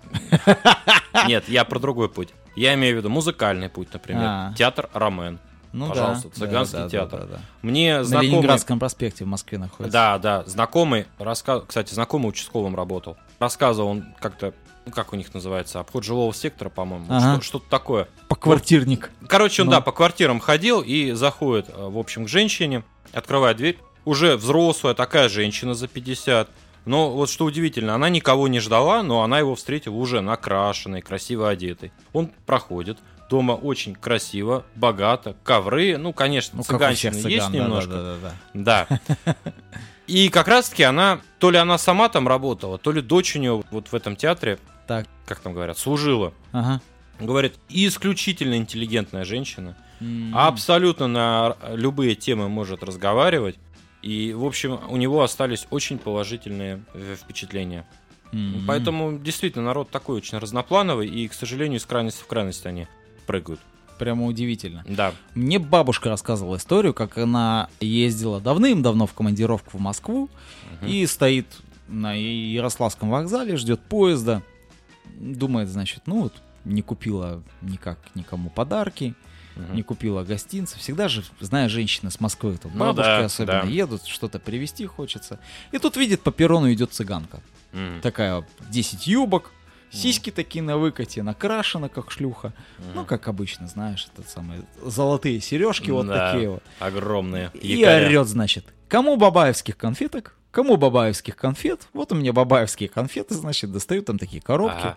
Нет, 1.26 1.48
я 1.48 1.64
про 1.64 1.78
другой 1.78 2.10
путь. 2.10 2.28
Я 2.56 2.74
имею 2.74 2.94
в 2.96 2.98
виду 2.98 3.08
музыкальный 3.08 3.70
путь, 3.70 3.88
например. 3.92 4.22
А. 4.26 4.52
Театр 4.56 4.90
Ромен. 4.92 5.38
Ну 5.74 5.88
Пожалуйста, 5.88 6.28
да. 6.28 6.34
цыганский 6.36 6.78
да, 6.78 6.84
да, 6.84 6.88
театр. 6.90 7.20
да, 7.20 7.26
да, 7.26 7.32
да. 7.36 7.40
Мне 7.62 7.96
На 7.98 8.04
знакомый... 8.04 8.30
Ленинградском 8.30 8.78
проспекте 8.78 9.24
в 9.24 9.26
Москве 9.28 9.58
находится. 9.58 9.92
Да, 9.92 10.18
да, 10.18 10.44
знакомый, 10.46 11.06
рассказ... 11.18 11.64
кстати, 11.66 11.92
знакомый 11.92 12.28
участковым 12.28 12.76
работал. 12.76 13.16
Рассказывал 13.40 13.88
он 13.88 14.04
как-то, 14.20 14.54
ну 14.86 14.92
как 14.92 15.12
у 15.12 15.16
них 15.16 15.34
называется, 15.34 15.80
обход 15.80 16.04
жилого 16.04 16.32
сектора, 16.32 16.68
по-моему, 16.68 17.06
Ага. 17.08 17.34
что- 17.36 17.42
что-то 17.42 17.68
такое. 17.68 18.08
Поквартирник. 18.28 19.10
Короче, 19.28 19.62
он, 19.62 19.66
Ну. 19.66 19.72
да, 19.72 19.80
по 19.80 19.90
квартирам 19.90 20.38
ходил 20.38 20.80
и 20.80 21.10
заходит, 21.10 21.68
э, 21.70 21.88
в 21.88 21.98
общем, 21.98 22.26
к 22.26 22.28
женщине, 22.28 22.84
открывает 23.12 23.56
дверь. 23.56 23.78
Уже 24.04 24.36
взрослая 24.36 24.94
такая 24.94 25.28
женщина 25.28 25.74
за 25.74 25.88
50. 25.88 26.50
Но 26.84 27.10
вот 27.10 27.30
что 27.30 27.46
удивительно, 27.46 27.94
она 27.94 28.10
никого 28.10 28.46
не 28.46 28.60
ждала, 28.60 29.02
но 29.02 29.22
она 29.22 29.38
его 29.38 29.54
встретила 29.54 29.94
уже 29.94 30.20
накрашенной, 30.20 31.00
красиво 31.00 31.48
одетой. 31.48 31.92
Он 32.12 32.30
проходит, 32.44 32.98
дома 33.30 33.52
очень 33.52 33.94
красиво, 33.94 34.64
богато, 34.74 35.36
ковры, 35.42 35.96
ну, 35.98 36.12
конечно, 36.12 36.58
Ну, 36.58 36.62
цыганщины 36.62 37.14
цыган, 37.14 37.30
есть 37.30 37.46
да, 37.50 37.52
немножко. 37.58 37.90
Да, 37.92 38.16
да, 38.16 38.34
да, 38.54 38.86
Да. 39.24 39.34
И 40.06 40.28
как 40.28 40.48
раз-таки 40.48 40.82
она, 40.82 41.20
то 41.38 41.50
ли 41.50 41.56
она 41.56 41.78
сама 41.78 42.08
там 42.10 42.28
работала, 42.28 42.76
то 42.78 42.92
ли 42.92 43.00
дочь 43.00 43.36
у 43.36 43.38
нее 43.38 43.62
вот 43.70 43.88
в 43.88 43.94
этом 43.94 44.16
театре, 44.16 44.58
Так. 44.86 45.06
как 45.24 45.40
там 45.40 45.54
говорят, 45.54 45.78
служила. 45.78 46.34
Ага. 46.52 46.82
Говорит, 47.18 47.54
исключительно 47.70 48.56
интеллигентная 48.56 49.24
женщина, 49.24 49.76
М. 50.00 50.36
абсолютно 50.36 51.06
на 51.06 51.56
любые 51.70 52.16
темы 52.16 52.48
может 52.48 52.82
разговаривать. 52.82 53.56
И, 54.02 54.34
в 54.34 54.44
общем, 54.44 54.78
у 54.90 54.96
него 54.98 55.22
остались 55.22 55.66
очень 55.70 55.96
положительные 55.98 56.84
э, 56.92 57.16
впечатления. 57.18 57.86
М. 58.32 58.64
Поэтому, 58.66 59.18
действительно, 59.18 59.64
народ 59.64 59.88
такой 59.90 60.16
очень 60.18 60.36
разноплановый, 60.36 61.08
и, 61.08 61.28
к 61.28 61.32
сожалению, 61.32 61.78
из 61.78 61.86
крайности 61.86 62.22
в 62.22 62.26
крайность 62.26 62.66
они 62.66 62.86
прыгают. 63.24 63.60
Прямо 63.98 64.26
удивительно. 64.26 64.84
Да. 64.88 65.12
Мне 65.34 65.58
бабушка 65.60 66.08
рассказывала 66.08 66.56
историю, 66.56 66.92
как 66.94 67.16
она 67.18 67.68
ездила 67.80 68.40
давным-давно 68.40 69.06
в 69.06 69.12
командировку 69.12 69.78
в 69.78 69.80
Москву 69.80 70.28
Мгм. 70.80 70.90
и 70.90 71.06
стоит 71.06 71.46
на 71.86 72.12
Ярославском 72.14 73.08
вокзале, 73.10 73.56
ждет 73.56 73.80
поезда. 73.80 74.42
Думает, 75.16 75.68
значит, 75.68 76.02
ну 76.06 76.22
вот, 76.22 76.34
не 76.64 76.82
купила 76.82 77.42
никак 77.62 77.98
никому 78.16 78.50
подарки, 78.50 79.14
Мгм. 79.54 79.76
не 79.76 79.82
купила 79.84 80.24
гостинцев. 80.24 80.80
Всегда 80.80 81.06
же, 81.06 81.22
зная 81.38 81.68
женщины 81.68 82.10
с 82.10 82.18
Москвы, 82.18 82.56
там, 82.56 82.72
Ну 82.74 82.80
бабушки 82.80 83.06
да, 83.06 83.24
особенно 83.26 83.62
да. 83.62 83.68
едут, 83.68 84.04
что-то 84.06 84.40
привезти 84.40 84.86
хочется. 84.86 85.38
И 85.70 85.78
тут 85.78 85.96
видит, 85.96 86.22
по 86.22 86.32
перрону 86.32 86.72
идет 86.72 86.92
цыганка. 86.92 87.40
Мгм. 87.72 88.00
Такая 88.00 88.44
10 88.70 89.06
юбок, 89.06 89.52
сиськи 89.90 90.30
такие 90.30 90.62
на 90.62 90.76
выкате, 90.76 91.22
накрашена 91.22 91.88
как 91.88 92.10
шлюха. 92.10 92.52
Ну, 92.94 93.04
как 93.04 93.28
обычно, 93.28 93.68
знаешь, 93.68 94.08
этот 94.12 94.28
самый 94.28 94.62
золотые 94.82 95.40
сережки 95.40 95.90
вот 95.90 96.06
Да, 96.06 96.32
такие 96.32 96.50
вот. 96.50 96.62
Огромные. 96.78 97.50
И 97.54 97.76
якоря. 97.76 98.06
орет, 98.06 98.28
значит, 98.28 98.66
кому 98.88 99.16
бабаевских 99.16 99.76
конфеток, 99.76 100.36
кому 100.50 100.76
бабаевских 100.76 101.36
конфет. 101.36 101.88
Вот 101.92 102.12
у 102.12 102.14
меня 102.14 102.32
бабаевские 102.32 102.88
конфеты, 102.88 103.34
значит, 103.34 103.72
достают 103.72 104.06
там 104.06 104.18
такие 104.18 104.42
коробки. 104.42 104.76
Ага. 104.78 104.96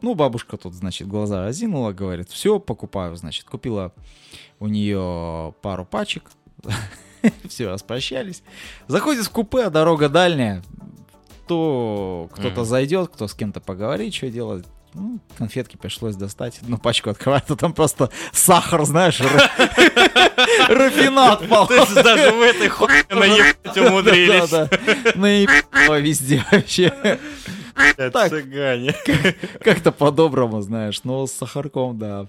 Ну, 0.00 0.14
бабушка 0.14 0.56
тут, 0.56 0.74
значит, 0.74 1.06
глаза 1.06 1.44
разинула, 1.44 1.92
говорит, 1.92 2.28
все, 2.28 2.58
покупаю, 2.58 3.14
значит, 3.14 3.44
купила 3.46 3.92
у 4.58 4.66
нее 4.66 5.54
пару 5.62 5.84
пачек. 5.84 6.30
Все, 7.48 7.68
распрощались. 7.70 8.42
Заходит 8.88 9.24
в 9.26 9.30
купе, 9.30 9.66
а 9.66 9.70
дорога 9.70 10.08
дальняя. 10.08 10.62
То 11.56 12.28
кто-то 12.32 12.60
Мгм. 12.60 12.64
зайдет, 12.64 13.10
кто 13.12 13.28
с 13.28 13.34
кем-то 13.34 13.60
поговорит, 13.60 14.14
что 14.14 14.28
делать. 14.30 14.64
Ну, 14.94 15.20
конфетки 15.38 15.76
пришлось 15.76 16.16
достать. 16.16 16.58
Одну 16.62 16.76
пачку 16.78 17.10
открывать, 17.10 17.44
а 17.48 17.56
там 17.56 17.72
просто 17.72 18.10
сахар, 18.32 18.84
знаешь, 18.84 19.20
ра- 19.20 19.50
рафинат 20.68 21.48
пал. 21.48 21.66
То 21.66 21.74
есть 21.76 21.94
даже 21.94 22.30
в 22.32 22.40
этой 22.42 22.68
хуйне 22.68 23.04
наебать 23.10 23.76
умудрились. 23.76 24.50
Да, 24.50 24.66
да. 24.66 25.12
Наебало 25.14 25.98
везде 26.00 26.44
вообще. 26.52 27.18
так. 27.96 28.30
Цыгане. 28.30 28.94
Как-то 29.64 29.92
по-доброму, 29.92 30.60
знаешь, 30.60 31.04
но 31.04 31.26
с 31.26 31.32
сахарком, 31.32 31.98
да. 31.98 32.26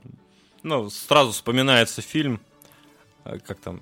Ну, 0.64 0.90
сразу 0.90 1.32
вспоминается 1.32 2.02
фильм. 2.02 2.40
А, 3.26 3.38
Как 3.40 3.60
там? 3.60 3.82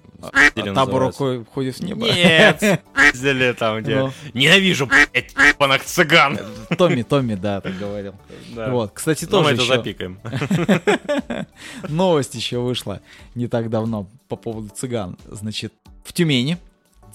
или 0.55 0.73
Табу 0.73 0.91
называется? 0.91 0.99
рукой 0.99 1.43
входит 1.43 1.75
в 1.77 1.83
небо. 1.83 2.05
Нет, 2.07 2.59
пиздили 3.11 3.53
там, 3.53 3.81
где... 3.81 3.99
Ну. 3.99 4.13
Ненавижу, 4.33 4.85
блядь, 4.87 5.33
ебаных 5.33 5.83
цыган. 5.83 6.39
Томми, 6.77 7.01
Томми, 7.03 7.35
да, 7.35 7.61
так 7.61 7.77
говорил. 7.77 8.15
Да. 8.55 8.69
Вот, 8.69 8.91
кстати, 8.93 9.27
Ну, 9.29 9.41
мы 9.43 9.55
тоже 9.55 9.73
это 9.73 9.89
еще 9.89 9.93
запикаем. 9.99 10.19
новость 11.89 12.35
еще 12.35 12.59
вышла 12.59 13.01
не 13.35 13.47
так 13.47 13.69
давно 13.69 14.07
по 14.27 14.35
поводу 14.35 14.69
цыган. 14.69 15.17
Значит, 15.29 15.73
в 16.03 16.13
Тюмени 16.13 16.57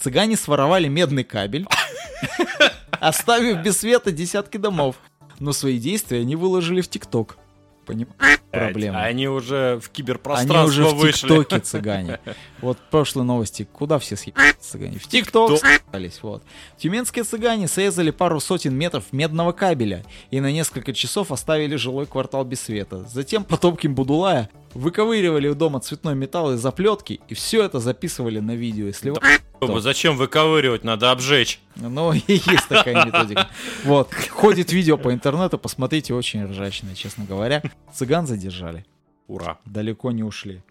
цыгане 0.00 0.36
своровали 0.36 0.88
медный 0.88 1.24
кабель, 1.24 1.66
оставив 2.90 3.62
без 3.62 3.78
света 3.78 4.12
десятки 4.12 4.56
домов. 4.56 4.96
Но 5.38 5.52
свои 5.52 5.78
действия 5.78 6.20
они 6.20 6.34
выложили 6.36 6.80
в 6.80 6.88
ТикТок. 6.88 7.36
Понимаешь? 7.86 8.40
Проблема. 8.50 9.02
Они 9.02 9.28
уже 9.28 9.78
в 9.80 9.86
Они 9.86 9.94
киберпространство 9.94 10.64
уже 10.64 10.84
в 10.84 10.94
вышли. 10.96 11.28
ТикТоке 11.28 11.60
цыгане. 11.60 12.20
Вот 12.60 12.78
прошлые 12.90 13.24
новости, 13.24 13.68
куда 13.70 13.98
все 13.98 14.16
съебались 14.16 14.54
цыгане? 14.60 14.98
В 14.98 15.06
ТикТок 15.06 15.58
съебались, 15.58 16.20
вот. 16.22 16.42
Тюменские 16.78 17.24
цыгане 17.24 17.68
срезали 17.68 18.10
пару 18.10 18.40
сотен 18.40 18.74
метров 18.74 19.04
медного 19.12 19.52
кабеля 19.52 20.04
и 20.30 20.40
на 20.40 20.50
несколько 20.50 20.92
часов 20.94 21.32
оставили 21.32 21.76
жилой 21.76 22.06
квартал 22.06 22.44
без 22.44 22.60
света. 22.62 23.04
Затем 23.06 23.44
потомким 23.44 23.94
Будулая 23.94 24.48
выковыривали 24.74 25.48
у 25.48 25.54
дома 25.54 25.80
цветной 25.80 26.14
металл 26.14 26.54
из 26.54 26.60
заплетки 26.60 27.20
и 27.28 27.34
все 27.34 27.62
это 27.62 27.78
записывали 27.78 28.40
на 28.40 28.56
видео. 28.56 28.86
Если 28.86 29.10
вы... 29.10 29.20
Думаю, 29.60 29.80
Зачем 29.80 30.16
выковыривать? 30.16 30.84
Надо 30.84 31.10
обжечь. 31.10 31.60
Ну, 31.76 32.12
и 32.12 32.22
есть 32.26 32.68
такая 32.68 33.04
методика. 33.04 33.48
Вот. 33.84 34.12
Ходит 34.30 34.72
видео 34.72 34.96
по 34.96 35.12
интернету, 35.12 35.58
посмотрите, 35.58 36.14
очень 36.14 36.44
ржачное, 36.44 36.94
честно 36.94 37.24
говоря. 37.24 37.62
Цыган 37.94 38.26
задержали. 38.26 38.84
Ура. 39.28 39.58
Далеко 39.64 40.12
не 40.12 40.22
ушли. 40.22 40.62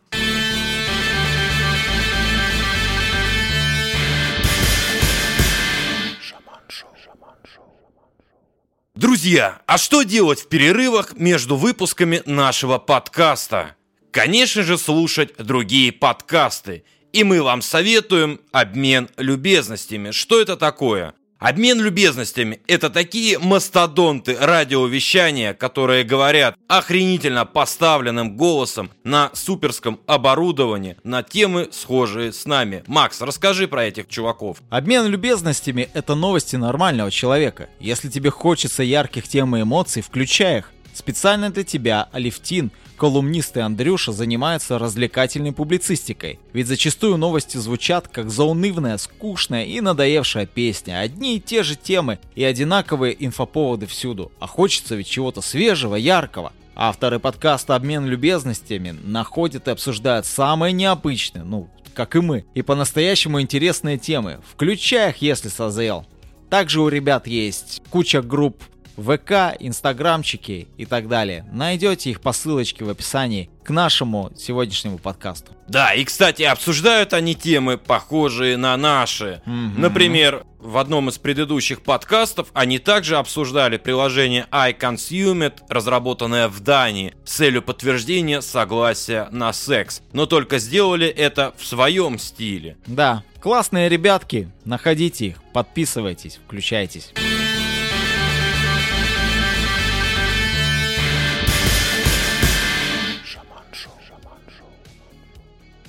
Друзья, 8.96 9.62
а 9.66 9.78
что 9.78 10.04
делать 10.04 10.40
в 10.40 10.48
перерывах 10.48 11.18
между 11.18 11.58
выпусками 11.58 12.22
нашего 12.26 12.78
подкаста? 12.78 13.76
Конечно 14.12 14.64
же, 14.64 14.78
слушать 14.78 15.36
другие 15.38 15.92
подкасты. 15.92 16.86
И 17.16 17.24
мы 17.24 17.42
вам 17.42 17.62
советуем 17.62 18.42
обмен 18.52 19.08
любезностями. 19.16 20.12
Что 20.12 20.42
это 20.42 20.58
такое? 20.58 21.14
Обмен 21.40 21.80
любезностями– 21.80 22.60
это 22.68 22.90
такие 22.90 23.40
мастодонты 23.40 24.36
радиовещания, 24.38 25.54
которые 25.54 26.04
говорят 26.04 26.58
охренительно 26.68 27.46
поставленным 27.46 28.36
голосом 28.36 28.92
на 29.06 29.32
суперском 29.34 30.02
оборудовании 30.08 30.98
на 31.06 31.24
темы, 31.24 31.70
схожие 31.72 32.34
с 32.34 32.46
нами. 32.46 32.84
Макс, 32.86 33.22
расскажи 33.22 33.70
про 33.70 33.86
этих 33.86 34.10
чуваков. 34.10 34.58
Обмен 34.70 35.08
любезностями— 35.08 35.88
это 35.94 36.16
новости 36.16 36.58
нормального 36.58 37.12
человека. 37.12 37.70
Если 37.80 38.10
тебе 38.10 38.30
хочется 38.30 38.84
ярких 38.84 39.26
тем 39.26 39.56
и 39.56 39.62
эмоций, 39.62 40.02
включай 40.02 40.58
их. 40.58 40.72
Специально 40.94 41.50
для 41.50 41.64
тебя 41.64 42.10
Алевтин, 42.12 42.72
колумнист 42.96 43.58
и 43.58 43.60
Андрюша 43.60 44.12
занимаются 44.12 44.80
развлекательной 44.80 45.52
публицистикой. 45.52 46.40
Ведь 46.54 46.68
зачастую 46.68 47.18
новости 47.18 47.58
звучат 47.58 48.08
как 48.08 48.30
заунывная, 48.30 48.98
скучная 48.98 49.66
и 49.66 49.82
надоевшая 49.82 50.46
песня. 50.46 51.00
Одни 51.00 51.38
и 51.38 51.40
те 51.40 51.64
же 51.64 51.76
темы 51.76 52.20
и 52.36 52.44
одинаковые 52.44 53.16
инфоповоды 53.26 53.86
всюду. 53.86 54.32
А 54.40 54.48
хочется 54.48 54.96
ведь 54.96 55.08
чего-то 55.08 55.42
свежего, 55.42 55.96
яркого. 55.96 56.54
Авторы 56.76 57.20
подкаста 57.20 57.76
«Обмен 57.76 58.06
любезностями» 58.06 58.96
находят 59.04 59.68
и 59.68 59.72
обсуждают 59.72 60.26
самые 60.26 60.74
необычные, 60.74 61.46
ну, 61.46 61.70
как 61.94 62.18
и 62.18 62.20
мы, 62.20 62.46
и 62.54 62.62
по-настоящему 62.62 63.40
интересные 63.40 63.98
темы, 63.98 64.42
включая 64.46 65.12
их, 65.12 65.18
если 65.22 65.48
созрел. 65.48 66.06
Также 66.50 66.82
у 66.82 66.90
ребят 66.90 67.28
есть 67.28 67.82
куча 67.90 68.22
групп 68.22 68.62
ВК, 68.98 69.56
инстаграмчики 69.60 70.68
и 70.78 70.86
так 70.86 71.08
далее. 71.08 71.46
Найдете 71.52 72.12
их 72.12 72.22
по 72.22 72.32
ссылочке 72.34 72.84
в 72.86 72.90
описании 72.90 73.50
к 73.64 73.70
нашему 73.72 74.32
сегодняшнему 74.38 75.00
подкасту. 75.00 75.52
Да, 75.68 75.94
и, 75.94 76.04
кстати, 76.04 76.44
обсуждают 76.44 77.14
они 77.14 77.34
темы, 77.34 77.78
похожие 77.78 78.58
на 78.58 78.78
наши. 78.78 79.42
Мгм. 79.46 79.82
Например, 79.82 80.46
в 80.60 80.78
одном 80.78 81.10
из 81.10 81.18
предыдущих 81.18 81.82
подкастов 81.82 82.50
они 82.54 82.80
также 82.80 83.18
обсуждали 83.18 83.78
приложение 83.78 84.46
iConsumed, 84.52 85.62
разработанное 85.70 86.48
в 86.48 86.60
Дании, 86.60 87.16
с 87.26 87.34
целью 87.34 87.62
подтверждения 87.62 88.42
согласия 88.42 89.28
на 89.32 89.54
секс. 89.54 90.02
Но 90.14 90.26
только 90.28 90.60
сделали 90.60 91.08
это 91.08 91.54
в 91.58 91.66
своем 91.66 92.20
стиле. 92.20 92.78
Да, 92.86 93.24
классные 93.42 93.90
ребятки, 93.90 94.50
находите 94.64 95.28
их, 95.28 95.44
подписывайтесь, 95.54 96.40
включайтесь. 96.46 97.12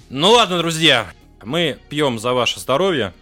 Ну 0.09 0.31
ладно, 0.31 0.59
друзья, 0.59 1.09
мы 1.43 1.79
пьем 1.89 2.21
за 2.21 2.33
ваше 2.33 2.61
здоровье 2.61 3.13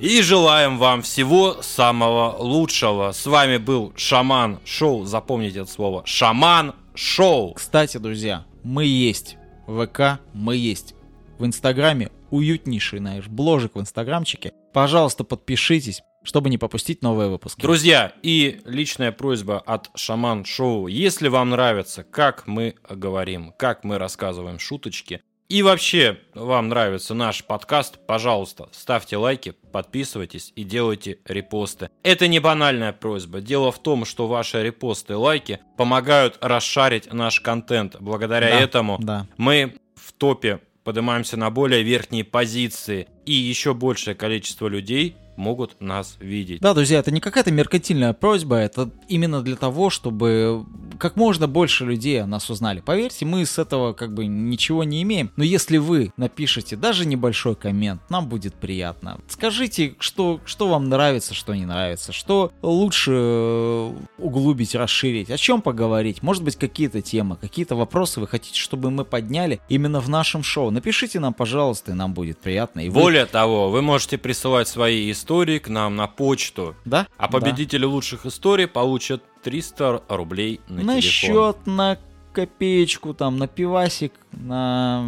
и 0.00 0.20
желаем 0.20 0.78
вам 0.78 1.02
всего 1.02 1.62
самого 1.62 2.36
лучшего. 2.38 3.12
С 3.12 3.24
вами 3.24 3.58
был 3.58 3.92
Шаман 3.94 4.58
Шоу, 4.64 5.04
запомните 5.04 5.60
это 5.60 5.70
слово, 5.70 6.02
Шаман 6.04 6.74
Шоу. 6.96 7.54
Кстати, 7.54 7.98
друзья, 7.98 8.44
мы 8.64 8.84
есть 8.84 9.36
в 9.68 9.86
ВК, 9.86 10.20
мы 10.32 10.56
есть 10.56 10.96
в 11.38 11.46
Инстаграме, 11.46 12.10
уютнейший 12.30 12.98
наш 12.98 13.28
бложик 13.28 13.76
в 13.76 13.80
Инстаграмчике. 13.80 14.52
Пожалуйста, 14.72 15.22
подпишитесь, 15.22 16.02
чтобы 16.24 16.50
не 16.50 16.58
пропустить 16.58 17.00
новые 17.00 17.28
выпуски. 17.28 17.60
Друзья, 17.60 18.12
и 18.24 18.60
личная 18.64 19.12
просьба 19.12 19.60
от 19.60 19.88
Шаман 19.94 20.46
Шоу. 20.46 20.88
Если 20.88 21.28
вам 21.28 21.50
нравится, 21.50 22.02
как 22.02 22.48
мы 22.48 22.74
говорим, 22.90 23.54
как 23.56 23.84
мы 23.84 23.98
рассказываем 23.98 24.58
шуточки, 24.58 25.22
и 25.48 25.62
вообще 25.62 26.18
вам 26.34 26.68
нравится 26.68 27.14
наш 27.14 27.44
подкаст, 27.44 27.98
пожалуйста, 28.06 28.68
ставьте 28.72 29.16
лайки, 29.16 29.54
подписывайтесь 29.72 30.52
и 30.56 30.64
делайте 30.64 31.18
репосты. 31.24 31.90
Это 32.02 32.26
не 32.28 32.40
банальная 32.40 32.92
просьба. 32.92 33.40
Дело 33.40 33.70
в 33.70 33.78
том, 33.80 34.04
что 34.04 34.26
ваши 34.26 34.62
репосты 34.62 35.12
и 35.12 35.16
лайки 35.16 35.60
помогают 35.76 36.38
расшарить 36.40 37.12
наш 37.12 37.40
контент. 37.40 37.96
Благодаря 38.00 38.50
Да, 38.50 38.60
этому 38.60 38.98
Да. 39.00 39.26
мы 39.36 39.76
в 39.94 40.12
топе 40.12 40.60
поднимаемся 40.84 41.36
на 41.36 41.50
более 41.50 41.82
верхние 41.82 42.22
позиции, 42.24 43.08
и 43.24 43.32
еще 43.32 43.74
большее 43.74 44.14
количество 44.14 44.68
людей 44.68 45.16
могут 45.36 45.80
нас 45.80 46.16
видеть. 46.20 46.60
Да, 46.60 46.74
друзья, 46.74 46.98
это 46.98 47.10
не 47.10 47.20
какая-то 47.20 47.50
меркантильная 47.52 48.12
просьба, 48.12 48.56
это 48.56 48.90
именно 49.08 49.42
для 49.42 49.56
того, 49.56 49.90
чтобы 49.90 50.64
как 50.98 51.16
можно 51.16 51.46
больше 51.46 51.84
людей 51.84 52.22
о 52.22 52.26
нас 52.26 52.48
узнали. 52.48 52.80
Поверьте, 52.80 53.26
мы 53.26 53.44
с 53.44 53.58
этого 53.58 53.92
как 53.92 54.14
бы 54.14 54.26
ничего 54.26 54.82
не 54.84 55.02
имеем. 55.02 55.30
Но 55.36 55.44
если 55.44 55.76
вы 55.76 56.12
напишите 56.16 56.76
даже 56.76 57.04
небольшой 57.06 57.54
коммент, 57.54 58.00
нам 58.08 58.28
будет 58.28 58.54
приятно. 58.54 59.20
Скажите, 59.28 59.94
что, 59.98 60.40
что 60.46 60.68
вам 60.68 60.88
нравится, 60.88 61.34
что 61.34 61.54
не 61.54 61.66
нравится, 61.66 62.12
что 62.12 62.50
лучше 62.62 63.12
э, 63.14 63.94
углубить, 64.18 64.74
расширить, 64.74 65.30
о 65.30 65.36
чем 65.36 65.60
поговорить. 65.60 66.22
Может 66.22 66.42
быть, 66.42 66.56
какие-то 66.56 67.02
темы, 67.02 67.36
какие-то 67.36 67.76
вопросы 67.76 68.20
вы 68.20 68.26
хотите, 68.26 68.58
чтобы 68.58 68.90
мы 68.90 69.04
подняли 69.04 69.60
именно 69.68 70.00
в 70.00 70.08
нашем 70.08 70.42
шоу. 70.42 70.70
Напишите 70.70 71.20
нам, 71.20 71.34
пожалуйста, 71.34 71.92
и 71.92 71.94
нам 71.94 72.14
будет 72.14 72.38
приятно. 72.38 72.80
И 72.80 72.88
вы- 72.88 73.00
Более 73.02 73.26
того, 73.26 73.70
вы 73.70 73.82
можете 73.82 74.16
присылать 74.16 74.68
свои 74.68 75.10
истории 75.10 75.25
к 75.26 75.68
нам 75.68 75.96
на 75.96 76.06
почту, 76.06 76.74
Да? 76.84 77.06
а 77.18 77.22
Да. 77.28 77.28
победители 77.28 77.84
лучших 77.84 78.26
историй 78.26 78.66
получат 78.66 79.22
300 79.42 80.02
рублей 80.08 80.60
на, 80.68 80.82
на 80.82 81.00
телефон. 81.00 81.00
счет, 81.02 81.56
на 81.66 81.98
копеечку, 82.32 83.14
там, 83.14 83.38
на 83.38 83.46
пивасик, 83.48 84.12
на 84.32 85.04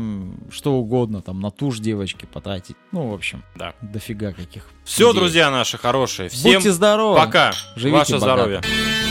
что 0.51 0.73
угодно, 0.75 1.21
там, 1.23 1.41
на 1.41 1.51
тушь 1.51 1.79
девочки 1.79 2.25
потратить. 2.27 2.77
Ну, 2.93 3.09
в 3.11 3.15
общем, 3.15 3.43
Да. 3.57 3.75
дофига 3.83 4.33
каких. 4.33 4.65
Все, 4.85 5.11
идей. 5.11 5.21
друзья 5.21 5.51
наши 5.51 5.77
хорошие, 5.79 6.29
всем 6.31 6.55
Будьте 6.55 6.73
здоровы. 6.73 7.17
пока. 7.19 7.53
Живите 7.77 7.99
Ваше 7.99 8.13
богато. 8.19 8.35
здоровье. 8.35 9.08